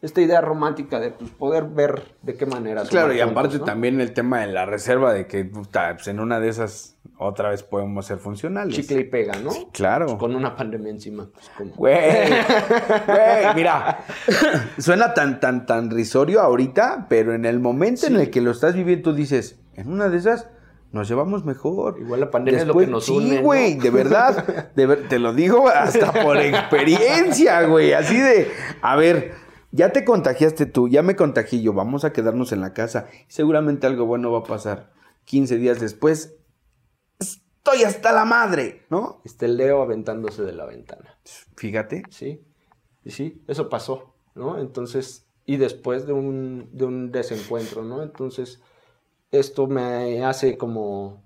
esta 0.00 0.20
idea 0.20 0.40
romántica 0.40 1.00
de 1.00 1.10
pues, 1.10 1.30
poder 1.30 1.64
ver 1.64 2.02
de 2.22 2.36
qué 2.36 2.46
manera. 2.46 2.84
Claro, 2.84 3.12
y 3.12 3.20
aparte 3.20 3.58
también 3.58 4.00
el 4.00 4.12
tema 4.12 4.40
de 4.40 4.46
la 4.48 4.64
reserva, 4.64 5.12
de 5.12 5.26
que 5.26 5.44
pues, 5.44 6.06
en 6.06 6.20
una 6.20 6.38
de 6.38 6.48
esas 6.48 6.96
otra 7.18 7.50
vez 7.50 7.64
podemos 7.64 8.06
ser 8.06 8.18
funcionales. 8.18 8.74
Chicle 8.76 9.00
y 9.00 9.04
pega, 9.04 9.34
¿no? 9.40 9.50
claro. 9.72 10.06
Pues, 10.06 10.18
con 10.18 10.36
una 10.36 10.54
pandemia 10.54 10.90
encima. 10.90 11.28
Pues, 11.56 11.74
güey, 11.74 12.30
güey, 13.06 13.54
mira, 13.56 14.04
suena 14.78 15.14
tan, 15.14 15.40
tan, 15.40 15.66
tan 15.66 15.90
risorio 15.90 16.40
ahorita, 16.40 17.06
pero 17.08 17.34
en 17.34 17.44
el 17.44 17.58
momento 17.58 18.06
en 18.06 18.16
el 18.16 18.30
que 18.30 18.40
lo 18.40 18.52
estás 18.52 18.74
viviendo, 18.74 19.10
tú 19.10 19.16
dices, 19.16 19.58
en 19.74 19.90
una 19.90 20.08
de 20.08 20.18
esas 20.18 20.48
nos 20.92 21.08
llevamos 21.08 21.44
mejor. 21.44 21.98
Igual 22.00 22.20
la 22.20 22.30
pandemia 22.30 22.60
es 22.60 22.66
lo 22.68 22.74
que 22.76 22.86
nos 22.86 23.08
une. 23.08 23.38
Sí, 23.38 23.42
güey, 23.42 23.74
de 23.74 23.90
verdad, 23.90 24.72
te 24.74 25.18
lo 25.18 25.34
digo 25.34 25.68
hasta 25.68 26.12
por 26.12 26.36
experiencia, 26.38 27.62
güey, 27.64 27.94
así 27.94 28.16
de, 28.16 28.48
a 28.80 28.94
ver 28.94 29.47
ya 29.70 29.92
te 29.92 30.04
contagiaste 30.04 30.66
tú, 30.66 30.88
ya 30.88 31.02
me 31.02 31.16
contagié 31.16 31.60
yo, 31.60 31.72
vamos 31.72 32.04
a 32.04 32.12
quedarnos 32.12 32.52
en 32.52 32.60
la 32.60 32.72
casa. 32.72 33.08
Seguramente 33.28 33.86
algo 33.86 34.06
bueno 34.06 34.32
va 34.32 34.40
a 34.40 34.44
pasar. 34.44 34.92
15 35.24 35.58
días 35.58 35.80
después, 35.80 36.36
estoy 37.18 37.82
hasta 37.84 38.12
la 38.12 38.24
madre, 38.24 38.86
¿no? 38.88 39.20
Está 39.24 39.46
el 39.46 39.56
Leo 39.58 39.82
aventándose 39.82 40.42
de 40.42 40.52
la 40.52 40.64
ventana. 40.64 41.18
Fíjate. 41.56 42.02
Sí, 42.10 42.42
sí, 43.04 43.42
eso 43.46 43.68
pasó, 43.68 44.14
¿no? 44.34 44.58
Entonces, 44.58 45.28
y 45.44 45.56
después 45.56 46.06
de 46.06 46.14
un, 46.14 46.70
de 46.72 46.84
un 46.86 47.12
desencuentro, 47.12 47.82
¿no? 47.82 48.02
Entonces, 48.02 48.62
esto 49.30 49.66
me 49.66 50.24
hace 50.24 50.56
como 50.56 51.24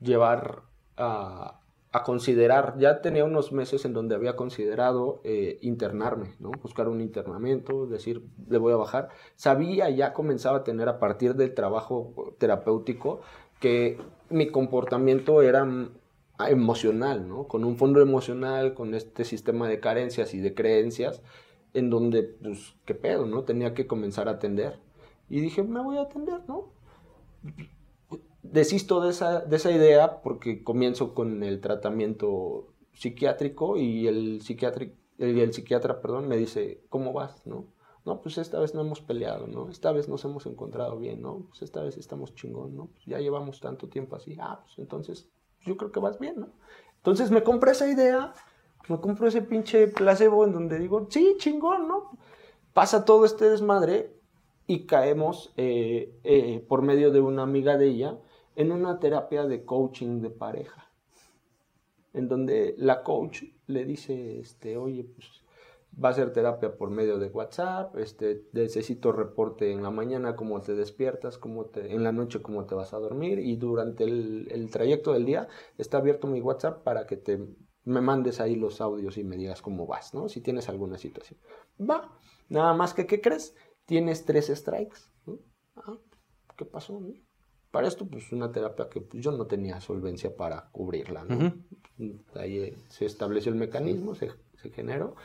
llevar 0.00 0.62
a, 0.96 1.60
a 1.94 2.02
considerar, 2.02 2.74
ya 2.76 3.00
tenía 3.02 3.24
unos 3.24 3.52
meses 3.52 3.84
en 3.84 3.92
donde 3.92 4.16
había 4.16 4.34
considerado 4.34 5.20
eh, 5.22 5.60
internarme, 5.62 6.34
¿no? 6.40 6.50
buscar 6.60 6.88
un 6.88 7.00
internamiento, 7.00 7.86
decir, 7.86 8.24
le 8.48 8.58
voy 8.58 8.72
a 8.72 8.76
bajar. 8.76 9.10
Sabía, 9.36 9.88
ya 9.90 10.12
comenzaba 10.12 10.58
a 10.58 10.64
tener 10.64 10.88
a 10.88 10.98
partir 10.98 11.36
del 11.36 11.54
trabajo 11.54 12.34
terapéutico 12.38 13.20
que 13.60 13.96
mi 14.28 14.48
comportamiento 14.48 15.40
era 15.40 15.64
mm, 15.64 15.90
emocional, 16.48 17.28
¿no? 17.28 17.46
con 17.46 17.64
un 17.64 17.76
fondo 17.76 18.02
emocional, 18.02 18.74
con 18.74 18.96
este 18.96 19.24
sistema 19.24 19.68
de 19.68 19.78
carencias 19.78 20.34
y 20.34 20.40
de 20.40 20.52
creencias, 20.52 21.22
en 21.74 21.90
donde, 21.90 22.24
pues, 22.24 22.74
qué 22.86 22.96
pedo, 22.96 23.24
¿no? 23.26 23.44
Tenía 23.44 23.72
que 23.72 23.86
comenzar 23.86 24.28
a 24.28 24.32
atender. 24.32 24.80
Y 25.28 25.40
dije, 25.40 25.62
me 25.62 25.80
voy 25.80 25.98
a 25.98 26.02
atender, 26.02 26.40
¿no? 26.48 26.72
Desisto 28.54 29.00
de 29.00 29.10
esa, 29.10 29.40
de 29.40 29.56
esa 29.56 29.70
idea 29.70 30.22
porque 30.22 30.62
comienzo 30.62 31.14
con 31.14 31.42
el 31.42 31.60
tratamiento 31.60 32.68
psiquiátrico 32.92 33.76
y 33.76 34.06
el, 34.06 34.40
psiquiátrico, 34.40 34.94
el, 35.18 35.38
el 35.38 35.52
psiquiatra 35.52 36.00
perdón, 36.00 36.28
me 36.28 36.36
dice, 36.36 36.84
¿cómo 36.88 37.12
vas? 37.12 37.46
¿No? 37.46 37.74
no, 38.04 38.20
pues 38.20 38.36
esta 38.38 38.60
vez 38.60 38.74
no 38.74 38.82
hemos 38.82 39.00
peleado, 39.00 39.46
¿no? 39.46 39.68
Esta 39.70 39.90
vez 39.92 40.08
nos 40.08 40.24
hemos 40.24 40.44
encontrado 40.46 40.98
bien, 40.98 41.22
¿no? 41.22 41.46
Pues 41.48 41.62
esta 41.62 41.82
vez 41.82 41.96
estamos 41.96 42.34
chingón, 42.34 42.76
¿no? 42.76 42.86
Pues 42.86 43.06
ya 43.06 43.18
llevamos 43.18 43.60
tanto 43.60 43.88
tiempo 43.88 44.16
así, 44.16 44.36
ah, 44.40 44.60
pues 44.62 44.78
entonces 44.78 45.30
yo 45.64 45.76
creo 45.76 45.90
que 45.90 46.00
vas 46.00 46.18
bien, 46.18 46.40
¿no? 46.40 46.48
Entonces 46.96 47.30
me 47.30 47.42
compré 47.42 47.72
esa 47.72 47.88
idea, 47.88 48.34
me 48.88 49.00
compro 49.00 49.26
ese 49.26 49.40
pinche 49.40 49.88
placebo 49.88 50.44
en 50.44 50.52
donde 50.52 50.78
digo, 50.78 51.06
sí, 51.08 51.36
chingón, 51.38 51.88
¿no? 51.88 52.10
Pasa 52.74 53.06
todo 53.06 53.24
este 53.24 53.48
desmadre 53.48 54.12
y 54.66 54.84
caemos 54.84 55.54
eh, 55.56 56.14
eh, 56.24 56.64
por 56.68 56.82
medio 56.82 57.10
de 57.10 57.20
una 57.20 57.42
amiga 57.42 57.78
de 57.78 57.88
ella 57.88 58.18
en 58.56 58.72
una 58.72 58.98
terapia 58.98 59.44
de 59.44 59.64
coaching 59.64 60.20
de 60.20 60.30
pareja, 60.30 60.90
en 62.12 62.28
donde 62.28 62.74
la 62.78 63.02
coach 63.02 63.42
le 63.66 63.84
dice, 63.84 64.38
este, 64.38 64.76
oye, 64.76 65.04
pues 65.04 65.44
va 66.02 66.08
a 66.08 66.14
ser 66.14 66.32
terapia 66.32 66.76
por 66.76 66.90
medio 66.90 67.18
de 67.18 67.28
WhatsApp, 67.28 67.96
este, 67.96 68.44
necesito 68.52 69.12
reporte 69.12 69.70
en 69.70 69.82
la 69.82 69.90
mañana 69.90 70.36
cómo 70.36 70.60
te 70.60 70.74
despiertas, 70.74 71.38
cómo 71.38 71.70
en 71.74 72.02
la 72.02 72.12
noche 72.12 72.42
cómo 72.42 72.64
te 72.64 72.74
vas 72.74 72.92
a 72.94 72.98
dormir 72.98 73.38
y 73.38 73.56
durante 73.56 74.04
el, 74.04 74.48
el 74.50 74.70
trayecto 74.70 75.12
del 75.12 75.24
día 75.24 75.48
está 75.78 75.98
abierto 75.98 76.26
mi 76.26 76.40
WhatsApp 76.40 76.82
para 76.82 77.06
que 77.06 77.16
te 77.16 77.38
me 77.84 78.00
mandes 78.00 78.40
ahí 78.40 78.56
los 78.56 78.80
audios 78.80 79.18
y 79.18 79.24
me 79.24 79.36
digas 79.36 79.60
cómo 79.60 79.86
vas, 79.86 80.14
¿no? 80.14 80.28
Si 80.28 80.40
tienes 80.40 80.68
alguna 80.68 80.98
situación. 80.98 81.38
Va, 81.78 82.10
nada 82.48 82.72
más 82.74 82.94
que, 82.94 83.06
¿qué 83.06 83.20
crees? 83.20 83.54
Tienes 83.84 84.24
tres 84.24 84.46
strikes, 84.46 85.00
¿no? 85.26 85.38
Ah, 85.76 85.98
¿qué 86.56 86.64
pasó? 86.64 87.00
Para 87.74 87.88
esto, 87.88 88.06
pues 88.06 88.30
una 88.30 88.52
terapia 88.52 88.88
que 88.88 89.00
pues, 89.00 89.20
yo 89.20 89.32
no 89.32 89.46
tenía 89.46 89.80
solvencia 89.80 90.36
para 90.36 90.68
cubrirla, 90.70 91.24
¿no? 91.24 91.54
Ahí 92.36 92.58
eh, 92.58 92.76
se 92.86 93.04
estableció 93.04 93.50
el 93.50 93.58
mecanismo, 93.58 94.14
se, 94.14 94.30
generó. 94.72 95.16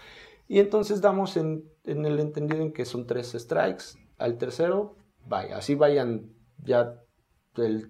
Y 0.48 0.58
entonces 0.58 1.00
damos 1.00 1.38
en, 1.38 1.70
el 1.84 2.20
entendido 2.20 2.64
en 2.64 2.74
que 2.74 2.86
son 2.86 3.06
tres 3.06 3.36
strikes. 3.38 4.00
Al 4.18 4.40
tercero, 4.40 4.96
vaya, 5.28 5.58
así 5.58 5.76
vayan 5.76 6.32
ya 6.64 7.04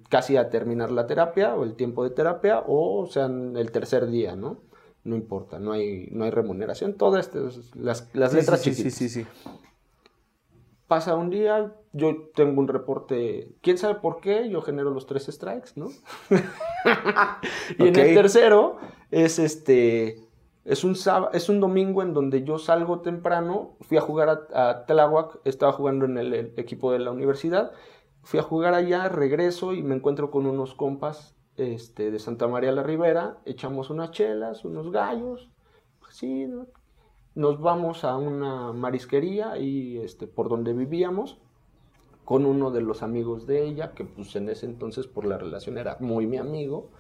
casi 0.10 0.36
a 0.36 0.49
terminar 0.49 0.91
la 0.91 1.07
terapia 1.07 1.55
o 1.55 1.64
el 1.64 1.78
tiempo 1.78 2.03
de 2.03 2.10
terapia 2.10 2.62
o 2.68 3.07
sean 3.07 3.55
el 3.55 3.72
tercer 3.72 4.07
día, 4.07 4.36
¿no? 4.36 4.60
No 5.05 5.16
importa, 5.16 5.57
no 5.57 5.72
hay, 5.72 6.10
no 6.12 6.26
hay 6.26 6.32
remuneración. 6.32 6.95
Todas 6.95 7.28
estas, 7.28 7.74
las, 7.78 8.14
las 8.14 8.34
letras 8.34 8.60
sí, 8.60 8.74
sí, 8.74 8.91
sí, 8.91 9.07
sí, 9.07 9.26
Pasa 10.86 11.16
un 11.16 11.30
día, 11.30 11.74
yo 11.93 12.29
tengo 12.35 12.59
un 12.61 12.67
reporte, 12.67 13.51
quién 13.61 13.77
sabe 13.77 13.95
por 13.95 14.21
qué, 14.21 14.49
yo 14.49 14.61
genero 14.61 14.91
los 14.91 15.05
tres 15.05 15.25
strikes, 15.25 15.71
¿no? 15.75 15.87
y 17.77 17.87
en 17.87 17.95
el 17.95 18.13
tercero 18.13 18.77
es 19.11 19.39
este, 19.39 20.27
es 20.65 20.83
un, 20.83 20.95
es 21.33 21.49
un 21.49 21.59
domingo 21.59 22.03
en 22.03 22.13
donde 22.13 22.43
yo 22.43 22.59
salgo 22.59 23.01
temprano, 23.01 23.75
fui 23.81 23.97
a 23.97 24.01
jugar 24.01 24.29
a, 24.53 24.69
a 24.69 24.85
Tláhuac, 24.85 25.39
estaba 25.45 25.71
jugando 25.71 26.05
en 26.05 26.17
el, 26.17 26.53
equipo 26.57 26.91
de 26.91 26.99
la 26.99 27.11
universidad, 27.11 27.71
fui 28.21 28.39
a 28.39 28.43
jugar 28.43 28.75
allá, 28.75 29.09
regreso 29.09 29.73
y 29.73 29.81
me 29.81 29.95
encuentro 29.95 30.29
con 30.29 30.45
unos 30.45 30.75
compas 30.75 31.35
este, 31.57 32.11
de 32.11 32.19
Santa 32.19 32.47
María 32.47 32.71
la 32.71 32.83
Ribera, 32.83 33.37
echamos 33.45 33.89
unas 33.89 34.11
chelas, 34.11 34.63
unos 34.63 34.91
gallos, 34.91 35.49
sí, 36.11 36.45
¿no? 36.45 36.67
nos 37.35 37.59
vamos 37.59 38.03
a 38.03 38.17
una 38.17 38.73
marisquería 38.73 39.57
y 39.57 39.97
este, 39.97 40.27
por 40.27 40.49
donde 40.49 40.73
vivíamos 40.73 41.39
con 42.30 42.45
uno 42.45 42.69
de 42.69 42.82
los 42.82 43.01
amigos 43.01 43.47
de 43.47 43.65
ella, 43.65 43.93
que 43.95 44.05
pues 44.05 44.36
en 44.36 44.49
ese 44.49 44.67
entonces 44.67 45.07
por 45.07 45.25
la 45.25 45.39
relación 45.39 45.80
era 45.80 45.97
muy 45.99 46.27
mi 46.27 46.38
amigo, 46.38 46.91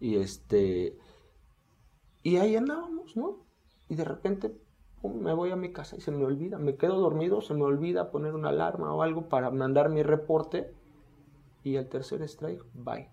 y 0.00 0.16
este, 0.16 0.96
y 2.22 2.38
ahí 2.38 2.56
andábamos, 2.56 3.14
¿no? 3.14 3.36
Y 3.90 3.96
de 3.96 4.04
repente 4.04 4.56
me 5.02 5.34
voy 5.34 5.50
a 5.50 5.56
mi 5.56 5.72
casa 5.72 5.94
y 5.96 6.00
se 6.00 6.10
me 6.10 6.24
olvida, 6.24 6.56
me 6.56 6.76
quedo 6.76 6.98
dormido, 6.98 7.42
se 7.42 7.52
me 7.52 7.64
olvida 7.64 8.10
poner 8.10 8.34
una 8.34 8.48
alarma 8.48 8.94
o 8.94 9.02
algo 9.02 9.28
para 9.28 9.50
mandar 9.50 9.90
mi 9.90 10.02
reporte, 10.02 10.72
y 11.62 11.76
el 11.76 11.86
tercer 11.86 12.22
strike, 12.22 12.64
bye. 12.72 13.10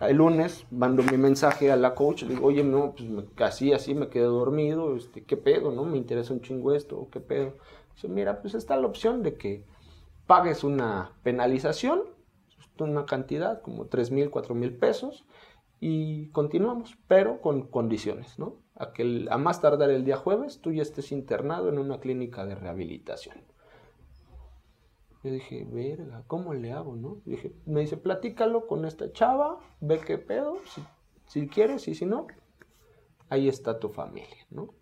El 0.00 0.16
lunes 0.16 0.66
mando 0.72 1.04
mi 1.04 1.18
mensaje 1.18 1.70
a 1.70 1.76
la 1.76 1.94
coach, 1.94 2.24
le 2.24 2.34
digo, 2.34 2.48
oye, 2.48 2.64
no, 2.64 2.96
pues 2.96 3.08
casi 3.36 3.72
así 3.72 3.94
me 3.94 4.08
quedé 4.08 4.24
dormido, 4.24 4.96
este, 4.96 5.22
¿qué 5.22 5.36
pedo, 5.36 5.70
no? 5.70 5.84
Me 5.84 5.98
interesa 5.98 6.34
un 6.34 6.40
chingo 6.40 6.74
esto, 6.74 7.06
¿qué 7.12 7.20
pedo? 7.20 7.54
Dice, 7.94 8.08
mira, 8.08 8.42
pues 8.42 8.54
está 8.54 8.76
la 8.76 8.88
opción 8.88 9.22
de 9.22 9.34
que 9.34 9.64
pagues 10.30 10.62
una 10.62 11.10
penalización, 11.24 12.02
una 12.78 13.04
cantidad 13.04 13.62
como 13.62 13.88
3 13.88 14.12
mil, 14.12 14.30
4 14.30 14.54
mil 14.54 14.76
pesos, 14.76 15.26
y 15.80 16.28
continuamos, 16.28 16.96
pero 17.08 17.40
con 17.40 17.66
condiciones, 17.66 18.38
¿no? 18.38 18.54
A 18.76 18.92
que 18.92 19.26
a 19.28 19.38
más 19.38 19.60
tardar 19.60 19.90
el 19.90 20.04
día 20.04 20.16
jueves 20.16 20.60
tú 20.60 20.70
ya 20.70 20.82
estés 20.82 21.10
internado 21.10 21.68
en 21.68 21.80
una 21.80 21.98
clínica 21.98 22.46
de 22.46 22.54
rehabilitación. 22.54 23.42
Yo 25.24 25.32
dije, 25.32 25.66
verga, 25.68 26.22
¿cómo 26.28 26.54
le 26.54 26.70
hago, 26.70 26.94
no? 26.94 27.20
dije, 27.24 27.52
me 27.66 27.80
dice, 27.80 27.96
platícalo 27.96 28.68
con 28.68 28.84
esta 28.84 29.10
chava, 29.10 29.58
ve 29.80 29.98
qué 29.98 30.16
pedo, 30.16 30.58
si 31.26 31.48
quieres 31.48 31.88
y 31.88 31.96
si 31.96 32.06
no, 32.06 32.28
ahí 33.30 33.48
está 33.48 33.80
tu 33.80 33.88
familia, 33.88 34.46
¿no? 34.50 34.74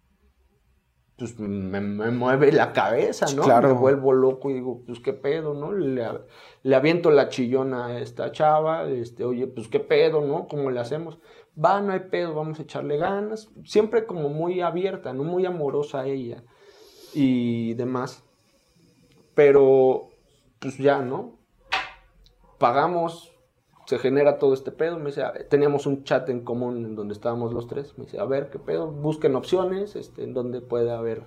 Pues 1.18 1.36
me, 1.40 1.80
me 1.80 2.10
mueve 2.12 2.52
la 2.52 2.72
cabeza, 2.72 3.26
¿no? 3.34 3.42
Claro. 3.42 3.68
Me 3.68 3.74
vuelvo 3.74 4.12
loco 4.12 4.50
y 4.50 4.54
digo, 4.54 4.82
pues 4.86 5.00
qué 5.00 5.12
pedo, 5.12 5.52
¿no? 5.52 5.72
Le, 5.72 6.06
le 6.62 6.76
aviento 6.76 7.10
la 7.10 7.28
chillona 7.28 7.86
a 7.86 8.00
esta 8.00 8.30
chava, 8.30 8.88
este, 8.88 9.24
oye, 9.24 9.48
pues 9.48 9.66
qué 9.66 9.80
pedo, 9.80 10.20
¿no? 10.20 10.46
¿Cómo 10.46 10.70
le 10.70 10.78
hacemos? 10.78 11.18
Va, 11.62 11.80
no 11.80 11.92
hay 11.92 12.00
pedo, 12.10 12.34
vamos 12.34 12.60
a 12.60 12.62
echarle 12.62 12.98
ganas. 12.98 13.50
Siempre 13.64 14.06
como 14.06 14.28
muy 14.28 14.60
abierta, 14.60 15.12
¿no? 15.12 15.24
Muy 15.24 15.44
amorosa 15.44 16.06
ella 16.06 16.44
y 17.12 17.74
demás. 17.74 18.22
Pero, 19.34 20.10
pues 20.60 20.78
ya, 20.78 21.00
¿no? 21.00 21.36
Pagamos, 22.58 23.32
se 23.88 23.98
genera 23.98 24.36
todo 24.38 24.52
este 24.52 24.70
pedo. 24.70 24.98
Me 24.98 25.06
dice, 25.06 25.22
teníamos 25.48 25.86
un 25.86 26.04
chat 26.04 26.28
en 26.28 26.40
común 26.44 26.76
en 26.84 26.94
donde 26.94 27.14
estábamos 27.14 27.54
los 27.54 27.66
tres. 27.66 27.96
Me 27.96 28.04
dice, 28.04 28.18
a 28.20 28.26
ver, 28.26 28.50
¿qué 28.50 28.58
pedo? 28.58 28.88
Busquen 28.88 29.34
opciones, 29.34 29.96
este, 29.96 30.24
en 30.24 30.34
donde 30.34 30.60
puede 30.60 30.90
haber 30.90 31.22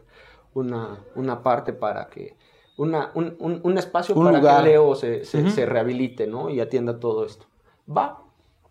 una, 0.53 0.99
una 1.16 1.41
parte 1.41 1.74
para 1.74 2.05
que, 2.07 2.36
una, 2.78 3.09
un, 3.16 3.36
un- 3.39 3.62
un 3.64 3.78
espacio 3.80 4.14
Un 4.14 4.26
para 4.26 4.38
lugar. 4.38 4.64
que 4.64 4.70
Leo 4.70 4.93
se, 4.93 5.26
se 5.26 5.66
rehabilite, 5.66 6.28
¿no? 6.28 6.51
Y 6.51 6.59
atienda 6.59 6.99
todo 6.99 7.26
esto. 7.26 7.47
Va, 7.89 8.22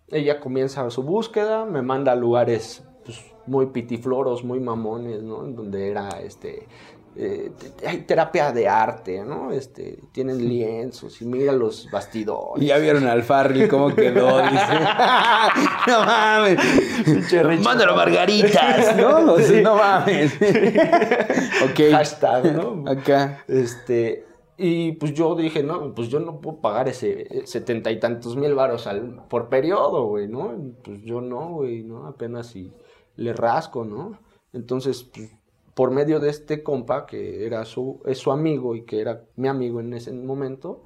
ella 0.08 0.38
comienza 0.38 0.88
su 0.90 1.02
búsqueda, 1.02 1.64
me 1.64 1.82
manda 1.82 2.12
a 2.12 2.16
lugares 2.16 2.84
pues, 3.04 3.20
muy 3.46 3.66
pitifloros, 3.66 4.44
muy 4.44 4.60
mamones, 4.60 5.20
¿no? 5.24 5.44
En 5.44 5.56
donde 5.56 5.88
era, 5.90 6.08
este, 6.20 6.68
eh, 7.16 7.50
hay 7.86 8.02
terapia 8.02 8.52
de 8.52 8.68
arte, 8.68 9.24
¿no? 9.24 9.50
Este, 9.50 9.98
tienen 10.12 10.48
lienzos 10.48 11.20
y 11.20 11.26
mira 11.26 11.52
los 11.52 11.90
bastidores. 11.90 12.62
Y 12.62 12.66
ya 12.68 12.78
vieron 12.78 13.06
al 13.08 13.24
Farrell 13.24 13.68
cómo 13.68 13.94
quedó, 13.94 14.40
dice. 14.42 14.56
no 15.88 16.04
mames. 16.04 17.64
Mándalo 17.64 17.96
margaritas, 17.96 18.96
¿no? 18.96 19.32
O 19.32 19.38
sea, 19.40 19.62
no 19.62 19.76
mames. 19.76 20.34
ok. 21.64 21.92
Hashtag, 21.92 22.52
¿no? 22.54 22.84
Acá. 22.88 23.44
Este, 23.48 24.24
y 24.56 24.92
pues 24.92 25.12
yo 25.12 25.34
dije, 25.34 25.62
no, 25.62 25.92
pues 25.94 26.08
yo 26.08 26.20
no 26.20 26.40
puedo 26.40 26.60
pagar 26.60 26.88
ese 26.88 27.46
setenta 27.46 27.90
y 27.90 27.98
tantos 27.98 28.36
mil 28.36 28.54
varos 28.54 28.86
al, 28.86 29.24
por 29.28 29.48
periodo, 29.48 30.06
güey, 30.06 30.28
¿no? 30.28 30.54
Pues 30.84 31.02
yo 31.02 31.20
no, 31.20 31.54
güey, 31.54 31.82
¿no? 31.82 32.06
Apenas 32.06 32.48
si 32.48 32.72
le 33.16 33.32
rasco, 33.32 33.84
¿no? 33.84 34.18
Entonces, 34.52 35.02
pues, 35.02 35.30
por 35.74 35.90
medio 35.90 36.20
de 36.20 36.30
este 36.30 36.62
compa, 36.62 37.06
que 37.06 37.46
era 37.46 37.64
su, 37.64 38.00
es 38.06 38.18
su 38.18 38.32
amigo 38.32 38.74
y 38.74 38.82
que 38.82 39.00
era 39.00 39.24
mi 39.36 39.48
amigo 39.48 39.80
en 39.80 39.94
ese 39.94 40.12
momento, 40.12 40.84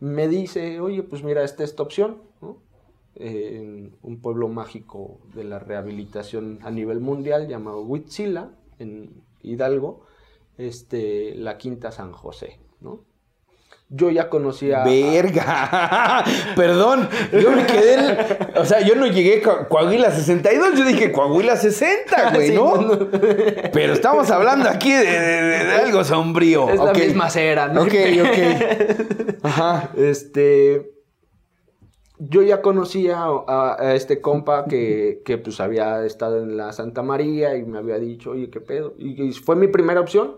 me 0.00 0.28
dice, 0.28 0.80
oye, 0.80 1.02
pues 1.02 1.22
mira, 1.22 1.44
esta 1.44 1.64
es 1.64 1.70
esta 1.70 1.82
opción, 1.82 2.22
¿no? 2.40 2.58
En 3.14 3.96
un 4.02 4.20
pueblo 4.20 4.48
mágico 4.48 5.18
de 5.34 5.44
la 5.44 5.58
rehabilitación 5.58 6.60
a 6.62 6.70
nivel 6.70 7.00
mundial 7.00 7.48
llamado 7.48 7.82
Huitzila, 7.82 8.52
en 8.78 9.22
Hidalgo, 9.42 10.02
este, 10.56 11.34
la 11.34 11.58
Quinta 11.58 11.90
San 11.90 12.12
José, 12.12 12.60
¿no? 12.80 13.04
Yo 13.90 14.10
ya 14.10 14.28
conocía... 14.28 14.84
Verga. 14.84 16.22
Perdón, 16.56 17.08
yo 17.32 17.50
me 17.52 17.64
quedé. 17.64 17.94
en- 17.94 18.18
o 18.58 18.64
sea, 18.66 18.80
yo 18.86 18.94
no 18.94 19.06
llegué 19.06 19.42
a 19.42 19.66
Coahuila 19.66 20.10
62, 20.10 20.78
yo 20.78 20.84
dije 20.84 21.10
Coahuila 21.10 21.56
60, 21.56 22.30
güey, 22.34 22.48
Sí, 22.48 22.54
¿no? 22.54 22.76
no. 22.76 22.98
Pero 23.72 23.94
estamos 23.94 24.30
hablando 24.30 24.68
aquí 24.68 24.92
de, 24.92 25.04
de- 25.04 25.42
de- 25.42 25.64
de 25.64 25.72
algo 25.72 26.04
sombrío. 26.04 26.68
Es 26.68 26.76
la 26.78 26.90
Ok. 26.90 26.98
misma 26.98 27.30
cera, 27.30 27.68
¿no? 27.68 27.84
Ok, 27.84 27.94
ok. 28.22 29.38
Ajá. 29.42 29.90
Este. 29.96 30.92
Yo 32.18 32.42
ya 32.42 32.60
conocía 32.62 33.20
a, 33.46 33.76
a 33.78 33.94
este 33.94 34.20
compa 34.20 34.64
que, 34.66 35.22
que, 35.24 35.38
pues 35.38 35.60
había 35.60 36.04
estado 36.04 36.42
en 36.42 36.56
la 36.56 36.72
Santa 36.72 37.02
María 37.02 37.56
y 37.56 37.62
me 37.64 37.78
había 37.78 37.96
dicho, 37.98 38.32
oye, 38.32 38.50
¿qué 38.50 38.60
pedo? 38.60 38.94
Y, 38.98 39.22
y 39.22 39.32
fue 39.32 39.54
mi 39.56 39.68
primera 39.68 40.00
opción. 40.00 40.36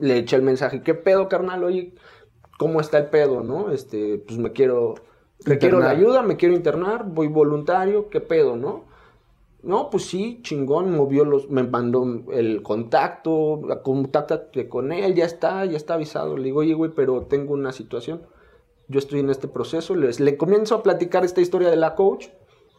Le 0.00 0.18
eché 0.18 0.36
el 0.36 0.42
mensaje, 0.42 0.82
¿qué 0.82 0.94
pedo, 0.94 1.28
carnal? 1.28 1.62
Oye, 1.64 1.94
¿cómo 2.62 2.80
está 2.80 2.98
el 2.98 3.06
pedo, 3.06 3.42
no? 3.42 3.70
Este, 3.70 4.18
pues 4.18 4.38
me 4.38 4.52
quiero, 4.52 4.94
requiero 5.44 5.78
la 5.80 5.90
ayuda, 5.90 6.22
me 6.22 6.36
quiero 6.36 6.54
internar, 6.54 7.04
voy 7.06 7.26
voluntario, 7.28 8.08
¿qué 8.08 8.20
pedo, 8.20 8.56
no? 8.56 8.84
No, 9.62 9.90
pues 9.90 10.06
sí, 10.06 10.40
chingón, 10.42 10.90
movió 10.96 11.24
los, 11.24 11.48
me 11.48 11.62
mandó 11.62 12.04
el 12.32 12.62
contacto, 12.62 13.60
contáctate 13.84 14.68
con 14.68 14.90
él, 14.92 15.14
ya 15.14 15.24
está, 15.24 15.64
ya 15.66 15.76
está 15.76 15.94
avisado. 15.94 16.36
Le 16.36 16.44
digo, 16.44 16.60
oye, 16.60 16.74
güey, 16.74 16.90
pero 16.96 17.22
tengo 17.26 17.54
una 17.54 17.72
situación. 17.72 18.22
Yo 18.88 18.98
estoy 18.98 19.20
en 19.20 19.30
este 19.30 19.46
proceso, 19.46 19.94
les, 19.94 20.18
le 20.18 20.36
comienzo 20.36 20.74
a 20.74 20.82
platicar 20.82 21.24
esta 21.24 21.40
historia 21.40 21.70
de 21.70 21.76
la 21.76 21.94
coach 21.94 22.26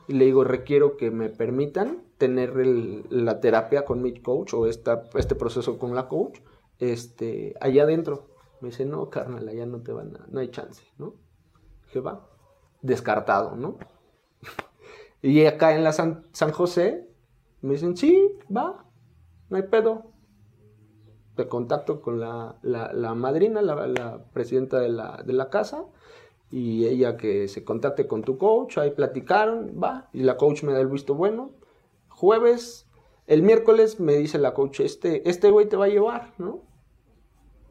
y 0.09 0.13
le 0.13 0.25
digo, 0.25 0.43
requiero 0.43 0.97
que 0.97 1.09
me 1.09 1.29
permitan 1.29 2.03
tener 2.17 2.49
el- 2.59 3.05
la 3.09 3.39
terapia 3.39 3.85
con 3.85 4.01
mi 4.01 4.19
coach 4.21 4.53
o 4.53 4.67
esta, 4.67 5.05
este 5.15 5.35
proceso 5.35 5.77
con 5.77 5.95
la 5.95 6.09
coach 6.09 6.39
este, 6.79 7.53
allá 7.61 7.83
adentro. 7.83 8.27
Me 8.63 8.69
dice, 8.69 8.85
no, 8.85 9.09
carnal, 9.09 9.47
allá 9.49 9.65
no 9.65 9.81
te 9.81 9.91
van 9.91 10.15
a, 10.15 10.25
no 10.29 10.39
hay 10.39 10.49
chance, 10.49 10.81
¿no? 10.97 11.15
Dije, 11.85 11.99
va, 11.99 12.25
descartado, 12.81 13.55
¿no? 13.57 13.77
Y 15.21 15.45
acá 15.45 15.75
en 15.75 15.83
la 15.83 15.93
San, 15.93 16.27
San 16.33 16.51
José 16.51 17.09
me 17.61 17.73
dicen, 17.73 17.97
sí, 17.97 18.29
va, 18.55 18.85
no 19.49 19.57
hay 19.57 19.63
pedo. 19.63 20.11
Te 21.35 21.47
contacto 21.47 22.01
con 22.01 22.19
la, 22.19 22.57
la- 22.61 23.15
madrina, 23.15 23.61
la, 23.61 23.87
la 23.87 24.23
presidenta 24.33 24.79
de 24.79 24.89
la, 24.89 25.23
de 25.25 25.33
la 25.33 25.49
casa, 25.49 25.85
y 26.51 26.85
ella 26.87 27.17
que 27.17 27.47
se 27.49 27.63
contacte 27.65 28.07
con 28.07 28.23
tu 28.23 28.37
coach, 28.37 28.77
ahí 28.77 28.91
platicaron, 28.91 29.79
va, 29.83 30.09
y 30.13 30.23
la 30.23 30.37
coach 30.37 30.63
me 30.63 30.73
da 30.73 30.79
el 30.81 30.87
visto 30.87 31.15
bueno. 31.15 31.51
Jueves, 32.09 32.87
el 33.27 33.43
miércoles 33.43 33.99
me 33.99 34.15
dice 34.15 34.37
la 34.39 34.53
coach, 34.53 34.81
este, 34.81 35.29
este 35.29 35.51
güey 35.51 35.67
te 35.69 35.77
va 35.77 35.85
a 35.85 35.89
llevar, 35.89 36.33
¿no? 36.37 36.61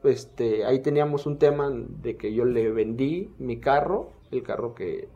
Este, 0.04 0.64
ahí 0.64 0.80
teníamos 0.80 1.26
un 1.26 1.38
tema 1.38 1.70
de 1.72 2.16
que 2.16 2.34
yo 2.34 2.44
le 2.44 2.70
vendí 2.70 3.30
mi 3.38 3.60
carro, 3.60 4.10
el 4.30 4.42
carro 4.42 4.74
que 4.74 5.08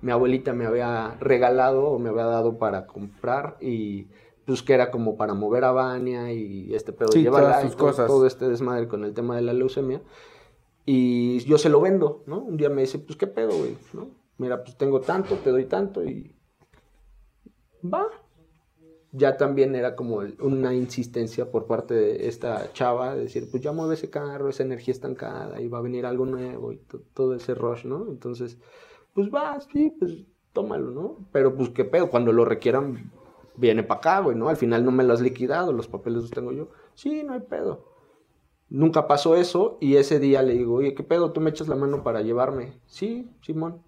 mi 0.00 0.10
abuelita 0.10 0.52
me 0.52 0.66
había 0.66 1.16
regalado 1.20 1.84
o 1.86 1.98
me 1.98 2.08
había 2.08 2.24
dado 2.24 2.58
para 2.58 2.86
comprar 2.86 3.56
y 3.60 4.08
pues 4.44 4.62
que 4.62 4.74
era 4.74 4.90
como 4.90 5.16
para 5.16 5.34
mover 5.34 5.62
a 5.64 5.70
Vania 5.70 6.32
y 6.32 6.74
este 6.74 6.92
pedo 6.92 7.10
de 7.10 7.18
Sí, 7.18 7.22
llevarla 7.22 7.58
todas 7.60 7.72
y 7.72 7.76
todo, 7.76 7.86
cosas. 7.86 8.06
todo 8.08 8.26
este 8.26 8.48
desmadre 8.48 8.88
con 8.88 9.04
el 9.04 9.14
tema 9.14 9.36
de 9.36 9.42
la 9.42 9.52
leucemia 9.52 10.02
y 10.84 11.38
yo 11.44 11.58
se 11.58 11.68
lo 11.68 11.80
vendo, 11.80 12.24
¿no? 12.26 12.40
Un 12.40 12.56
día 12.56 12.68
me 12.68 12.80
dice, 12.82 12.98
pues 12.98 13.16
qué 13.16 13.28
pedo, 13.28 13.56
güey, 13.56 13.76
¿no? 13.92 14.08
Mira, 14.38 14.64
pues 14.64 14.76
tengo 14.76 15.00
tanto, 15.00 15.36
te 15.36 15.50
doy 15.50 15.66
tanto 15.66 16.04
y 16.04 16.34
va. 17.84 18.06
Ya 19.14 19.36
también 19.36 19.74
era 19.74 19.94
como 19.94 20.22
una 20.40 20.74
insistencia 20.74 21.50
por 21.50 21.66
parte 21.66 21.92
de 21.94 22.28
esta 22.28 22.72
chava 22.72 23.14
de 23.14 23.24
decir, 23.24 23.48
pues 23.50 23.62
ya 23.62 23.70
mueve 23.72 23.94
ese 23.94 24.08
carro, 24.08 24.48
esa 24.48 24.62
energía 24.62 24.92
estancada 24.92 25.60
y 25.60 25.68
va 25.68 25.78
a 25.78 25.82
venir 25.82 26.06
algo 26.06 26.24
nuevo 26.24 26.72
y 26.72 26.78
to- 26.78 27.02
todo 27.12 27.34
ese 27.34 27.54
rush, 27.54 27.84
¿no? 27.84 28.06
Entonces, 28.08 28.58
pues 29.14 29.28
va, 29.30 29.60
sí, 29.60 29.92
pues 29.98 30.14
tómalo, 30.54 30.90
¿no? 30.92 31.18
Pero 31.32 31.54
pues 31.54 31.68
qué 31.70 31.84
pedo, 31.84 32.08
cuando 32.10 32.32
lo 32.32 32.44
requieran, 32.46 33.12
viene 33.56 33.82
para 33.82 33.98
acá, 34.00 34.20
güey, 34.20 34.36
¿no? 34.36 34.48
Al 34.48 34.56
final 34.56 34.82
no 34.84 34.92
me 34.92 35.04
lo 35.04 35.12
has 35.12 35.20
liquidado, 35.20 35.72
los 35.74 35.88
papeles 35.88 36.22
los 36.22 36.30
tengo 36.30 36.52
yo. 36.52 36.68
Sí, 36.94 37.22
no 37.22 37.34
hay 37.34 37.40
pedo. 37.40 37.84
Nunca 38.70 39.06
pasó 39.06 39.36
eso 39.36 39.76
y 39.80 39.96
ese 39.96 40.18
día 40.18 40.42
le 40.42 40.54
digo, 40.54 40.74
oye, 40.76 40.94
¿qué 40.94 41.02
pedo? 41.02 41.32
¿Tú 41.32 41.40
me 41.40 41.50
echas 41.50 41.68
la 41.68 41.76
mano 41.76 42.02
para 42.02 42.22
llevarme? 42.22 42.80
Sí, 42.86 43.28
Simón. 43.42 43.82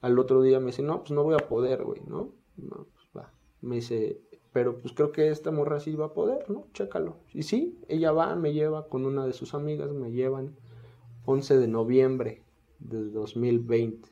Al 0.00 0.18
otro 0.18 0.42
día 0.42 0.60
me 0.60 0.66
dice, 0.66 0.82
no, 0.82 1.00
pues 1.00 1.12
no 1.12 1.24
voy 1.24 1.34
a 1.34 1.48
poder, 1.48 1.84
güey, 1.84 2.02
¿no? 2.06 2.30
No, 2.56 2.86
pues 2.94 3.06
va. 3.16 3.32
Me 3.62 3.76
dice, 3.76 4.20
pero 4.52 4.80
pues 4.80 4.92
creo 4.92 5.12
que 5.12 5.30
esta 5.30 5.50
morra 5.50 5.80
sí 5.80 5.94
va 5.94 6.06
a 6.06 6.12
poder, 6.12 6.48
¿no? 6.50 6.66
Chécalo. 6.74 7.16
Y 7.32 7.42
sí, 7.42 7.80
ella 7.88 8.12
va, 8.12 8.36
me 8.36 8.52
lleva 8.52 8.88
con 8.88 9.06
una 9.06 9.26
de 9.26 9.32
sus 9.32 9.54
amigas, 9.54 9.90
me 9.92 10.12
llevan 10.12 10.56
11 11.24 11.58
de 11.58 11.68
noviembre 11.68 12.42
de 12.78 13.10
2020. 13.10 14.10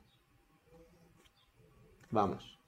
Vamos. 2.11 2.59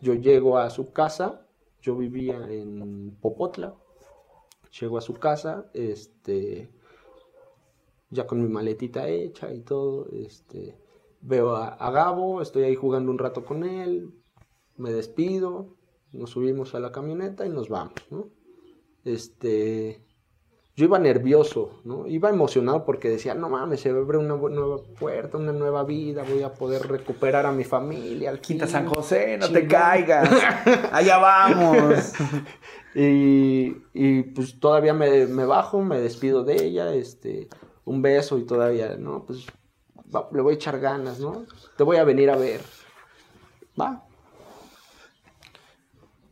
Yo 0.00 0.14
llego 0.14 0.56
a 0.56 0.70
su 0.70 0.92
casa, 0.92 1.46
yo 1.82 1.94
vivía 1.96 2.36
en 2.50 3.16
Popotla, 3.20 3.74
llego 4.80 4.96
a 4.96 5.02
su 5.02 5.14
casa, 5.14 5.70
este, 5.74 6.72
ya 8.08 8.26
con 8.26 8.42
mi 8.42 8.48
maletita 8.48 9.08
hecha 9.08 9.52
y 9.52 9.60
todo, 9.60 10.08
este, 10.12 10.78
veo 11.20 11.54
a, 11.54 11.68
a 11.68 11.90
Gabo, 11.90 12.40
estoy 12.40 12.62
ahí 12.62 12.76
jugando 12.76 13.10
un 13.10 13.18
rato 13.18 13.44
con 13.44 13.62
él, 13.62 14.14
me 14.78 14.90
despido, 14.90 15.76
nos 16.12 16.30
subimos 16.30 16.74
a 16.74 16.80
la 16.80 16.92
camioneta 16.92 17.46
y 17.46 17.48
nos 17.50 17.68
vamos, 17.68 17.94
¿no? 18.10 18.28
Este, 19.04 20.00
yo 20.76 20.84
iba 20.84 20.98
nervioso, 20.98 21.80
¿no? 21.84 22.06
Iba 22.06 22.30
emocionado 22.30 22.84
porque 22.84 23.08
decía, 23.08 23.34
no 23.34 23.48
mames, 23.48 23.80
se 23.80 23.90
abre 23.90 24.18
una 24.18 24.36
nueva 24.36 24.78
puerta, 24.98 25.38
una 25.38 25.52
nueva 25.52 25.84
vida, 25.84 26.24
voy 26.28 26.42
a 26.42 26.52
poder 26.52 26.86
recuperar 26.88 27.46
a 27.46 27.52
mi 27.52 27.64
familia, 27.64 28.30
al 28.30 28.40
Quinta 28.40 28.66
San 28.66 28.86
José, 28.86 29.36
no 29.38 29.46
te 29.48 29.60
chingón". 29.60 29.68
caigas. 29.68 30.30
Allá 30.92 31.18
vamos. 31.18 32.12
Y, 32.94 33.76
y, 33.94 34.22
pues 34.34 34.58
todavía 34.58 34.92
me, 34.94 35.26
me 35.26 35.44
bajo, 35.44 35.80
me 35.82 36.00
despido 36.00 36.42
de 36.44 36.64
ella, 36.64 36.92
este, 36.94 37.48
un 37.84 38.02
beso 38.02 38.36
y 38.38 38.44
todavía, 38.44 38.96
¿no? 38.96 39.24
Pues 39.26 39.46
va- 40.14 40.28
le 40.32 40.42
voy 40.42 40.54
a 40.54 40.56
echar 40.56 40.80
ganas, 40.80 41.20
¿no? 41.20 41.44
Te 41.76 41.84
voy 41.84 41.98
a 41.98 42.04
venir 42.04 42.30
a 42.30 42.36
ver. 42.36 42.60
Va. 43.80 44.04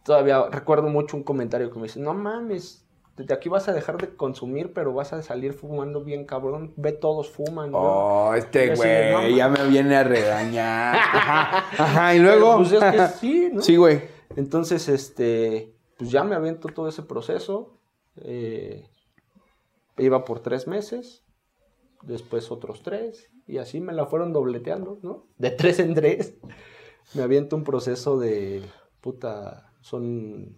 Todavía 0.09 0.48
recuerdo 0.50 0.88
mucho 0.88 1.18
un 1.18 1.22
comentario 1.22 1.70
que 1.70 1.76
me 1.76 1.82
dice, 1.82 2.00
no 2.00 2.14
mames, 2.14 2.82
de 3.18 3.34
aquí 3.34 3.50
vas 3.50 3.68
a 3.68 3.74
dejar 3.74 3.98
de 3.98 4.16
consumir, 4.16 4.72
pero 4.72 4.94
vas 4.94 5.12
a 5.12 5.20
salir 5.20 5.52
fumando 5.52 6.02
bien 6.02 6.24
cabrón. 6.24 6.72
Ve, 6.76 6.92
todos 6.92 7.28
fuman. 7.28 7.72
¿no? 7.72 7.78
Oh, 7.78 8.34
este 8.34 8.74
güey 8.74 9.12
no, 9.12 9.28
ya 9.28 9.50
me 9.50 9.68
viene 9.68 9.96
a 9.96 10.04
regañar. 10.04 10.96
Ajá, 11.12 11.59
ajá, 11.76 12.14
y 12.14 12.20
luego. 12.20 12.56
Pues 12.56 12.72
es 12.72 12.84
que 12.84 13.09
sí, 13.18 13.50
¿no? 13.52 13.61
Sí, 13.61 13.76
güey. 13.76 14.00
Entonces, 14.34 14.88
este, 14.88 15.74
pues 15.98 16.11
ya 16.11 16.24
me 16.24 16.34
aviento 16.36 16.68
todo 16.68 16.88
ese 16.88 17.02
proceso. 17.02 17.78
eh, 18.22 18.88
iba 19.98 20.24
por 20.24 20.40
tres 20.40 20.66
meses, 20.66 21.22
después 22.00 22.50
otros 22.50 22.82
tres, 22.82 23.30
y 23.46 23.59
así 23.59 23.78
me 23.78 23.92
la 23.92 24.06
fueron 24.06 24.32
dobleteando, 24.32 25.00
¿no? 25.02 25.26
De 25.36 25.50
tres 25.50 25.80
en 25.80 25.92
tres. 25.92 26.32
Me 27.12 27.20
aviento 27.20 27.56
un 27.56 27.64
proceso 27.64 28.18
de, 28.18 28.62
puta, 29.02 29.67
son, 29.80 30.56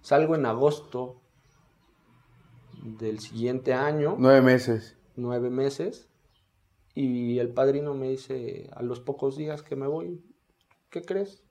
salgo 0.00 0.34
en 0.34 0.46
agosto 0.46 1.20
del 2.82 3.20
siguiente 3.20 3.72
año, 3.72 4.16
Nueve 4.18 4.42
meses. 4.42 4.96
nueve 5.16 5.50
meses, 5.50 6.08
y 6.94 7.38
el 7.38 7.50
padrino 7.52 7.94
me 7.94 8.10
dice, 8.10 8.68
a 8.74 8.82
los 8.82 9.00
pocos 9.00 9.36
días 9.36 9.62
que 9.62 9.76
me 9.76 9.86
voy, 9.86 10.22
¿qué 10.90 11.02
crees? 11.02 11.42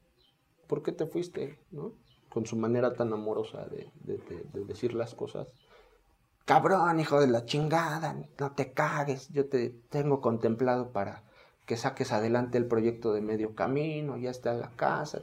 ¿Por 0.68 0.84
qué 0.84 0.92
te 0.92 1.06
fuiste? 1.06 1.60
¿No? 1.72 1.94
Con 2.30 2.46
su 2.46 2.56
manera 2.56 2.94
tan 2.94 3.12
amorosa 3.14 3.66
de, 3.68 3.90
de- 4.04 4.18
de- 4.18 4.44
de 4.54 4.66
decir 4.66 4.94
las 4.94 5.14
cosas. 5.16 5.48
Cabrón, 6.46 7.00
hijo 7.00 7.20
de 7.22 7.28
la 7.28 7.46
chingada, 7.46 8.16
no 8.40 8.52
te 8.52 8.74
cagues, 8.74 9.30
yo 9.30 9.48
te 9.48 9.70
tengo 9.90 10.20
contemplado 10.22 10.92
para 10.92 11.24
que 11.66 11.78
saques 11.78 12.12
adelante 12.12 12.58
el 12.58 12.66
proyecto 12.68 13.14
de 13.14 13.22
medio 13.22 13.56
camino, 13.56 14.18
ya 14.18 14.30
está 14.30 14.54
la 14.54 14.70
casa, 14.72 15.22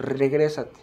regrésate. 0.00 0.80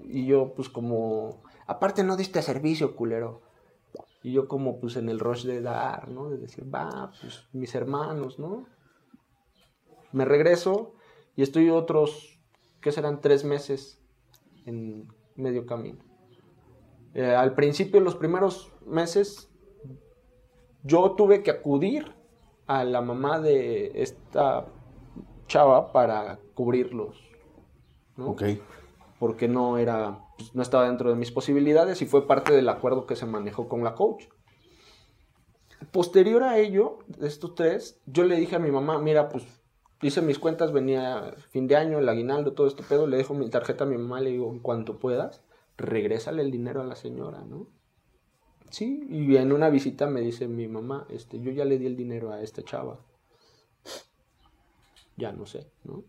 Y 0.00 0.26
yo, 0.26 0.52
pues 0.54 0.68
como, 0.68 1.42
aparte 1.66 2.02
no 2.02 2.16
diste 2.16 2.42
servicio, 2.42 2.96
culero. 2.96 3.40
Y 4.22 4.32
yo 4.32 4.48
como, 4.48 4.78
pues 4.78 4.96
en 4.96 5.08
el 5.08 5.18
rush 5.18 5.44
de 5.44 5.60
dar, 5.60 6.08
¿no? 6.08 6.28
De 6.30 6.38
decir, 6.38 6.64
va, 6.72 7.12
pues 7.20 7.44
mis 7.52 7.74
hermanos, 7.74 8.38
¿no? 8.38 8.66
Me 10.12 10.24
regreso 10.24 10.94
y 11.34 11.42
estoy 11.42 11.70
otros, 11.70 12.38
¿qué 12.80 12.92
serán? 12.92 13.20
Tres 13.20 13.44
meses 13.44 14.00
en 14.66 15.08
medio 15.34 15.66
camino. 15.66 16.04
Eh, 17.14 17.34
al 17.34 17.54
principio, 17.54 18.00
los 18.00 18.16
primeros 18.16 18.72
meses, 18.86 19.50
yo 20.82 21.12
tuve 21.12 21.42
que 21.42 21.50
acudir 21.50 22.14
a 22.66 22.84
la 22.84 23.00
mamá 23.00 23.40
de 23.40 23.92
esta 23.94 24.66
chava 25.46 25.92
para 25.92 26.38
cubrirlos. 26.54 27.31
¿No? 28.16 28.30
Ok. 28.30 28.42
porque 29.18 29.46
no 29.46 29.78
era, 29.78 30.18
pues, 30.36 30.54
no 30.54 30.62
estaba 30.62 30.86
dentro 30.86 31.10
de 31.10 31.16
mis 31.16 31.30
posibilidades 31.30 32.02
y 32.02 32.06
fue 32.06 32.26
parte 32.26 32.52
del 32.52 32.68
acuerdo 32.68 33.06
que 33.06 33.14
se 33.14 33.24
manejó 33.24 33.68
con 33.68 33.84
la 33.84 33.94
coach. 33.94 34.24
Posterior 35.92 36.42
a 36.42 36.58
ello, 36.58 36.98
de 37.06 37.28
estos 37.28 37.54
tres, 37.54 38.00
yo 38.06 38.24
le 38.24 38.36
dije 38.36 38.56
a 38.56 38.58
mi 38.58 38.72
mamá, 38.72 38.98
mira, 38.98 39.28
pues 39.28 39.44
hice 40.02 40.22
mis 40.22 40.38
cuentas, 40.38 40.72
venía 40.72 41.34
fin 41.50 41.68
de 41.68 41.76
año, 41.76 41.98
el 41.98 42.08
aguinaldo, 42.08 42.52
todo 42.52 42.66
este 42.66 42.82
pedo, 42.82 43.06
le 43.06 43.16
dejo 43.16 43.34
mi 43.34 43.48
tarjeta 43.48 43.84
a 43.84 43.86
mi 43.86 43.96
mamá, 43.96 44.20
le 44.20 44.30
digo, 44.30 44.50
en 44.50 44.58
cuanto 44.58 44.98
puedas, 44.98 45.42
regrésale 45.76 46.42
el 46.42 46.50
dinero 46.50 46.80
a 46.80 46.84
la 46.84 46.96
señora, 46.96 47.44
¿no? 47.44 47.68
Sí, 48.70 49.06
y 49.08 49.36
en 49.36 49.52
una 49.52 49.70
visita 49.70 50.06
me 50.06 50.20
dice 50.20 50.48
mi 50.48 50.66
mamá, 50.66 51.06
este, 51.10 51.38
yo 51.40 51.52
ya 51.52 51.64
le 51.64 51.78
di 51.78 51.86
el 51.86 51.96
dinero 51.96 52.32
a 52.32 52.40
esta 52.42 52.62
chava. 52.62 52.98
Ya 55.16 55.30
no 55.30 55.46
sé, 55.46 55.70
¿no? 55.84 56.04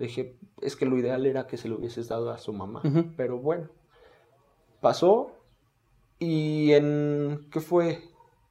Le 0.00 0.06
dije, 0.06 0.36
es 0.62 0.74
que 0.76 0.86
lo 0.86 0.98
ideal 0.98 1.26
era 1.26 1.46
que 1.46 1.56
se 1.58 1.68
lo 1.68 1.76
hubieses 1.76 2.08
dado 2.08 2.30
a 2.30 2.38
su 2.38 2.52
mamá. 2.52 2.82
Pero 3.16 3.38
bueno, 3.38 3.68
pasó 4.80 5.30
y 6.18 6.72
en, 6.72 7.46
¿qué 7.52 7.60
fue? 7.60 8.02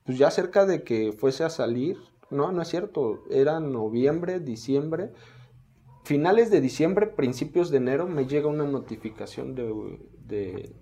Pues 0.06 0.18
ya 0.18 0.32
cerca 0.32 0.66
de 0.66 0.84
que 0.84 1.12
fuese 1.12 1.44
a 1.44 1.50
salir, 1.50 1.98
no, 2.30 2.52
no 2.52 2.62
es 2.62 2.68
cierto, 2.68 3.24
era 3.32 3.60
noviembre, 3.60 4.40
diciembre, 4.40 5.12
finales 6.04 6.50
de 6.52 6.62
diciembre, 6.62 7.08
principios 7.08 7.70
de 7.72 7.78
enero, 7.78 8.08
me 8.08 8.26
llega 8.26 8.48
una 8.48 8.66
notificación 8.66 9.56
de, 9.56 10.00
de- 10.28 10.76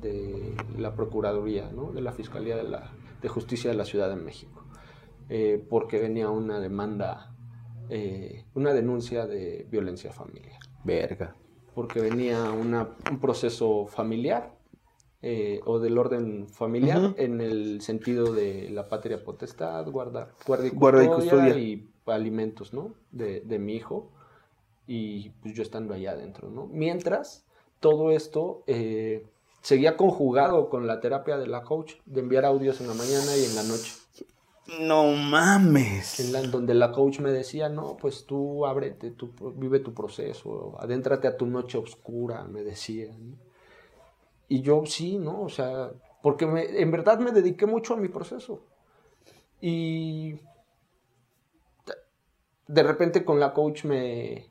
de 0.00 0.54
la 0.78 0.94
Procuraduría, 0.94 1.70
¿no? 1.70 1.92
De 1.92 2.00
la 2.00 2.12
Fiscalía 2.12 2.56
de, 2.56 2.64
la, 2.64 2.90
de 3.20 3.28
Justicia 3.28 3.70
de 3.70 3.76
la 3.76 3.84
Ciudad 3.84 4.08
de 4.08 4.16
México, 4.16 4.64
eh, 5.28 5.62
porque 5.68 5.98
venía 5.98 6.30
una 6.30 6.58
demanda, 6.60 7.34
eh, 7.90 8.44
una 8.54 8.72
denuncia 8.72 9.26
de 9.26 9.66
violencia 9.70 10.12
familiar 10.12 10.58
Verga. 10.84 11.34
porque 11.74 12.00
venía 12.00 12.50
una- 12.52 12.88
un 13.10 13.20
proceso 13.20 13.86
familiar 13.86 14.54
eh, 15.22 15.60
o 15.66 15.78
del 15.78 15.98
orden 15.98 16.48
familiar 16.48 17.14
en 17.18 17.40
el 17.42 17.82
sentido 17.82 18.32
de 18.32 18.70
la 18.70 18.88
patria 18.88 19.22
potestad, 19.22 19.86
guarda, 19.90 20.32
guarda 20.46 20.66
y 20.66 20.70
Guarda 20.70 21.04
y 21.04 21.06
custodia, 21.08 21.30
custodia. 21.32 21.58
y 21.58 21.88
alimentos, 22.06 22.72
¿no? 22.72 22.94
De, 23.12 23.40
de 23.40 23.58
mi 23.58 23.74
hijo 23.74 24.10
y 24.86 25.28
pues 25.42 25.54
yo 25.54 25.62
estando 25.62 25.92
allá 25.94 26.12
adentro, 26.12 26.48
¿no? 26.50 26.66
Mientras 26.66 27.44
todo 27.80 28.10
esto 28.12 28.62
eh, 28.66 29.26
seguía 29.60 29.96
conjugado 29.96 30.68
con 30.70 30.86
la 30.86 31.00
terapia 31.00 31.36
de 31.36 31.46
la 31.46 31.62
coach, 31.64 31.94
de 32.06 32.20
enviar 32.20 32.44
audios 32.46 32.80
en 32.80 32.88
la 32.88 32.94
mañana 32.94 33.36
y 33.36 33.44
en 33.44 33.54
la 33.56 33.62
noche. 33.62 33.92
No 34.78 35.12
mames. 35.12 36.20
En 36.20 36.32
la- 36.32 36.42
donde 36.42 36.74
la 36.74 36.92
coach 36.92 37.18
me 37.20 37.32
decía, 37.32 37.68
no, 37.68 37.96
pues 37.96 38.24
tú 38.26 38.64
ábrete, 38.66 39.10
tú 39.10 39.30
vive 39.56 39.80
tu 39.80 39.92
proceso, 39.94 40.76
adéntrate 40.78 41.26
a 41.28 41.36
tu 41.36 41.46
noche 41.46 41.78
oscura, 41.78 42.44
me 42.44 42.62
decía. 42.62 43.10
Y 44.48 44.62
yo 44.62 44.84
sí, 44.86 45.18
¿no? 45.18 45.42
O 45.42 45.48
sea, 45.48 45.90
porque 46.22 46.46
me- 46.46 46.80
en 46.80 46.90
verdad 46.90 47.18
me 47.20 47.30
dediqué 47.32 47.66
mucho 47.66 47.94
a 47.94 47.96
mi 47.96 48.08
proceso. 48.08 48.62
Y 49.60 50.34
de- 52.68 52.82
repente 52.82 53.24
con 53.24 53.40
la 53.40 53.52
coach 53.52 53.84
me... 53.84 54.46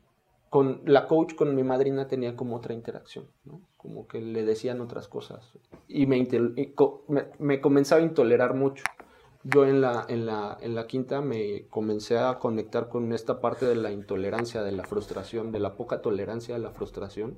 Con 0.48 0.82
la 0.86 1.06
coach, 1.06 1.36
con 1.36 1.54
mi 1.54 1.62
madrina 1.62 2.08
tenía 2.08 2.34
como 2.34 2.56
otra 2.56 2.74
interacción, 2.74 3.28
¿no? 3.44 3.60
Como 3.76 4.08
que 4.08 4.20
le 4.20 4.44
decían 4.44 4.80
otras 4.80 5.06
cosas. 5.06 5.48
Y 5.86 6.06
me, 6.06 6.26
me 7.38 7.60
comenzaba 7.60 8.00
a 8.00 8.04
intolerar 8.04 8.54
mucho 8.54 8.82
yo 9.42 9.64
en 9.66 9.80
la, 9.80 10.04
en, 10.08 10.26
la, 10.26 10.58
en 10.60 10.74
la 10.74 10.86
quinta 10.86 11.20
me 11.20 11.66
comencé 11.68 12.18
a 12.18 12.38
conectar 12.38 12.88
con 12.88 13.12
esta 13.12 13.40
parte 13.40 13.64
de 13.66 13.74
la 13.76 13.90
intolerancia, 13.90 14.62
de 14.62 14.72
la 14.72 14.84
frustración, 14.84 15.50
de 15.52 15.60
la 15.60 15.74
poca 15.76 16.02
tolerancia 16.02 16.56
a 16.56 16.58
la 16.58 16.70
frustración 16.70 17.36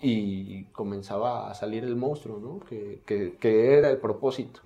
y 0.00 0.64
comenzaba 0.66 1.50
a 1.50 1.54
salir 1.54 1.82
el 1.84 1.96
monstruo, 1.96 2.38
¿no? 2.38 2.60
Que, 2.66 3.02
que- 3.06 3.36
que 3.40 3.74
era 3.78 3.90
el 3.90 3.98
propósito. 3.98 4.60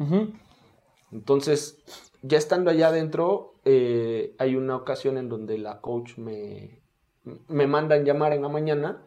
Entonces, 1.12 1.78
ya 2.22 2.36
estando 2.38 2.70
allá 2.70 2.88
adentro, 2.88 3.54
eh, 3.64 4.34
hay 4.38 4.56
una 4.56 4.76
ocasión 4.76 5.16
en 5.16 5.28
donde 5.28 5.56
la 5.58 5.80
coach 5.80 6.18
me, 6.18 6.82
me 7.48 7.66
mandan 7.66 8.04
llamar 8.04 8.32
en 8.32 8.42
la 8.42 8.48
mañana 8.48 9.02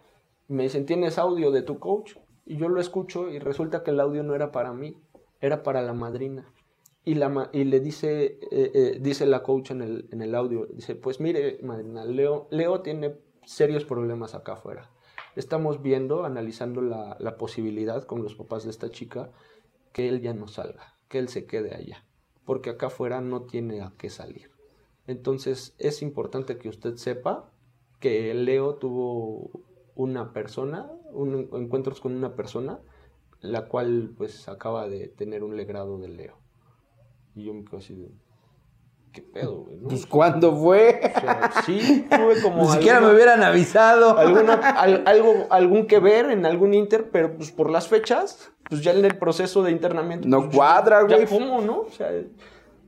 me 0.48 0.64
dicen, 0.64 0.86
¿tienes 0.86 1.18
audio 1.18 1.50
de 1.52 1.62
tu 1.62 1.80
coach? 1.80 2.16
Y 2.46 2.58
yo 2.58 2.68
lo 2.68 2.82
escucho 2.82 3.30
y 3.30 3.40
resulta 3.40 3.84
que 3.84 3.92
el 3.92 4.00
audio 4.02 4.22
no 4.24 4.36
era 4.36 4.52
para 4.52 4.74
mí, 4.74 4.98
era 5.40 5.64
para 5.64 5.82
la 5.82 5.94
madrina. 5.94 6.52
Y, 7.04 7.16
le 7.16 7.80
dice, 7.80 8.40
eh, 8.52 8.72
eh, 8.74 8.98
dice 9.02 9.26
la 9.26 9.42
coach 9.42 9.72
en 9.72 9.82
el, 9.82 10.08
en 10.12 10.22
el 10.22 10.36
audio, 10.36 10.68
dice, 10.68 10.96
pues 10.96 11.20
mire, 11.20 11.60
madrina, 11.64 12.06
Leo, 12.06 12.48
Leo 12.52 12.82
tiene 12.82 13.16
serios 13.44 13.86
problemas 13.86 14.36
acá 14.36 14.54
afuera. 14.54 14.92
Estamos 15.36 15.82
viendo, 15.82 16.26
analizando 16.26 16.82
la, 16.82 17.18
la 17.20 17.38
posibilidad 17.38 18.04
con 18.04 18.22
los 18.22 18.36
papás 18.36 18.66
de 18.66 18.70
esta 18.70 18.90
chica, 18.92 19.32
que 19.94 20.10
él 20.10 20.22
ya 20.22 20.34
no 20.34 20.48
salga, 20.48 20.96
que 21.08 21.18
él 21.18 21.28
se 21.28 21.46
quede 21.46 21.74
allá, 21.74 22.06
porque 22.46 22.70
acá 22.70 22.88
afuera 22.88 23.20
no 23.20 23.44
tiene 23.44 23.82
a 23.82 23.94
qué 23.98 24.10
salir. 24.10 24.52
Entonces 25.08 25.74
es 25.80 26.02
importante 26.02 26.58
que 26.58 26.70
usted 26.70 26.96
sepa 26.96 27.52
que 28.00 28.34
Leo 28.34 28.76
tuvo 28.76 29.52
una 29.96 30.34
persona, 30.34 30.92
un, 31.12 31.50
encuentros 31.54 32.00
con 32.00 32.16
una 32.16 32.36
persona, 32.36 32.80
la 33.40 33.68
cual 33.68 34.14
pues 34.18 34.48
acaba 34.48 34.88
de 34.88 35.08
tener 35.08 35.44
un 35.44 35.58
legrado 35.58 35.98
de 35.98 36.10
Leo. 36.10 36.41
Y 37.36 37.46
yo 37.46 37.54
me 37.54 37.64
quedo 37.64 37.78
así 37.78 37.96
de, 37.96 38.10
¿qué 39.14 39.22
pedo, 39.22 39.64
güey? 39.64 39.78
no? 39.78 39.88
Pues 39.90 40.06
¿cuándo 40.06 40.56
fue? 40.56 41.00
O 41.16 41.20
sea, 41.20 41.52
sí, 41.66 42.06
tuve 42.10 42.42
como 42.42 42.64
Ni 42.64 42.68
siquiera 42.70 42.98
alguna- 42.98 43.08
me 43.12 43.16
hubieran 43.16 43.44
avisado. 43.44 44.18
alguna- 44.18 44.54
al- 44.56 45.04
algo, 45.08 45.48
algún 45.50 45.86
que 45.88 46.00
ver 46.00 46.30
en 46.32 46.46
algún 46.46 46.74
inter, 46.74 47.10
pero 47.12 47.36
pues 47.38 47.52
por 47.52 47.70
las 47.70 47.88
fechas, 47.88 48.52
pues 48.70 48.82
ya 48.84 48.92
en 48.94 49.04
el 49.06 49.18
proceso 49.18 49.64
de 49.64 49.72
internamiento. 49.72 50.28
No 50.28 50.44
pues, 50.46 50.56
cuadra, 50.56 51.08
ya 51.08 51.16
güey. 51.18 51.28
cómo, 51.28 51.62
¿no? 51.62 51.82
O 51.82 51.92
sea, 51.92 52.10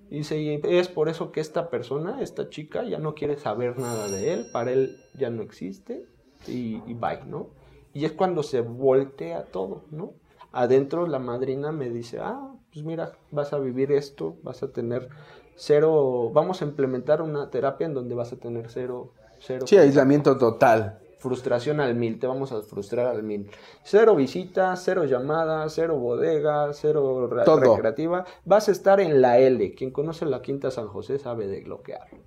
dice, 0.09 0.39
y 0.39 0.61
es 0.63 0.87
por 0.89 1.09
eso 1.09 1.31
que 1.31 1.39
esta 1.41 1.69
persona, 1.69 2.21
esta 2.21 2.49
chica, 2.49 2.83
ya 2.83 2.99
no 2.99 3.15
quiere 3.15 3.37
saber 3.37 3.79
nada 3.79 4.07
de 4.09 4.33
él, 4.33 4.45
para 4.53 4.71
él 4.71 4.97
ya 5.15 5.29
no 5.29 5.41
existe, 5.41 6.05
y, 6.47 6.81
y 6.85 6.93
bye, 6.93 7.23
¿no? 7.25 7.49
Y 7.93 8.05
es 8.05 8.11
cuando 8.11 8.43
se 8.43 8.61
voltea 8.61 9.45
todo, 9.45 9.83
¿no? 9.91 10.13
Adentro 10.51 11.07
la 11.07 11.19
madrina 11.19 11.71
me 11.71 11.89
dice, 11.89 12.19
ah, 12.21 12.52
pues 12.73 12.83
mira, 12.83 13.11
vas 13.31 13.53
a 13.53 13.59
vivir 13.59 13.91
esto, 13.91 14.35
vas 14.41 14.63
a 14.63 14.71
tener 14.71 15.09
cero, 15.55 16.31
vamos 16.33 16.61
a 16.61 16.65
implementar 16.65 17.21
una 17.21 17.49
terapia 17.49 17.85
en 17.85 17.93
donde 17.93 18.15
vas 18.15 18.33
a 18.33 18.37
tener 18.37 18.69
cero, 18.69 19.11
cero 19.39 19.67
Sí, 19.67 19.77
aislamiento 19.77 20.37
total. 20.37 20.99
frustración 21.19 21.79
al 21.79 21.95
mil, 21.95 22.19
te 22.19 22.27
vamos 22.27 22.51
a 22.51 22.61
frustrar 22.63 23.05
al 23.07 23.23
mil. 23.23 23.49
Cero 23.83 24.15
visitas, 24.15 24.81
cero 24.83 25.05
llamadas, 25.05 25.73
cero 25.73 25.97
bodega, 25.97 26.73
cero 26.73 27.29
recreativa. 27.29 28.25
Vas 28.43 28.67
a 28.67 28.71
estar 28.71 28.99
en 28.99 29.21
la 29.21 29.37
L. 29.39 29.73
Quien 29.75 29.91
conoce 29.91 30.25
la 30.25 30.41
Quinta 30.41 30.69
San 30.71 30.87
José 30.87 31.19
sabe 31.19 31.47
de 31.47 31.61
bloquearlo. 31.61 32.19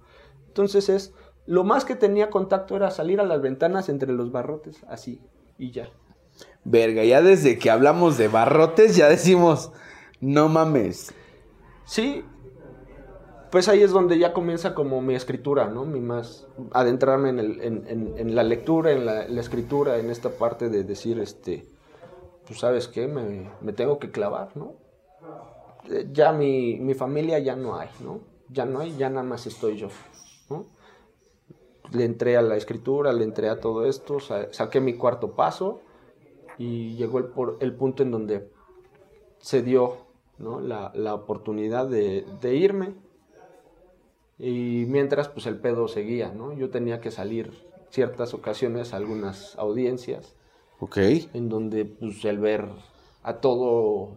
Entonces 0.47 0.89
es, 0.89 1.13
lo 1.45 1.63
más 1.65 1.85
que 1.85 1.95
tenía 1.97 2.31
contacto 2.31 2.75
era 2.77 2.91
salir 2.91 3.21
a 3.21 3.25
las 3.25 3.43
ventanas 3.43 3.89
entre 3.91 4.13
los 4.13 4.33
barrotes, 4.33 4.83
así, 4.89 5.21
y 5.59 5.73
ya. 5.73 5.91
Verga, 6.65 7.05
ya 7.05 7.21
desde 7.21 7.59
que 7.59 7.71
hablamos 7.71 8.17
de 8.17 8.29
barrotes 8.29 8.97
ya 8.97 9.09
decimos, 9.09 9.73
no 10.21 10.49
mames. 10.49 11.15
Sí, 11.85 12.25
pues 13.51 13.69
ahí 13.69 13.83
es 13.83 13.93
donde 13.93 14.19
ya 14.19 14.33
comienza 14.33 14.75
como 14.75 15.01
mi 15.01 15.15
escritura, 15.15 15.69
¿no? 15.69 15.85
Mi 15.85 16.01
más, 16.01 16.47
adentrarme 16.73 17.31
en, 17.31 17.39
el, 17.39 17.61
en, 17.63 18.35
la 18.35 18.43
lectura, 18.43 18.93
en 18.93 19.07
la, 19.07 19.41
escritura, 19.41 19.99
en 19.99 20.11
esta 20.11 20.31
parte 20.31 20.69
de 20.69 20.85
decir, 20.85 21.21
este, 21.21 21.69
pues 22.47 22.59
sabes 22.59 22.89
qué, 22.89 23.07
me, 23.07 23.73
tengo 23.73 23.99
que 23.99 24.11
clavar, 24.11 24.57
¿no? 24.57 24.75
Eh, 25.89 26.09
ya 26.13 26.33
mi, 26.33 26.79
mi, 26.81 26.95
familia 26.95 27.39
ya 27.39 27.55
no 27.55 27.77
hay, 27.77 27.89
¿no? 28.01 28.21
Ya 28.51 28.67
no 28.67 28.81
hay, 28.81 28.97
ya 28.97 29.09
nada 29.09 29.23
más 29.23 29.47
estoy 29.47 29.77
yo. 29.77 29.89
Le 31.93 32.05
entré 32.05 32.37
a 32.37 32.43
la 32.43 32.57
escritura, 32.57 33.13
le 33.13 33.23
entré 33.23 33.49
a 33.49 33.61
todo 33.61 33.87
esto, 33.87 34.19
saqué 34.51 34.81
mi 34.81 34.95
cuarto 34.95 35.37
paso 35.37 35.83
y 36.59 36.97
llegó 36.97 37.21
el, 37.21 37.27
por, 37.27 37.59
el 37.61 37.75
punto 37.75 38.03
en 38.03 38.11
donde 38.11 38.51
se 39.39 39.63
dio 39.63 40.06
¿no? 40.39 40.61
la, 40.61 40.93
la 40.95 41.15
oportunidad 41.15 41.89
de, 41.89 42.27
de 42.41 42.55
irme 42.57 42.95
y 44.39 44.85
mientras, 44.87 45.29
pues 45.29 45.47
el 45.47 45.59
pedo 45.59 45.89
seguía, 45.89 46.31
¿no? 46.33 46.53
Yo 46.53 46.71
tenía 46.71 47.01
que 47.01 47.11
salir 47.11 47.53
ciertas 47.91 48.35
ocasiones 48.35 48.93
a 48.93 48.99
algunas 48.99 49.57
audiencias. 49.59 50.35
Ok. 50.79 50.99
En 51.33 51.49
donde, 51.49 51.87
pues, 51.87 52.23
el 52.27 52.39
ver 52.39 52.69
a 53.23 53.41
todo, 53.41 54.17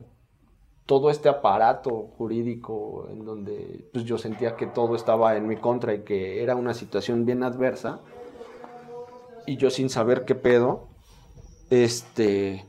todo 0.86 1.10
este 1.10 1.30
aparato 1.30 2.10
jurídico, 2.18 3.08
en 3.10 3.24
donde, 3.24 3.90
pues, 3.94 4.04
yo 4.04 4.18
sentía 4.18 4.58
que 4.58 4.68
todo 4.68 4.96
estaba 4.96 5.38
en 5.38 5.48
mi 5.48 5.56
contra 5.56 5.94
y 5.94 6.04
que 6.04 6.44
era 6.44 6.56
una 6.56 6.74
situación 6.74 7.26
bien 7.26 7.44
adversa. 7.44 8.02
Y 9.48 9.56
yo 9.56 9.70
sin 9.70 9.90
saber 9.90 10.26
qué 10.26 10.36
pedo, 10.36 10.90
este, 11.70 12.66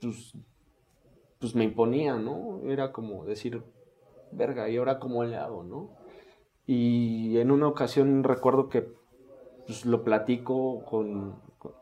pues, 0.00 0.34
pues 1.38 1.54
me 1.54 1.64
imponía, 1.64 2.16
¿no? 2.16 2.60
Era 2.64 2.92
como 2.92 3.24
decir, 3.24 3.62
verga, 4.32 4.68
¿y 4.68 4.76
ahora 4.76 4.98
cómo 4.98 5.24
le 5.24 5.36
hago, 5.36 5.62
no? 5.62 5.90
Y 6.66 7.38
en 7.38 7.50
una 7.50 7.68
ocasión 7.68 8.24
recuerdo 8.24 8.68
que 8.68 8.92
pues, 9.66 9.86
lo 9.86 10.04
platico 10.04 10.84
con, 10.84 11.36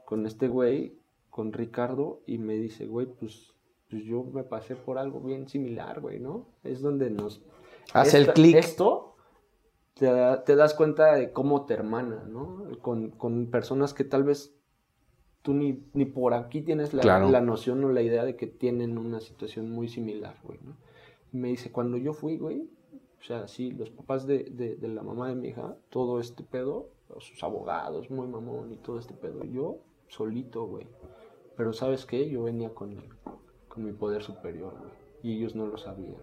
con, 0.05 0.27
este 0.27 0.49
güey, 0.49 0.99
con 1.31 1.53
Ricardo, 1.53 2.21
y 2.27 2.39
me 2.39 2.55
dice, 2.55 2.87
güey, 2.87 3.07
pues, 3.07 3.55
pues 3.91 4.05
yo 4.05 4.25
me 4.25 4.45
pasé 4.45 4.77
por 4.77 4.99
algo 4.99 5.21
bien 5.21 5.49
similar, 5.49 6.01
güey, 6.01 6.21
¿no? 6.21 6.47
Es 6.63 6.83
donde 6.83 7.11
nos... 7.11 7.43
Hace 7.93 8.19
el 8.19 8.33
clic. 8.33 8.57
Esto 8.57 9.17
te, 9.95 10.09
te, 10.45 10.57
das 10.57 10.75
cuenta 10.75 11.15
de 11.15 11.33
cómo 11.33 11.65
te 11.65 11.75
hermana, 11.75 12.25
¿no? 12.29 12.65
Con, 12.83 13.11
con 13.11 13.47
personas 13.47 13.95
que 13.95 14.05
tal 14.05 14.25
vez 14.25 14.56
tú 15.47 15.55
ni, 15.55 15.81
ni 15.95 16.07
por 16.07 16.35
aquí 16.35 16.61
tienes 16.61 16.93
la, 16.93 17.21
la, 17.21 17.41
noción 17.41 17.85
o 17.85 17.93
la 17.93 18.03
idea 18.03 18.25
de 18.25 18.35
que 18.35 18.49
tienen 18.49 18.99
una 18.99 19.21
situación 19.21 19.71
muy 19.71 19.87
similar, 19.87 20.35
güey, 20.43 20.59
¿no? 20.65 20.75
me 21.31 21.47
dice, 21.47 21.71
cuando 21.71 21.99
yo 21.99 22.15
fui, 22.15 22.37
güey, 22.37 22.69
o 23.21 23.23
sea, 23.23 23.47
sí, 23.47 23.71
los 23.71 23.91
papás 23.91 24.27
de, 24.27 24.43
de, 24.51 24.89
la 24.89 25.05
mamá 25.05 25.29
de 25.29 25.37
mi 25.37 25.51
hija, 25.51 25.77
todo 25.89 26.19
este 26.19 26.43
pedo, 26.43 26.89
sus 27.21 27.45
abogados, 27.45 28.11
muy 28.11 28.27
mamón 28.27 28.73
y 28.73 28.77
todo 28.77 28.99
este 28.99 29.15
pedo. 29.15 29.45
Yo 29.45 29.79
solito, 30.09 30.67
güey. 30.67 30.89
Pero 31.57 31.73
¿sabes 31.73 32.07
qué? 32.07 32.29
Yo 32.29 32.43
venía 32.43 32.75
con, 32.75 32.97
con 33.69 33.85
mi 33.85 33.93
poder 33.93 34.25
superior, 34.25 34.75
güey. 34.77 34.91
Y 35.23 35.39
ellos 35.39 35.55
no 35.55 35.67
lo 35.67 35.79
sabían. 35.79 36.17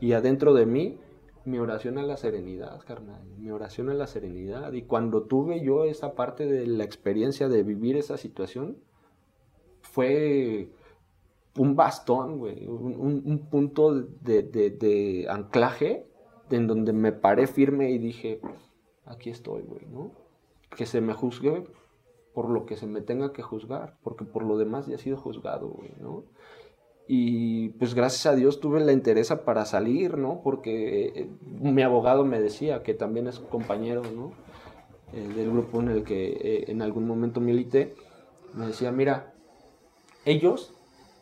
Y 0.00 0.12
adentro 0.12 0.54
de 0.54 0.64
mí, 0.64 0.98
mi 1.44 1.58
oración 1.58 1.98
a 1.98 2.02
la 2.02 2.16
serenidad, 2.16 2.80
carnal. 2.84 3.24
Mi 3.38 3.50
oración 3.50 3.90
a 3.90 3.94
la 3.94 4.06
serenidad. 4.06 4.72
Y 4.72 4.82
cuando 4.82 5.24
tuve 5.24 5.62
yo 5.62 5.84
esa 5.84 6.14
parte 6.14 6.46
de 6.46 6.66
la 6.66 6.84
experiencia 6.84 7.48
de 7.48 7.62
vivir 7.62 7.96
esa 7.96 8.16
situación, 8.16 8.78
fue 9.80 10.70
un 11.56 11.76
bastón, 11.76 12.38
güey. 12.38 12.66
Un, 12.66 13.22
un, 13.24 13.38
punto 13.50 13.94
de, 13.94 15.26
anclaje 15.28 16.06
en 16.50 16.66
donde 16.66 16.92
me 16.92 17.12
paré 17.12 17.46
firme 17.46 17.90
y 17.90 17.98
dije, 17.98 18.40
aquí 19.04 19.30
estoy, 19.30 19.62
güey, 19.62 19.86
¿no? 19.86 20.12
Que 20.76 20.86
se 20.86 21.00
me 21.00 21.12
juzgue 21.12 21.64
por 22.34 22.48
lo 22.48 22.64
que 22.64 22.76
se 22.76 22.86
me 22.86 23.02
tenga 23.02 23.32
que 23.32 23.42
juzgar, 23.42 23.98
porque 24.02 24.24
por 24.24 24.44
lo 24.44 24.56
demás 24.56 24.86
ya 24.86 24.94
he 24.94 24.98
sido 24.98 25.18
juzgado, 25.18 25.76
¿no? 26.00 26.24
Y 27.08 27.70
pues 27.70 27.94
gracias 27.94 28.26
a 28.26 28.36
Dios 28.36 28.60
tuve 28.60 28.80
la 28.80 28.92
interés 28.92 29.32
para 29.44 29.64
salir, 29.64 30.16
¿no? 30.16 30.40
Porque 30.42 31.06
eh, 31.08 31.30
mi 31.42 31.82
abogado 31.82 32.24
me 32.24 32.40
decía, 32.40 32.82
que 32.82 32.94
también 32.94 33.26
es 33.26 33.38
compañero, 33.38 34.02
¿no? 34.14 34.32
Eh, 35.12 35.28
del 35.28 35.50
grupo 35.50 35.80
en 35.80 35.88
el 35.88 36.04
que 36.04 36.30
eh, 36.30 36.64
en 36.68 36.80
algún 36.80 37.06
momento 37.06 37.40
milité, 37.40 37.94
me 38.54 38.66
decía, 38.66 38.92
mira, 38.92 39.34
ellos 40.24 40.72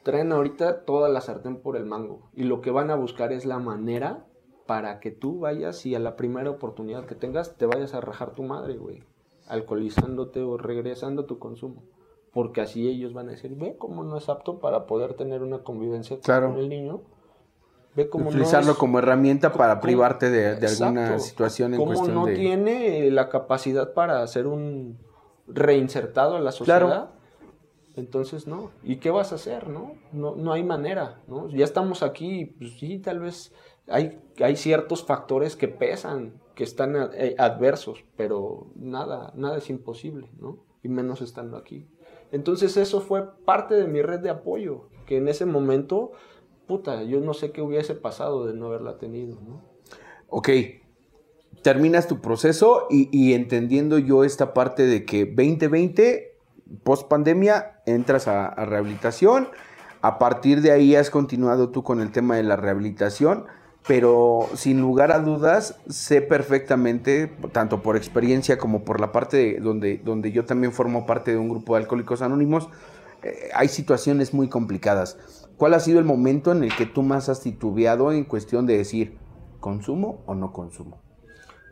traen 0.05 0.33
ahorita 0.33 0.85
toda 0.85 1.09
la 1.09 1.20
sartén 1.20 1.57
por 1.57 1.76
el 1.76 1.87
mango 1.87 2.31
y 2.33 2.45
lo 2.45 2.61
que 2.61 2.70
van 2.70 2.91
a 2.91 2.95
buscar 2.95 3.33
es 3.33 3.45
la 3.45 3.59
manera 3.59 4.26
para 4.66 5.01
que 5.01 5.11
tú 5.11 5.41
vayas 5.41 5.85
y 5.87 5.95
a 5.95 5.99
la 5.99 6.14
primera 6.14 6.51
oportunidad 6.51 7.07
que 7.07 7.16
tengas 7.16 7.57
te 7.57 7.66
vayas 7.66 7.93
a 7.95 8.01
rajar 8.01 8.35
tu 8.35 8.45
madre, 8.45 8.76
güey, 8.76 9.03
alcoholizándote 9.49 10.41
o 10.41 10.57
regresando 10.57 11.24
tu 11.24 11.39
consumo. 11.39 11.83
Porque 12.33 12.61
así 12.61 12.89
ellos 12.89 13.12
van 13.12 13.28
a 13.28 13.33
decir, 13.33 13.55
ve 13.57 13.76
cómo 13.76 14.05
no 14.05 14.16
es 14.16 14.28
apto 14.28 14.61
para 14.61 14.87
poder 14.87 15.14
tener 15.14 15.43
una 15.43 15.59
convivencia 15.59 16.18
con 16.20 16.59
el 16.59 16.68
niño. 16.68 17.03
Ve 17.97 18.09
cómo 18.09 18.28
Utilizarlo 18.28 18.76
como 18.76 19.01
herramienta 19.01 19.53
para 19.53 19.81
privarte 19.81 20.31
de, 20.31 20.66
alguna 20.66 21.18
situación 21.18 21.74
en 21.74 21.85
cuestión 21.85 22.14
no 22.14 22.26
tiene 22.26 23.11
la 23.11 23.28
capacidad 23.28 23.95
para 23.95 24.24
ser 24.28 24.47
un 24.47 24.99
reinsertado 25.49 26.37
en 26.37 26.45
la 26.45 26.53
sociedad. 26.53 27.11
Entonces, 27.97 28.47
no. 28.47 28.70
¿Y 28.85 28.97
qué 28.97 29.11
vas 29.11 29.33
a 29.33 29.35
hacer, 29.35 29.68
no? 29.68 29.95
No, 30.12 30.37
no 30.37 30.53
hay 30.53 30.62
manera, 30.62 31.20
¿no? 31.26 31.49
Ya 31.49 31.64
estamos 31.64 32.05
aquí, 32.05 32.47
pues 32.47 32.78
sí, 32.78 32.99
tal 33.01 33.18
vez 33.18 33.53
hay, 33.89 34.20
hay 34.41 34.57
ciertos 34.57 35.05
factores 35.05 35.57
que 35.57 35.68
pesan, 35.68 36.41
que 36.55 36.64
están 36.64 36.95
eh, 37.14 37.35
adversos, 37.39 38.05
pero 38.16 38.68
nada, 38.76 39.33
nada 39.35 39.59
es 39.59 39.68
imposible, 39.68 40.31
¿no? 40.39 40.59
Y 40.83 40.89
menos 40.89 41.20
estando 41.20 41.57
aquí. 41.57 41.87
Entonces 42.33 42.76
eso 42.76 43.01
fue 43.01 43.28
parte 43.45 43.74
de 43.74 43.87
mi 43.87 44.03
red 44.03 44.20
de 44.20 44.31
apoyo, 44.31 44.89
que 45.07 45.16
en 45.16 45.28
ese 45.28 45.47
momento, 45.47 46.12
puta, 46.66 47.03
yo 47.03 47.20
no 47.20 47.35
sé 47.35 47.51
qué 47.51 47.62
hubiese 47.62 47.95
pasado 47.95 48.47
de 48.47 48.55
no 48.55 48.66
haberla 48.66 48.99
tenido, 48.99 49.39
¿no? 49.41 49.62
Ok, 50.28 50.49
terminas 51.62 52.07
tu 52.07 52.20
proceso 52.20 52.87
y, 52.89 53.33
entendiendo 53.35 53.99
yo 53.99 54.22
esta 54.24 54.55
parte 54.55 54.87
de 54.87 55.05
que 55.05 55.24
2020, 55.24 56.39
post 56.85 57.09
pandemia, 57.09 57.83
entras 57.87 58.28
a 58.28 58.55
rehabilitación, 58.64 59.49
a 60.03 60.18
partir 60.18 60.62
de 60.62 60.72
ahí 60.72 60.95
has 60.95 61.11
continuado 61.11 61.70
tú 61.70 61.83
con 61.83 62.01
el 62.01 62.12
tema 62.12 62.37
de 62.37 62.43
la 62.43 62.57
rehabilitación 62.57 63.47
pero 63.87 64.49
sin 64.55 64.81
lugar 64.81 65.11
a 65.11 65.20
dudas 65.20 65.81
sé 65.89 66.20
perfectamente, 66.20 67.33
tanto 67.53 67.83
por 67.83 67.97
experiencia 67.97 68.59
como 68.59 68.85
por 68.85 69.01
la 69.01 69.12
parte 69.12 69.59
donde, 69.61 69.99
donde 69.99 70.33
yo 70.33 70.45
también 70.45 70.72
formo 70.72 71.07
parte 71.07 71.33
de 71.33 71.39
un 71.39 71.49
grupo 71.49 71.74
de 71.74 71.83
alcohólicos 71.83 72.22
anónimos, 72.22 72.68
eh, 73.22 73.51
hay 73.55 73.68
situaciones 73.68 74.35
muy 74.35 74.49
complicadas. 74.49 75.18
¿Cuál 75.57 75.74
ha 75.74 75.81
sido 75.81 75.99
el 75.99 76.05
momento 76.05 76.53
en 76.53 76.62
el 76.62 76.74
que 76.74 76.87
tú 76.87 77.03
más 77.03 77.28
has 77.28 77.41
titubeado 77.41 78.12
en 78.12 78.24
cuestión 78.24 78.66
de 78.66 78.78
decir, 78.78 79.18
¿consumo 79.61 80.22
o 80.26 80.35
no 80.35 80.53
consumo? 80.53 81.03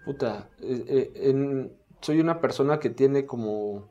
Puta, 0.05 0.51
eh, 0.61 1.13
eh, 1.15 1.71
soy 2.01 2.21
una 2.21 2.41
persona 2.41 2.81
que 2.81 2.91
tiene 2.91 3.27
como 3.27 3.91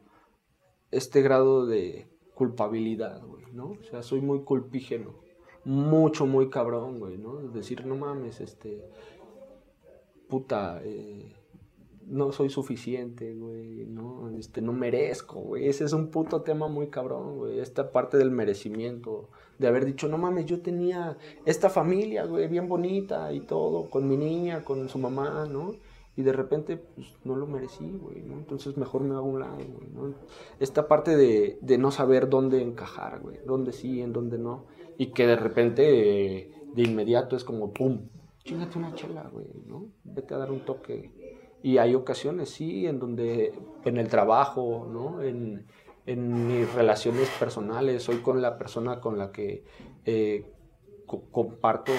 este 0.91 1.21
grado 1.21 1.65
de 1.65 2.07
culpabilidad, 2.33 3.23
güey, 3.23 3.45
¿no? 3.53 3.71
O 3.71 3.83
sea, 3.89 4.01
soy 4.01 4.21
muy 4.21 4.43
culpígeno 4.43 5.26
mucho, 5.67 6.25
muy 6.25 6.49
cabrón, 6.49 6.97
güey, 6.97 7.17
¿no? 7.17 7.35
Decir, 7.49 7.85
no 7.85 7.97
mames, 7.97 8.39
este, 8.39 8.89
puta, 10.29 10.79
eh, 10.81 11.35
no 12.05 12.31
soy 12.31 12.49
suficiente, 12.49 13.35
güey, 13.35 13.85
¿no? 13.85 14.29
Este, 14.29 14.61
no 14.61 14.71
merezco, 14.71 15.41
güey. 15.41 15.67
Ese 15.67 15.83
es 15.83 15.91
un 15.91 16.07
puto 16.07 16.41
tema 16.41 16.69
muy 16.69 16.87
cabrón, 16.87 17.37
güey. 17.37 17.59
Esta 17.59 17.91
parte 17.91 18.17
del 18.17 18.31
merecimiento, 18.31 19.27
de 19.59 19.67
haber 19.67 19.83
dicho, 19.83 20.07
no 20.07 20.17
mames, 20.17 20.45
yo 20.45 20.61
tenía 20.61 21.17
esta 21.45 21.69
familia, 21.69 22.25
güey, 22.25 22.47
bien 22.47 22.69
bonita 22.69 23.33
y 23.33 23.41
todo, 23.41 23.89
con 23.89 24.07
mi 24.07 24.15
niña, 24.15 24.63
con 24.63 24.87
su 24.87 24.99
mamá, 24.99 25.47
¿no? 25.51 25.73
Y 26.15 26.21
de 26.21 26.31
repente, 26.31 26.77
pues, 26.77 27.13
no 27.25 27.35
lo 27.35 27.45
merecí, 27.45 27.91
güey, 28.01 28.21
¿no? 28.21 28.35
Entonces 28.35 28.77
mejor 28.77 29.01
me 29.01 29.15
hago 29.15 29.27
un 29.27 29.41
lado, 29.41 29.57
güey, 29.57 29.89
¿no? 29.93 30.15
Esta 30.61 30.87
parte 30.87 31.17
de, 31.17 31.59
de 31.61 31.77
no 31.77 31.91
saber 31.91 32.29
dónde 32.29 32.61
encajar, 32.61 33.19
güey, 33.19 33.39
dónde 33.45 33.73
sí, 33.73 33.99
en 33.99 34.13
dónde 34.13 34.37
no 34.37 34.76
y 34.97 35.07
que 35.07 35.27
de 35.27 35.35
repente, 35.35 36.51
de 36.73 36.81
inmediato 36.81 37.35
es 37.35 37.43
como, 37.43 37.71
¡pum! 37.71 38.09
Chingate 38.43 38.77
una 38.77 38.93
chela, 38.93 39.29
güey, 39.31 39.47
¿no? 39.65 39.89
Vete 40.03 40.33
a 40.33 40.37
dar 40.37 40.51
un 40.51 40.61
toque. 40.61 41.11
Y 41.61 41.77
hay 41.77 41.95
ocasiones, 41.95 42.49
sí, 42.49 42.87
en 42.87 42.99
donde 42.99 43.53
en 43.83 43.97
el 43.97 44.07
trabajo, 44.07 44.87
¿no? 44.89 45.21
En, 45.21 45.65
en 46.05 46.47
mis 46.47 46.73
relaciones 46.73 47.29
personales, 47.39 48.03
soy 48.03 48.17
con 48.17 48.41
la 48.41 48.57
persona 48.57 49.01
con 49.01 49.17
la 49.17 49.31
que 49.31 49.65
eh, 50.05 50.53
comparto 51.05 51.91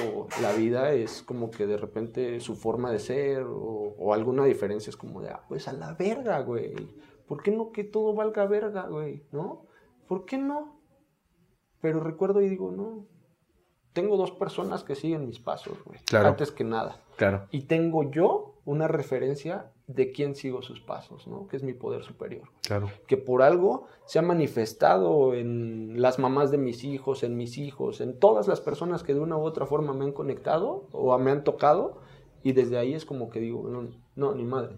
la 0.43 0.53
vida, 0.53 0.93
es 0.93 1.23
como 1.23 1.51
que 1.51 1.67
de 1.67 1.77
repente 1.77 2.41
su 2.41 2.57
forma 2.57 2.91
de 2.91 2.99
ser 2.99 3.43
o, 3.43 3.95
o, 3.99 4.15
alguna 4.15 4.45
diferencia 4.45 4.91
es 4.91 4.97
como 4.97 5.21
de, 5.21 5.31
ah, 5.31 5.43
pues 5.49 5.69
a 5.69 5.73
la 5.73 5.95
verga, 5.95 6.41
güey. 6.41 6.75
¿Por 7.27 7.43
qué 7.43 7.51
no 7.51 7.73
que 7.73 7.85
todo 7.85 8.15
valga 8.15 8.47
verga, 8.47 8.87
güey? 8.87 9.25
¿No? 9.33 9.67
¿Por 10.07 10.25
qué 10.25 10.39
no? 10.39 10.78
Pero 11.81 12.01
recuerdo 12.01 12.41
y 12.43 12.49
digo, 12.49 12.71
no, 12.71 13.07
tengo 13.93 14.17
dos 14.17 14.31
personas 14.31 14.85
que 14.85 14.95
siguen 14.95 15.27
mis 15.27 15.39
pasos, 15.39 15.83
güey. 15.85 15.99
Claro. 16.05 16.29
Antes 16.29 16.53
que 16.53 16.65
nada. 16.65 17.01
Claro. 17.17 17.47
Y 17.51 17.63
tengo 17.63 18.11
yo 18.11 18.55
una 18.65 18.87
referencia 18.87 19.73
de 19.89 20.13
quién 20.13 20.35
sigo 20.37 20.61
sus 20.63 20.81
pasos, 20.81 21.27
¿no? 21.27 21.49
Que 21.49 21.57
es 21.57 21.63
mi 21.63 21.73
poder 21.73 22.05
superior. 22.05 22.49
Claro. 22.63 22.91
Que 23.07 23.17
por 23.17 23.43
algo 23.43 23.87
se 24.05 24.19
ha 24.19 24.23
manifestado 24.23 25.35
en 25.35 26.01
las 26.01 26.19
mamás 26.19 26.51
de 26.51 26.59
mis 26.59 26.85
hijos, 26.85 27.23
en 27.23 27.37
mis 27.37 27.57
hijos, 27.59 28.01
en 28.01 28.19
todas 28.19 28.47
las 28.47 28.61
personas 28.61 29.03
que 29.03 29.15
de 29.15 29.21
una 29.21 29.37
u 29.37 29.41
otra 29.41 29.67
forma 29.67 29.95
me 29.95 30.05
han 30.05 30.13
conectado 30.13 30.85
o 30.93 31.17
me 31.19 31.31
han 31.31 31.43
tocado. 31.43 31.99
Y 32.43 32.53
desde 32.53 32.79
ahí 32.79 32.95
es 32.95 33.05
como 33.05 33.31
que 33.31 33.41
digo, 33.41 33.67
no, 33.69 33.89
no 34.15 34.35
ni 34.35 34.45
madre. 34.45 34.77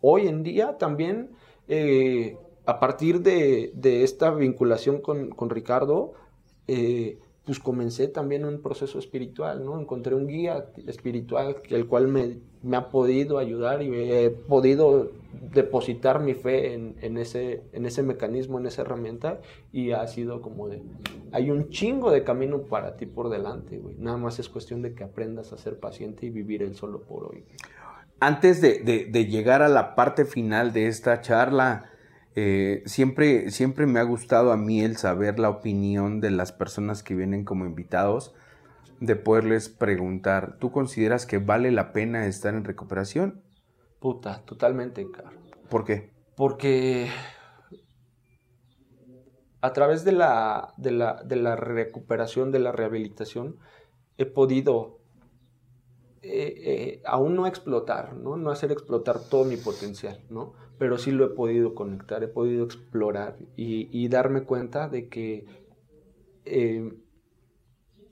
Hoy 0.00 0.28
en 0.28 0.42
día 0.42 0.78
también, 0.78 1.32
eh, 1.68 2.38
a 2.64 2.78
partir 2.78 3.20
de, 3.20 3.72
de, 3.74 4.02
esta 4.04 4.30
vinculación 4.30 5.00
con, 5.00 5.30
con 5.30 5.50
Ricardo, 5.50 6.14
eh, 6.68 7.18
pues 7.46 7.60
comencé 7.60 8.08
también 8.08 8.44
un 8.44 8.60
proceso 8.60 8.98
espiritual, 8.98 9.64
¿no? 9.64 9.80
Encontré 9.80 10.16
un 10.16 10.26
guía 10.26 10.66
espiritual, 10.88 11.58
el 11.70 11.86
cual 11.86 12.08
me, 12.08 12.38
me 12.64 12.76
ha 12.76 12.88
podido 12.88 13.38
ayudar 13.38 13.82
y 13.82 13.94
he 13.94 14.30
podido 14.30 15.12
depositar 15.52 16.20
mi 16.20 16.34
fe 16.34 16.74
en, 16.74 16.96
en, 17.02 17.18
ese, 17.18 17.62
en 17.72 17.86
ese 17.86 18.02
mecanismo, 18.02 18.58
en 18.58 18.66
esa 18.66 18.82
herramienta, 18.82 19.40
y 19.72 19.92
ha 19.92 20.04
sido 20.08 20.42
como 20.42 20.68
de, 20.68 20.82
hay 21.30 21.52
un 21.52 21.68
chingo 21.70 22.10
de 22.10 22.24
camino 22.24 22.62
para 22.62 22.96
ti 22.96 23.06
por 23.06 23.30
delante, 23.30 23.78
güey. 23.78 23.94
Nada 23.96 24.16
más 24.16 24.40
es 24.40 24.48
cuestión 24.48 24.82
de 24.82 24.94
que 24.94 25.04
aprendas 25.04 25.52
a 25.52 25.56
ser 25.56 25.78
paciente 25.78 26.26
y 26.26 26.30
vivir 26.30 26.64
el 26.64 26.74
solo 26.74 27.02
por 27.02 27.26
hoy. 27.26 27.44
Antes 28.18 28.60
de, 28.60 28.80
de, 28.80 29.04
de 29.04 29.26
llegar 29.26 29.62
a 29.62 29.68
la 29.68 29.94
parte 29.94 30.24
final 30.24 30.72
de 30.72 30.88
esta 30.88 31.20
charla, 31.20 31.90
eh, 32.38 32.82
siempre, 32.84 33.50
siempre 33.50 33.86
me 33.86 33.98
ha 33.98 34.02
gustado 34.02 34.52
a 34.52 34.58
mí 34.58 34.82
el 34.82 34.98
saber 34.98 35.38
la 35.38 35.48
opinión 35.48 36.20
de 36.20 36.30
las 36.30 36.52
personas 36.52 37.02
que 37.02 37.14
vienen 37.14 37.46
como 37.46 37.64
invitados, 37.64 38.34
de 39.00 39.16
poderles 39.16 39.70
preguntar, 39.70 40.58
¿tú 40.58 40.70
consideras 40.70 41.24
que 41.24 41.38
vale 41.38 41.70
la 41.70 41.92
pena 41.92 42.26
estar 42.26 42.54
en 42.54 42.64
recuperación? 42.64 43.42
Puta, 44.00 44.42
totalmente, 44.44 45.10
caro. 45.10 45.30
¿Por 45.70 45.84
qué? 45.84 46.12
Porque 46.36 47.08
a 49.62 49.72
través 49.72 50.04
de 50.04 50.12
la, 50.12 50.74
de 50.76 50.90
la, 50.90 51.22
de 51.24 51.36
la 51.36 51.56
recuperación, 51.56 52.52
de 52.52 52.58
la 52.58 52.72
rehabilitación, 52.72 53.56
he 54.18 54.26
podido 54.26 54.98
eh, 56.20 56.54
eh, 56.58 57.02
aún 57.06 57.34
no 57.34 57.46
explotar, 57.46 58.14
¿no? 58.14 58.36
No 58.36 58.50
hacer 58.50 58.72
explotar 58.72 59.20
todo 59.20 59.44
mi 59.44 59.56
potencial, 59.56 60.22
¿no? 60.28 60.52
Pero 60.78 60.98
sí 60.98 61.10
lo 61.10 61.24
he 61.24 61.28
podido 61.30 61.74
conectar, 61.74 62.22
he 62.22 62.28
podido 62.28 62.64
explorar 62.64 63.38
y, 63.56 64.08
darme 64.08 64.42
cuenta 64.42 64.88
de 64.88 65.08
que 65.08 65.46
eh, 66.44 66.92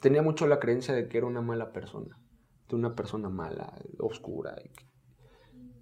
tenía 0.00 0.22
mucho 0.22 0.46
la 0.46 0.60
creencia 0.60 0.94
de 0.94 1.08
que 1.08 1.18
era 1.18 1.26
una 1.26 1.42
mala 1.42 1.72
persona, 1.72 2.18
de 2.68 2.76
una 2.76 2.94
persona 2.94 3.28
mala, 3.28 3.74
oscura, 3.98 4.56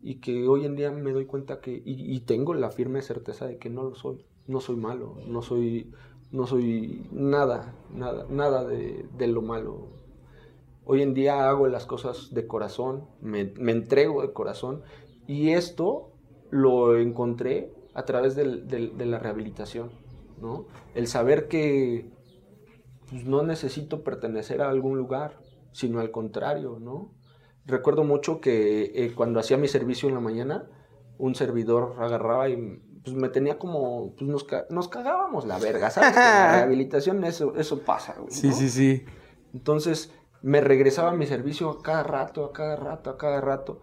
y 0.02 0.16
que, 0.16 0.48
hoy 0.48 0.64
en 0.64 0.74
día 0.74 0.90
me 0.90 1.12
doy 1.12 1.26
cuenta 1.26 1.60
que, 1.60 1.80
y, 1.84 2.20
tengo 2.20 2.54
la 2.54 2.70
firme 2.70 3.02
certeza 3.02 3.46
de 3.46 3.58
que 3.58 3.70
no 3.70 3.84
lo 3.84 3.94
soy, 3.94 4.26
no 4.48 4.60
soy 4.60 4.76
malo, 4.76 5.16
no 5.28 5.42
soy, 5.42 5.92
no 6.32 6.46
soy 6.48 7.06
nada, 7.12 7.76
nada, 7.94 8.26
nada 8.28 8.64
de, 8.64 9.26
lo 9.28 9.42
malo. 9.42 9.88
Hoy 10.84 11.02
en 11.02 11.14
día 11.14 11.48
hago 11.48 11.68
las 11.68 11.86
cosas 11.86 12.34
de 12.34 12.48
corazón, 12.48 13.06
me, 13.20 13.52
me 13.56 13.70
entrego 13.70 14.22
de 14.22 14.32
corazón, 14.32 14.82
y 15.28 15.50
esto 15.50 16.11
lo 16.52 16.98
encontré 16.98 17.72
a 17.94 18.04
través 18.04 18.36
de 18.36 19.06
la 19.06 19.18
rehabilitación, 19.18 19.90
¿no? 20.40 20.66
El 20.94 21.08
saber 21.08 21.48
que 21.48 22.10
pues, 23.08 23.24
no 23.24 23.42
necesito 23.42 24.04
pertenecer 24.04 24.60
a 24.60 24.68
algún 24.68 24.98
lugar, 24.98 25.40
sino 25.72 25.98
al 25.98 26.10
contrario, 26.10 26.78
¿no? 26.78 27.10
Recuerdo 27.64 28.04
mucho 28.04 28.40
que 28.40 28.92
eh, 28.94 29.12
cuando 29.14 29.40
hacía 29.40 29.56
mi 29.56 29.66
servicio 29.66 30.10
en 30.10 30.14
la 30.14 30.20
mañana, 30.20 30.68
un 31.16 31.34
servidor 31.34 31.96
agarraba 31.98 32.50
y 32.50 32.80
pues 33.02 33.16
me 33.16 33.30
tenía 33.30 33.58
como, 33.58 34.14
pues 34.14 34.30
nos, 34.30 34.46
nos 34.68 34.88
cagábamos 34.88 35.46
la 35.46 35.58
verga, 35.58 35.88
¿sabes? 35.90 36.14
la 36.14 36.52
rehabilitación 36.56 37.24
eso, 37.24 37.54
eso 37.56 37.80
pasa, 37.80 38.14
güey. 38.18 38.30
Sí, 38.30 38.52
sí, 38.52 38.68
sí. 38.68 39.04
Entonces 39.54 40.12
me 40.42 40.60
regresaba 40.60 41.12
a 41.12 41.14
mi 41.14 41.26
servicio 41.26 41.70
a 41.70 41.82
cada 41.82 42.02
rato, 42.02 42.44
a 42.44 42.52
cada 42.52 42.76
rato, 42.76 43.08
a 43.08 43.16
cada 43.16 43.40
rato. 43.40 43.80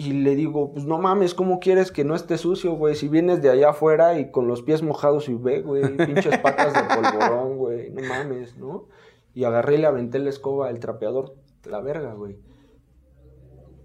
Y 0.00 0.14
le 0.14 0.34
digo, 0.34 0.72
pues 0.72 0.86
no 0.86 0.96
mames, 0.96 1.34
¿cómo 1.34 1.60
quieres 1.60 1.92
que 1.92 2.04
no 2.04 2.14
esté 2.14 2.38
sucio, 2.38 2.72
güey? 2.72 2.94
Si 2.94 3.06
vienes 3.06 3.42
de 3.42 3.50
allá 3.50 3.68
afuera 3.68 4.18
y 4.18 4.30
con 4.30 4.48
los 4.48 4.62
pies 4.62 4.82
mojados 4.82 5.28
y 5.28 5.34
ve, 5.34 5.60
güey, 5.60 5.94
pinches 5.94 6.38
patas 6.38 6.72
de 6.72 6.94
polvorón, 6.94 7.58
güey, 7.58 7.90
no 7.90 8.08
mames, 8.08 8.56
¿no? 8.56 8.86
Y 9.34 9.44
agarré 9.44 9.74
y 9.74 9.76
le 9.76 9.86
aventé 9.86 10.18
la 10.18 10.30
escoba, 10.30 10.70
el 10.70 10.80
trapeador, 10.80 11.34
la 11.64 11.82
verga, 11.82 12.14
güey. 12.14 12.38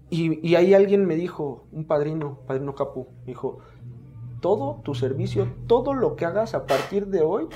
Y, 0.08 0.40
y 0.40 0.54
ahí 0.54 0.72
alguien 0.72 1.04
me 1.04 1.16
dijo, 1.16 1.66
un 1.70 1.86
padrino, 1.86 2.38
padrino 2.46 2.74
Capu, 2.74 3.08
me 3.20 3.26
dijo, 3.26 3.58
todo 4.40 4.80
tu 4.84 4.94
servicio, 4.94 5.52
todo 5.66 5.92
lo 5.92 6.16
que 6.16 6.24
hagas 6.24 6.54
a 6.54 6.64
partir 6.64 7.08
de 7.08 7.20
hoy, 7.20 7.46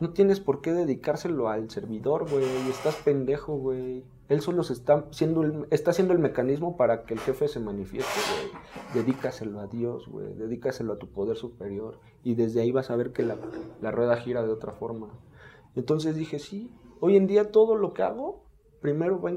no 0.00 0.10
tienes 0.10 0.40
por 0.40 0.62
qué 0.62 0.72
dedicárselo 0.72 1.48
al 1.48 1.70
servidor, 1.70 2.28
güey, 2.28 2.44
estás 2.68 2.96
pendejo, 2.96 3.54
güey 3.54 4.02
él 4.30 4.42
solo 4.42 4.62
se 4.62 4.74
está, 4.74 5.08
siendo 5.10 5.42
el, 5.42 5.66
está 5.70 5.90
haciendo 5.90 6.12
el 6.12 6.20
mecanismo 6.20 6.76
para 6.76 7.02
que 7.02 7.14
el 7.14 7.20
jefe 7.20 7.48
se 7.48 7.58
manifieste, 7.58 8.12
güey. 8.30 8.62
Dedícaselo 8.94 9.58
a 9.58 9.66
Dios, 9.66 10.06
güey. 10.06 10.34
Dedícaselo 10.34 10.92
a 10.92 10.98
tu 11.00 11.08
poder 11.08 11.36
superior. 11.36 11.98
Y 12.22 12.36
desde 12.36 12.60
ahí 12.60 12.70
vas 12.70 12.92
a 12.92 12.96
ver 12.96 13.12
que 13.12 13.24
la, 13.24 13.90
rueda 13.90 14.16
gira 14.18 14.44
de 14.44 14.52
otra 14.52 14.70
forma. 14.70 15.18
Entonces 15.74 16.14
dije, 16.14 16.38
sí, 16.38 16.70
hoy 17.00 17.16
en 17.16 17.26
día 17.26 17.50
todo 17.50 17.74
lo 17.74 17.92
que 17.92 18.04
hago, 18.04 18.44
primero 18.80 19.20
va 19.20 19.32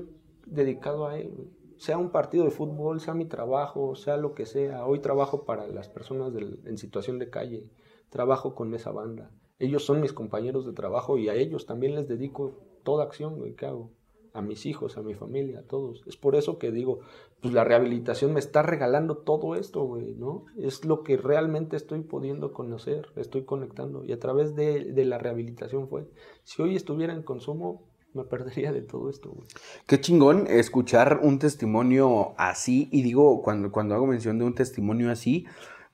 dedicado 0.46 1.08
a 1.08 1.18
él, 1.18 1.50
Sea 1.78 1.98
un 1.98 2.12
partido 2.12 2.46
de 2.46 2.52
fútbol, 2.52 3.00
sea 3.02 3.16
mi 3.16 3.26
trabajo, 3.26 3.96
sea 3.96 4.18
lo 4.18 4.36
que 4.36 4.46
sea. 4.46 4.86
Hoy 4.86 5.00
trabajo 5.00 5.44
para 5.44 5.66
las 5.66 5.89
personas 5.89 6.32
en 6.36 6.78
situación 6.78 7.18
de 7.18 7.32
calle. 7.32 7.68
Trabajo 8.12 8.54
con 8.54 8.72
esa 8.76 8.91
banda. 8.91 9.32
Ellos 9.58 9.86
son 9.86 10.02
mis 10.02 10.14
compañeros 10.14 10.68
de 10.68 10.74
trabajo 10.74 11.18
y 11.18 11.30
a 11.30 11.34
ellos 11.34 11.66
también 11.66 11.96
les 11.96 12.08
dedico 12.08 12.60
toda 12.84 13.06
acción, 13.06 13.39
güey, 13.39 13.56
que 13.56 13.66
hago 13.66 13.89
a 14.34 14.42
mis 14.42 14.66
hijos, 14.66 14.98
a 14.98 15.04
mi 15.04 15.14
familia, 15.14 15.60
a 15.60 15.64
todos. 15.64 16.04
Es 16.08 16.18
por 16.18 16.36
eso 16.36 16.58
que 16.58 16.72
digo, 16.72 17.02
pues 17.40 17.54
la 17.54 17.64
rehabilitación 17.64 18.34
me 18.34 18.40
está 18.40 18.64
regalando 18.64 19.18
todo 19.18 19.56
esto, 19.56 19.84
güey, 19.84 20.16
¿no? 20.16 20.46
Es 20.58 20.86
lo 20.86 21.04
que 21.04 21.18
realmente 21.18 21.76
estoy 21.78 22.02
pudiendo 22.02 22.52
conocer, 22.52 23.08
estoy 23.16 23.44
conectando. 23.44 24.04
Y 24.04 24.12
a 24.12 24.20
través 24.20 24.56
de, 24.56 24.92
la 25.06 25.20
rehabilitación 25.20 25.88
fue, 25.88 26.08
si 26.44 26.62
hoy 26.62 26.76
estuviera 26.76 27.14
en 27.14 27.22
consumo, 27.22 27.84
me 28.14 28.24
perdería 28.24 28.72
de 28.72 28.82
todo 28.82 29.10
esto, 29.10 29.30
güey. 29.30 29.48
Qué 29.86 30.02
chingón 30.02 30.48
escuchar 30.48 31.20
un 31.22 31.38
testimonio 31.38 32.34
así, 32.38 32.90
y 32.92 33.04
digo, 33.04 33.44
cuando, 33.44 33.72
cuando 33.72 33.94
hago 33.94 34.08
mención 34.08 34.40
de 34.40 34.46
un 34.46 34.56
testimonio 34.56 35.12
así, 35.12 35.46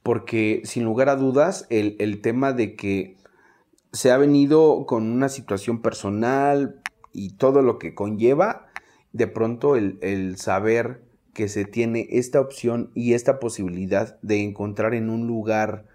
porque 0.01 0.61
sin 0.63 0.85
lugar 0.85 1.09
a 1.09 1.17
dudas, 1.17 1.67
el, 1.69 1.97
el 1.99 2.21
tema 2.21 2.53
de 2.53 2.75
que 2.77 3.17
se 3.91 4.11
ha 4.11 4.17
venido 4.17 4.85
con 4.85 5.11
una 5.11 5.27
situación 5.27 5.81
personal, 5.81 6.81
y 7.13 7.35
todo 7.35 7.61
lo 7.61 7.79
que 7.79 7.93
conlleva, 7.93 8.67
de 9.13 9.27
pronto 9.27 9.75
el, 9.75 10.37
saber 10.37 11.01
que 11.33 11.47
se 11.47 11.65
tiene 11.65 12.07
esta 12.11 12.39
opción 12.41 12.91
y 12.93 13.13
esta 13.13 13.39
posibilidad 13.39 14.19
de 14.21 14.43
encontrar 14.43 14.93
en 14.93 15.09
un 15.09 15.27
lugar 15.27 15.85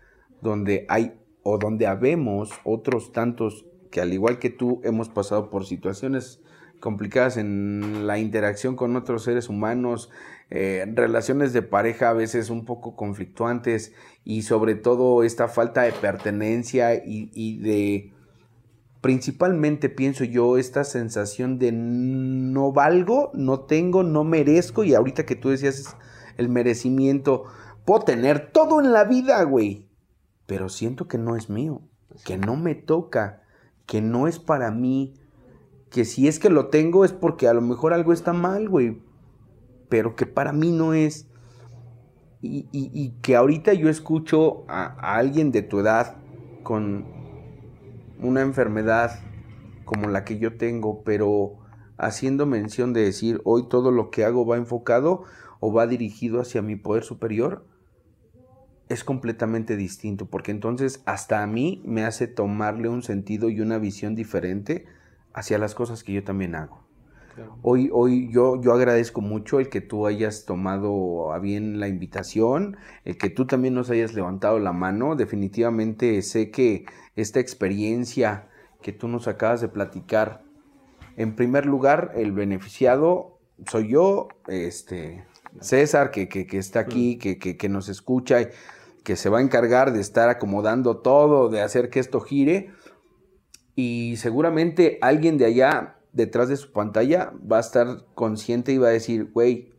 donde 0.40 0.86
hay 0.88 1.12
o 1.42 1.58
donde 1.58 1.86
habemos 1.86 2.50
otros 2.64 3.12
tantos 3.12 3.66
que 3.90 4.00
al 4.00 4.12
igual 4.12 4.38
que 4.38 4.50
tú 4.50 4.80
hemos 4.84 5.08
pasado 5.08 5.50
por 5.50 5.66
situaciones 5.66 6.40
complicadas 6.80 7.36
en 7.36 8.06
la 8.06 8.18
interacción 8.18 8.76
con 8.76 8.96
otros 8.96 9.24
seres 9.24 9.48
humanos, 9.48 10.10
eh, 10.50 10.84
relaciones 10.94 11.52
de 11.52 11.62
pareja 11.62 12.10
a 12.10 12.14
veces 12.14 12.50
un 12.50 12.64
poco 12.64 12.96
conflictuantes 12.96 13.92
y 14.24 14.42
sobre 14.42 14.74
todo 14.74 15.22
esta 15.22 15.48
falta 15.48 15.82
de 15.82 15.92
pertenencia 15.92 16.94
y 16.94 17.58
de 17.58 18.12
principalmente 19.04 19.90
pienso 19.90 20.24
yo 20.24 20.56
esta 20.56 20.82
sensación 20.82 21.58
de 21.58 21.72
no 21.72 22.72
valgo, 22.72 23.30
no 23.34 23.60
tengo, 23.60 24.02
no 24.02 24.24
merezco 24.24 24.82
y 24.82 24.94
ahorita 24.94 25.26
que 25.26 25.36
tú 25.36 25.50
decías 25.50 25.94
el 26.38 26.48
merecimiento, 26.48 27.44
puedo 27.84 28.00
tener 28.00 28.50
todo 28.50 28.80
en 28.80 28.92
la 28.92 29.04
vida, 29.04 29.42
güey, 29.42 29.90
pero 30.46 30.70
siento 30.70 31.06
que 31.06 31.18
no 31.18 31.36
es 31.36 31.50
mío, 31.50 31.82
que 32.24 32.38
no 32.38 32.56
me 32.56 32.74
toca, 32.74 33.42
que 33.84 34.00
no 34.00 34.26
es 34.26 34.38
para 34.38 34.70
mí, 34.70 35.12
que 35.90 36.06
si 36.06 36.26
es 36.26 36.38
que 36.38 36.48
lo 36.48 36.68
tengo 36.68 37.04
es 37.04 37.12
porque 37.12 37.46
a 37.46 37.52
lo 37.52 37.60
mejor 37.60 37.92
algo 37.92 38.14
está 38.14 38.32
mal, 38.32 38.70
güey, 38.70 39.02
pero 39.90 40.16
que 40.16 40.24
para 40.24 40.54
mí 40.54 40.70
no 40.70 40.94
es. 40.94 41.28
y, 42.40 43.10
que 43.20 43.36
ahorita 43.36 43.74
yo 43.74 43.90
escucho 43.90 44.64
a, 44.66 45.14
alguien 45.14 45.52
de 45.52 45.60
tu 45.60 45.80
edad 45.80 46.16
con 46.62 47.13
una 48.18 48.42
enfermedad 48.42 49.20
como 49.84 50.08
la 50.08 50.24
que 50.24 50.38
yo 50.38 50.56
tengo, 50.56 51.02
pero 51.04 51.58
haciendo 51.96 52.46
mención 52.46 52.92
de 52.92 53.02
decir, 53.02 53.40
hoy 53.44 53.68
todo 53.68 53.90
lo 53.90 54.10
que 54.10 54.24
hago 54.24 54.46
va 54.46 54.56
enfocado 54.56 55.24
o 55.60 55.72
va 55.72 55.86
dirigido 55.86 56.40
hacia 56.40 56.62
mi 56.62 56.76
poder 56.76 57.04
superior, 57.04 57.66
es 58.88 59.04
completamente 59.04 59.76
distinto, 59.76 60.26
porque 60.26 60.50
entonces 60.50 61.02
hasta 61.06 61.42
a 61.42 61.46
mí 61.46 61.82
me 61.86 62.04
hace 62.04 62.26
tomarle 62.26 62.88
un 62.88 63.02
sentido 63.02 63.48
y 63.48 63.60
una 63.60 63.78
visión 63.78 64.14
diferente 64.14 64.86
hacia 65.32 65.58
las 65.58 65.74
cosas 65.74 66.04
que 66.04 66.12
yo 66.12 66.22
también 66.22 66.54
hago. 66.54 66.83
Hoy, 67.62 67.90
hoy 67.92 68.30
yo, 68.32 68.60
yo 68.60 68.72
agradezco 68.72 69.20
mucho 69.20 69.58
el 69.58 69.68
que 69.68 69.80
tú 69.80 70.06
hayas 70.06 70.44
tomado 70.44 71.32
a 71.32 71.38
bien 71.38 71.80
la 71.80 71.88
invitación, 71.88 72.76
el 73.04 73.18
que 73.18 73.30
tú 73.30 73.46
también 73.46 73.74
nos 73.74 73.90
hayas 73.90 74.14
levantado 74.14 74.58
la 74.58 74.72
mano. 74.72 75.16
Definitivamente 75.16 76.20
sé 76.22 76.50
que 76.50 76.84
esta 77.16 77.40
experiencia 77.40 78.48
que 78.82 78.92
tú 78.92 79.08
nos 79.08 79.28
acabas 79.28 79.60
de 79.60 79.68
platicar, 79.68 80.42
en 81.16 81.36
primer 81.36 81.66
lugar, 81.66 82.12
el 82.16 82.32
beneficiado 82.32 83.38
soy 83.66 83.88
yo, 83.88 84.28
este, 84.48 85.24
César, 85.60 86.10
que, 86.10 86.28
que, 86.28 86.46
está 86.58 86.80
aquí, 86.80 87.16
que, 87.16 87.38
que, 87.38 87.68
nos 87.68 87.88
escucha, 87.88 88.48
que 89.04 89.16
se 89.16 89.28
va 89.28 89.38
a 89.38 89.42
encargar 89.42 89.92
de 89.92 90.00
estar 90.00 90.28
acomodando 90.28 90.98
todo, 90.98 91.48
de 91.48 91.62
hacer 91.62 91.90
que 91.90 92.00
esto 92.00 92.20
gire. 92.20 92.70
Y 93.76 94.16
seguramente 94.16 94.98
alguien 95.00 95.38
de 95.38 95.46
allá 95.46 95.96
detrás 96.14 96.48
de 96.48 96.56
su 96.56 96.72
pantalla 96.72 97.32
va 97.50 97.58
a 97.58 97.60
estar 97.60 98.06
consciente 98.14 98.72
y 98.72 98.78
va 98.78 98.88
a 98.88 98.92
decir, 98.92 99.30
güey, 99.32 99.72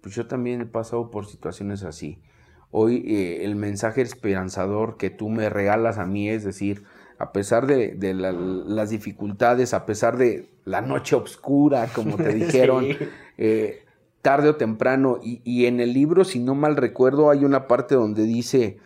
pues 0.00 0.14
yo 0.14 0.26
también 0.26 0.60
he 0.62 0.66
pasado 0.66 1.10
por 1.10 1.26
situaciones 1.26 1.82
así. 1.82 2.22
Hoy 2.70 3.04
eh, 3.06 3.44
el 3.44 3.56
mensaje 3.56 4.00
esperanzador 4.00 4.96
que 4.96 5.10
tú 5.10 5.28
me 5.28 5.50
regalas 5.50 5.98
a 5.98 6.06
mí 6.06 6.28
es 6.28 6.44
decir, 6.44 6.84
a 7.18 7.32
pesar 7.32 7.66
de, 7.66 7.96
las 8.14 8.90
dificultades, 8.90 9.74
a 9.74 9.84
pesar 9.84 10.16
de 10.16 10.48
la 10.64 10.80
noche 10.80 11.16
oscura, 11.16 11.88
como 11.92 12.16
te 12.16 12.32
dijeron, 12.34 12.86
eh, 13.36 13.84
tarde 14.22 14.50
o 14.50 14.56
temprano, 14.56 15.18
y, 15.20 15.40
y, 15.42 15.66
en 15.66 15.80
el 15.80 15.92
libro, 15.92 16.24
si 16.24 16.38
no 16.38 16.54
mal 16.54 16.76
recuerdo, 16.76 17.30
hay 17.30 17.44
una 17.44 17.66
parte 17.66 17.96
donde 17.96 18.22
dice, 18.22 18.78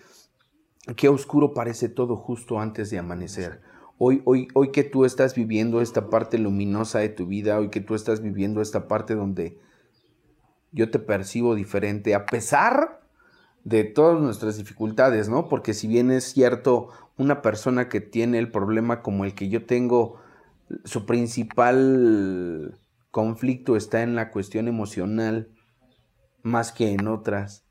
qué 0.97 1.11
oscuro 1.11 1.53
parece 1.53 1.91
todo 1.91 2.17
justo 2.17 2.59
antes 2.59 2.89
de 2.89 2.99
amanecer. 2.99 3.61
Hoy, 4.05 4.21
hoy, 4.25 4.49
hoy 4.55 4.73
que 4.73 4.83
tú 4.83 5.05
estás 5.05 5.37
viviendo 5.37 5.81
esta 5.81 6.11
parte 6.11 6.37
luminosa 6.37 6.99
de 6.99 7.09
tu 7.09 7.27
vida, 7.27 7.61
hoy 7.61 7.69
que 7.69 7.79
tú 7.79 7.95
estás 7.95 8.21
viviendo 8.21 8.61
esta 8.61 8.89
parte 8.89 9.15
donde 9.15 9.61
yo 10.73 10.91
te 10.91 10.99
percibo 10.99 11.55
diferente, 11.55 12.17
a 12.17 12.27
pesar 12.27 13.01
de 13.63 13.85
todas 13.85 14.21
nuestras 14.21 14.57
dificultades, 14.57 15.29
¿no? 15.29 15.49
Porque 15.49 15.73
si 15.73 15.87
bien 15.87 16.11
es 16.11 16.25
cierto, 16.25 16.89
una 17.17 17.43
persona 17.43 17.89
que 17.89 18.01
tiene 18.01 18.41
el 18.41 18.51
problema 18.51 19.03
como 19.03 19.25
el 19.25 19.37
que 19.37 19.49
yo 19.49 19.67
tengo, 19.67 20.21
su 20.83 21.07
principal 21.07 22.81
conflicto 23.13 23.77
está 23.77 24.03
en 24.03 24.17
la 24.17 24.33
cuestión 24.33 24.67
emocional 24.67 25.49
más 26.43 26.73
que 26.73 26.91
en 26.91 27.07
otras, 27.07 27.65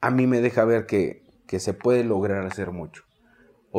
a 0.00 0.10
mí 0.10 0.26
me 0.26 0.40
deja 0.40 0.64
ver 0.64 0.86
que, 0.86 1.22
que 1.46 1.60
se 1.60 1.74
puede 1.74 2.02
lograr 2.02 2.44
hacer 2.44 2.72
mucho. 2.72 3.07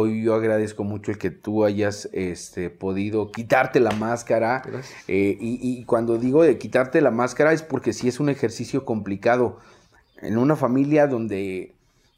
Hoy 0.02 0.24
yo 0.24 0.34
agradezco 0.34 0.86
mucho 0.86 1.12
el 1.12 1.18
que 1.18 1.30
tú 1.30 1.66
hayas 1.66 2.08
este, 2.14 2.70
podido 2.70 3.34
quitarte 3.34 3.82
la 3.82 3.92
máscara. 3.92 4.62
Eh, 5.10 5.38
y, 5.42 5.84
cuando 5.84 6.18
digo 6.18 6.42
de 6.42 6.58
quitarte 6.58 7.02
la 7.02 7.12
máscara 7.12 7.52
es 7.52 7.64
porque 7.64 7.92
sí 7.92 8.08
es 8.08 8.22
un 8.22 8.30
ejercicio 8.30 8.86
complicado. 8.86 9.60
En 10.22 10.38
una 10.38 10.56
familia 10.56 11.06
donde 11.08 11.76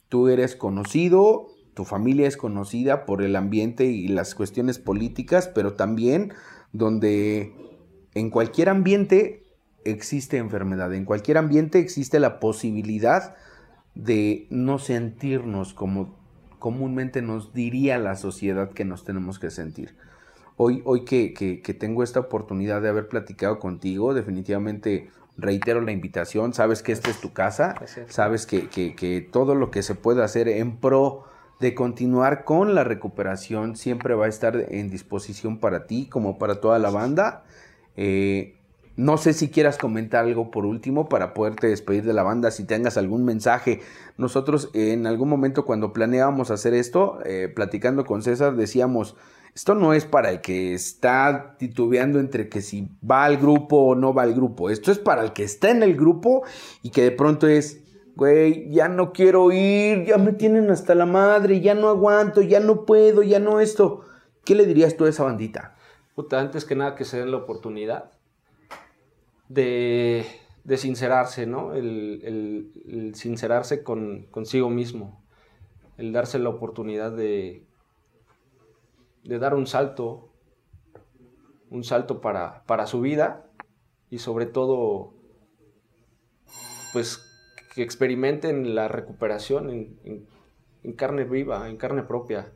tú 0.10 0.28
eres 0.28 0.56
conocido, 0.56 1.48
tu 1.74 1.84
familia 1.84 2.28
es 2.28 2.38
conocida 2.38 3.04
por 3.08 3.24
el 3.24 3.36
ambiente 3.36 3.86
y 3.86 4.10
las 4.10 4.36
cuestiones 4.36 4.78
políticas, 4.78 5.48
pero 5.48 5.74
también 5.74 6.34
donde 6.74 7.52
en 8.14 8.30
cualquier 8.30 8.70
ambiente 8.70 9.42
existe 9.86 10.38
enfermedad, 10.38 10.94
en 10.94 11.06
cualquier 11.06 11.40
ambiente 11.40 11.80
existe 11.80 12.20
la 12.20 12.40
posibilidad 12.40 13.36
de 13.96 14.46
no 14.52 14.78
sentirnos 14.78 15.74
como 15.74 16.21
comúnmente 16.62 17.24
nos 17.24 17.54
diría 17.54 17.98
la 17.98 18.16
sociedad 18.16 18.70
que 18.70 18.86
nos 18.86 19.04
tenemos 19.04 19.40
que 19.40 19.50
sentir. 19.50 19.96
Hoy, 20.58 20.84
hoy 20.86 21.06
que, 21.06 21.34
que, 21.34 21.74
tengo 21.74 22.04
esta 22.04 22.20
oportunidad 22.20 22.84
de 22.84 22.90
haber 22.90 23.08
platicado 23.08 23.58
contigo, 23.58 24.14
definitivamente 24.14 25.10
reitero 25.38 25.82
la 25.82 25.92
invitación, 25.92 26.54
sabes 26.54 26.84
que 26.84 26.92
esta 26.92 27.10
es 27.10 27.20
tu 27.20 27.34
casa, 27.34 27.74
sabes 28.10 28.46
que, 28.46 28.70
que, 28.70 29.28
todo 29.32 29.56
lo 29.56 29.72
que 29.72 29.82
se 29.82 29.96
puede 29.96 30.24
hacer 30.24 30.48
en 30.48 30.78
pro 30.78 31.24
de 31.60 31.74
continuar 31.74 32.44
con 32.44 32.76
la 32.76 32.84
recuperación 32.84 33.76
siempre 33.76 34.14
va 34.14 34.26
a 34.26 34.30
estar 34.30 34.56
en 34.70 34.92
disposición 34.92 35.58
para 35.58 35.88
ti 35.88 36.06
como 36.06 36.38
para 36.38 36.62
toda 36.62 36.78
la 36.78 36.92
banda. 36.92 37.44
Eh, 37.98 38.61
no 39.02 39.18
sé 39.18 39.34
si 39.34 39.50
quieras 39.50 39.80
comentar 39.80 40.26
algo 40.26 40.52
por 40.52 40.64
último 40.64 41.10
para 41.10 41.34
poderte 41.34 41.66
despedir 41.66 42.04
de 42.04 42.14
la 42.14 42.22
banda, 42.22 42.52
si 42.52 42.66
tengas 42.66 42.98
algún 42.98 43.26
mensaje. 43.26 43.82
Nosotros 44.18 44.70
en 44.76 45.08
algún 45.08 45.28
momento 45.28 45.66
cuando 45.66 45.92
planeábamos 45.92 46.52
hacer 46.52 46.76
esto, 46.76 47.18
eh, 47.26 47.52
platicando 47.54 48.06
con 48.06 48.22
César, 48.22 48.56
decíamos, 48.56 49.16
esto 49.56 49.74
no 49.74 49.96
es 49.96 50.06
para 50.06 50.30
el 50.30 50.42
que 50.42 50.76
está 50.76 51.56
titubeando 51.58 52.20
entre 52.20 52.48
que 52.48 52.62
si 52.62 52.90
va 53.04 53.26
al 53.26 53.38
grupo 53.38 53.78
o 53.78 53.96
no 53.96 54.14
va 54.14 54.22
al 54.22 54.36
grupo. 54.36 54.70
Esto 54.70 54.92
es 54.92 55.00
para 55.00 55.24
el 55.24 55.34
que 55.34 55.46
está 55.46 55.72
en 55.72 55.82
el 55.82 55.96
grupo 55.96 56.44
y 56.84 56.92
que 56.92 57.02
de 57.02 57.12
pronto 57.12 57.48
es, 57.48 57.82
güey, 58.16 58.70
ya 58.70 58.88
no 58.88 59.14
quiero 59.14 59.52
ir, 59.52 60.06
ya 60.06 60.20
me 60.20 60.34
tienen 60.34 60.70
hasta 60.70 60.94
la 60.94 61.08
madre, 61.08 61.60
ya 61.60 61.74
no 61.74 61.90
aguanto, 61.90 62.44
ya 62.44 62.60
no 62.60 62.86
puedo, 62.86 63.24
ya 63.24 63.40
no 63.40 63.62
esto. 63.62 64.02
¿Qué 64.46 64.54
le 64.54 64.68
dirías 64.68 64.96
tú 64.96 65.06
a 65.06 65.10
esa 65.10 65.24
bandita? 65.24 65.74
Puta, 66.14 66.40
antes 66.40 66.66
que 66.66 66.76
nada 66.76 66.94
que 66.94 67.04
se 67.04 67.18
den 67.18 67.32
la 67.32 67.38
oportunidad 67.38 68.12
de, 69.54 70.26
sincerarse, 70.78 71.46
¿no? 71.46 71.74
El, 71.74 73.12
sincerarse 73.16 73.84
con, 73.84 74.28
consigo 74.32 74.70
mismo, 74.70 75.24
el 75.98 76.14
darse 76.14 76.40
la 76.40 76.50
oportunidad 76.50 77.12
de, 77.12 77.66
dar 79.24 79.54
un 79.54 79.68
salto, 79.68 80.30
un 81.70 81.84
salto 81.84 82.22
para, 82.22 82.64
para 82.66 82.88
su 82.88 83.02
vida 83.02 83.46
y 84.10 84.20
sobre 84.20 84.46
todo, 84.46 85.14
pues 86.94 87.28
que 87.74 87.84
experimenten 87.84 88.76
la 88.76 88.90
recuperación 88.90 89.70
en, 89.70 90.28
en, 90.84 90.94
carne 90.94 91.24
viva, 91.24 91.70
en 91.70 91.78
carne 91.78 92.04
propia. 92.04 92.52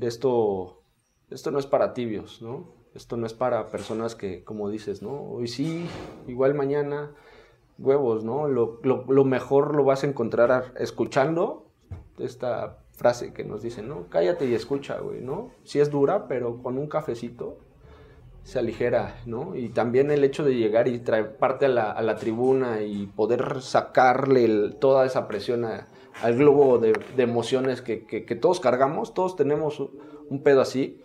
Esto, 0.00 0.82
esto 1.28 1.50
no 1.50 1.58
es 1.58 1.66
para 1.66 1.92
tibios, 1.92 2.40
¿no? 2.40 2.83
Esto 2.94 3.16
no 3.16 3.26
es 3.26 3.34
para 3.34 3.66
personas 3.66 4.14
que, 4.14 4.44
como 4.44 4.70
dices, 4.70 5.02
¿no? 5.02 5.10
Hoy 5.10 5.48
sí, 5.48 5.86
igual 6.28 6.54
mañana, 6.54 7.10
huevos, 7.78 8.22
¿no? 8.22 8.46
Lo, 8.46 9.24
mejor 9.24 9.74
lo 9.74 9.84
vas 9.84 10.04
a 10.04 10.06
encontrar 10.06 10.72
escuchando 10.78 11.66
esta 12.18 12.78
frase 12.92 13.32
que 13.32 13.42
nos 13.42 13.62
dicen, 13.62 13.88
¿no? 13.88 14.06
Cállate 14.08 14.46
y 14.46 14.54
escucha, 14.54 14.98
güey, 14.98 15.20
¿no? 15.20 15.50
Sí 15.64 15.80
es 15.80 15.90
dura, 15.90 16.28
pero 16.28 16.62
con 16.62 16.78
un 16.78 16.86
cafecito 16.86 17.58
se 18.44 18.60
aligera, 18.60 19.16
¿no? 19.26 19.56
Y 19.56 19.70
también 19.70 20.12
el 20.12 20.22
hecho 20.22 20.44
de 20.44 20.54
llegar 20.54 20.86
y 20.86 21.00
traer 21.00 21.36
parte 21.36 21.66
a 21.66 21.68
la, 21.68 22.16
tribuna 22.16 22.82
y 22.82 23.08
poder 23.08 23.60
sacarle 23.60 24.70
toda 24.78 25.04
esa 25.04 25.26
presión 25.26 25.64
al 25.64 26.36
globo 26.36 26.78
de, 26.78 26.92
emociones 27.16 27.82
que, 27.82 28.04
que, 28.04 28.36
todos 28.36 28.60
cargamos, 28.60 29.14
todos 29.14 29.34
tenemos 29.34 29.82
un 30.30 30.42
pedo 30.44 30.60
así, 30.60 31.02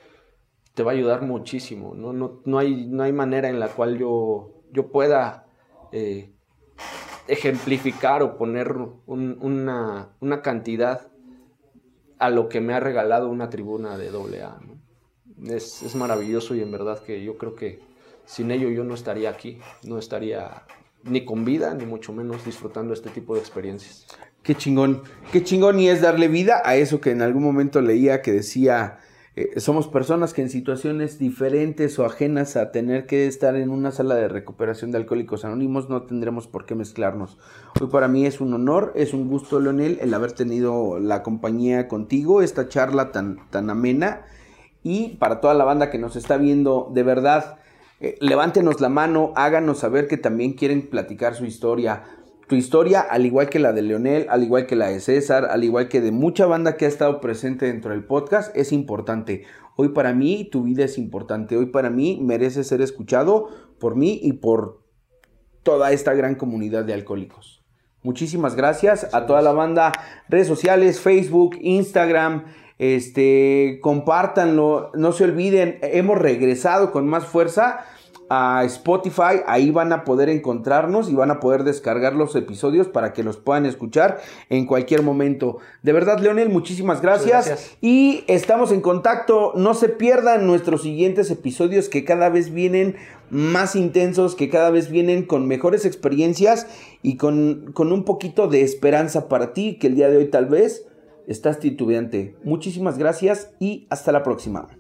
te 0.79 0.83
va 0.83 0.93
a 0.93 0.95
ayudar 0.95 1.23
muchísimo. 1.23 1.93
No, 1.93 2.13
no, 2.13 2.39
no, 2.45 2.57
hay, 2.57 2.87
no 2.87 3.03
hay 3.03 3.11
manera 3.11 3.49
en 3.49 3.59
la 3.59 3.67
cual 3.67 3.97
yo, 3.97 4.63
yo 4.71 4.87
pueda 4.87 5.45
eh, 5.91 6.31
ejemplificar 7.27 8.23
o 8.23 8.37
poner 8.37 8.73
una, 9.05 10.15
una, 10.21 10.41
cantidad 10.41 11.11
a 12.17 12.29
lo 12.29 12.47
que 12.47 12.61
me 12.61 12.73
ha 12.73 12.79
regalado 12.79 13.27
una 13.27 13.49
tribuna 13.49 13.97
de 13.97 14.07
AA. 14.07 14.61
Es, 15.47 15.83
es 15.83 15.95
maravilloso 15.97 16.55
y 16.55 16.61
en 16.61 16.71
verdad 16.71 17.03
que 17.03 17.21
yo 17.25 17.37
creo 17.37 17.55
que 17.55 17.81
sin 18.23 18.49
ello 18.49 18.69
yo 18.69 18.85
no 18.85 18.93
estaría 18.93 19.31
aquí, 19.31 19.59
no 19.83 19.99
estaría 19.99 20.63
ni 21.03 21.25
con 21.25 21.43
vida, 21.43 21.73
ni 21.73 21.85
mucho 21.85 22.13
menos 22.13 22.45
disfrutando 22.45 22.93
este 22.93 23.09
tipo 23.09 23.33
de 23.33 23.41
experiencias. 23.41 24.07
Qué 24.43 24.55
chingón, 24.55 25.03
qué 25.33 25.43
chingón 25.43 25.77
y 25.81 25.89
es 25.89 25.99
darle 25.99 26.29
vida 26.29 26.61
a 26.63 26.77
eso 26.77 27.01
que 27.01 27.11
en 27.11 27.21
algún 27.21 27.43
momento 27.43 27.81
leía 27.81 28.21
que 28.21 28.31
decía 28.31 28.99
eh, 29.39 29.57
somos 29.61 29.87
personas 29.87 30.33
que 30.33 30.41
en 30.41 30.49
situaciones 30.49 31.17
diferentes 31.17 31.97
o 31.97 32.05
ajenas 32.05 32.57
a 32.57 32.73
tener 32.73 33.05
que 33.05 33.25
estar 33.25 33.55
en 33.55 33.69
una 33.69 33.91
sala 33.91 34.15
de 34.15 34.27
recuperación 34.27 34.91
de 34.91 34.97
alcohólicos 34.97 35.45
anónimos 35.45 35.87
no 35.87 36.01
tendremos 36.01 36.47
por 36.47 36.65
qué 36.65 36.75
mezclarnos. 36.75 37.37
Hoy 37.79 37.87
para 37.87 38.09
mí 38.09 38.25
es 38.25 38.41
un 38.41 38.53
honor, 38.53 38.91
es 38.95 39.13
un 39.13 39.29
gusto, 39.29 39.61
Leonel, 39.61 39.97
el 40.01 40.13
haber 40.13 40.33
tenido 40.33 40.99
la 40.99 41.23
compañía 41.23 41.87
contigo, 41.87 42.41
esta 42.41 42.67
charla 42.67 43.13
tan, 43.13 43.39
tan 43.49 43.69
amena. 43.69 44.25
Y 44.83 45.15
para 45.19 45.39
toda 45.39 45.53
la 45.53 45.63
banda 45.63 45.89
que 45.89 45.99
nos 45.99 46.17
está 46.17 46.35
viendo, 46.35 46.91
de 46.93 47.03
verdad, 47.03 47.59
eh, 48.01 48.17
levántenos 48.19 48.81
la 48.81 48.89
mano, 48.89 49.31
háganos 49.37 49.79
saber 49.79 50.09
que 50.09 50.17
también 50.17 50.51
quieren 50.51 50.89
platicar 50.89 51.35
su 51.35 51.45
historia 51.45 52.03
tu 52.49 52.55
historia, 52.55 53.01
al 53.01 53.27
igual 53.27 53.47
que 53.47 53.59
la 53.59 53.73
de 53.73 53.83
Leonel, 53.83 54.25
al 54.27 54.41
igual 54.41 54.65
que 54.65 54.75
la 54.75 54.87
de 54.87 54.99
César, 54.99 55.45
al 55.51 55.63
igual 55.63 55.87
que 55.87 56.01
de 56.01 56.11
mucha 56.11 56.47
banda 56.47 56.77
que 56.77 56.85
ha 56.85 56.87
estado 56.87 57.21
presente 57.21 57.67
dentro 57.67 57.91
del 57.91 58.03
podcast, 58.03 58.53
es 58.57 58.71
importante. 58.71 59.43
Hoy 59.75 59.89
para 59.89 60.15
mí 60.15 60.49
tu 60.51 60.63
vida 60.63 60.83
es 60.83 60.97
importante. 60.97 61.55
Hoy 61.57 61.67
para 61.67 61.91
mí 61.91 62.17
merece 62.19 62.63
ser 62.63 62.81
escuchado 62.81 63.49
por 63.79 63.95
mí 63.95 64.19
y 64.23 64.33
por 64.33 64.81
toda 65.61 65.91
esta 65.91 66.15
gran 66.15 66.33
comunidad 66.33 66.85
de 66.85 66.95
alcohólicos. 66.95 67.63
Muchísimas 68.01 68.55
gracias 68.55 69.13
a 69.13 69.27
toda 69.27 69.43
la 69.43 69.51
banda, 69.51 69.91
redes 70.27 70.47
sociales, 70.47 70.99
Facebook, 70.99 71.55
Instagram, 71.61 72.45
este, 72.79 73.77
compártanlo, 73.83 74.89
no 74.95 75.11
se 75.11 75.25
olviden, 75.25 75.77
hemos 75.83 76.17
regresado 76.17 76.91
con 76.91 77.07
más 77.07 77.27
fuerza 77.27 77.85
a 78.29 78.63
Spotify, 78.65 79.41
ahí 79.47 79.71
van 79.71 79.91
a 79.91 80.03
poder 80.03 80.29
encontrarnos 80.29 81.09
y 81.09 81.15
van 81.15 81.31
a 81.31 81.39
poder 81.39 81.63
descargar 81.63 82.13
los 82.13 82.35
episodios 82.35 82.87
para 82.87 83.11
que 83.13 83.23
los 83.23 83.37
puedan 83.37 83.65
escuchar 83.65 84.19
en 84.49 84.65
cualquier 84.65 85.01
momento. 85.01 85.57
De 85.81 85.93
verdad, 85.93 86.19
Leonel, 86.19 86.49
muchísimas 86.49 87.01
gracias. 87.01 87.47
gracias. 87.47 87.77
Y 87.81 88.23
estamos 88.27 88.71
en 88.71 88.81
contacto, 88.81 89.53
no 89.55 89.73
se 89.73 89.89
pierdan 89.89 90.45
nuestros 90.45 90.83
siguientes 90.83 91.31
episodios 91.31 91.89
que 91.89 92.05
cada 92.05 92.29
vez 92.29 92.53
vienen 92.53 92.95
más 93.29 93.75
intensos, 93.75 94.35
que 94.35 94.49
cada 94.49 94.69
vez 94.69 94.89
vienen 94.89 95.23
con 95.23 95.47
mejores 95.47 95.85
experiencias 95.85 96.67
y 97.01 97.17
con, 97.17 97.71
con 97.73 97.91
un 97.91 98.03
poquito 98.03 98.47
de 98.47 98.61
esperanza 98.61 99.27
para 99.27 99.53
ti, 99.53 99.77
que 99.79 99.87
el 99.87 99.95
día 99.95 100.09
de 100.09 100.17
hoy 100.17 100.29
tal 100.29 100.45
vez 100.45 100.85
estás 101.27 101.59
titubeante. 101.59 102.35
Muchísimas 102.43 102.97
gracias 102.97 103.51
y 103.59 103.87
hasta 103.89 104.11
la 104.11 104.23
próxima. 104.23 104.78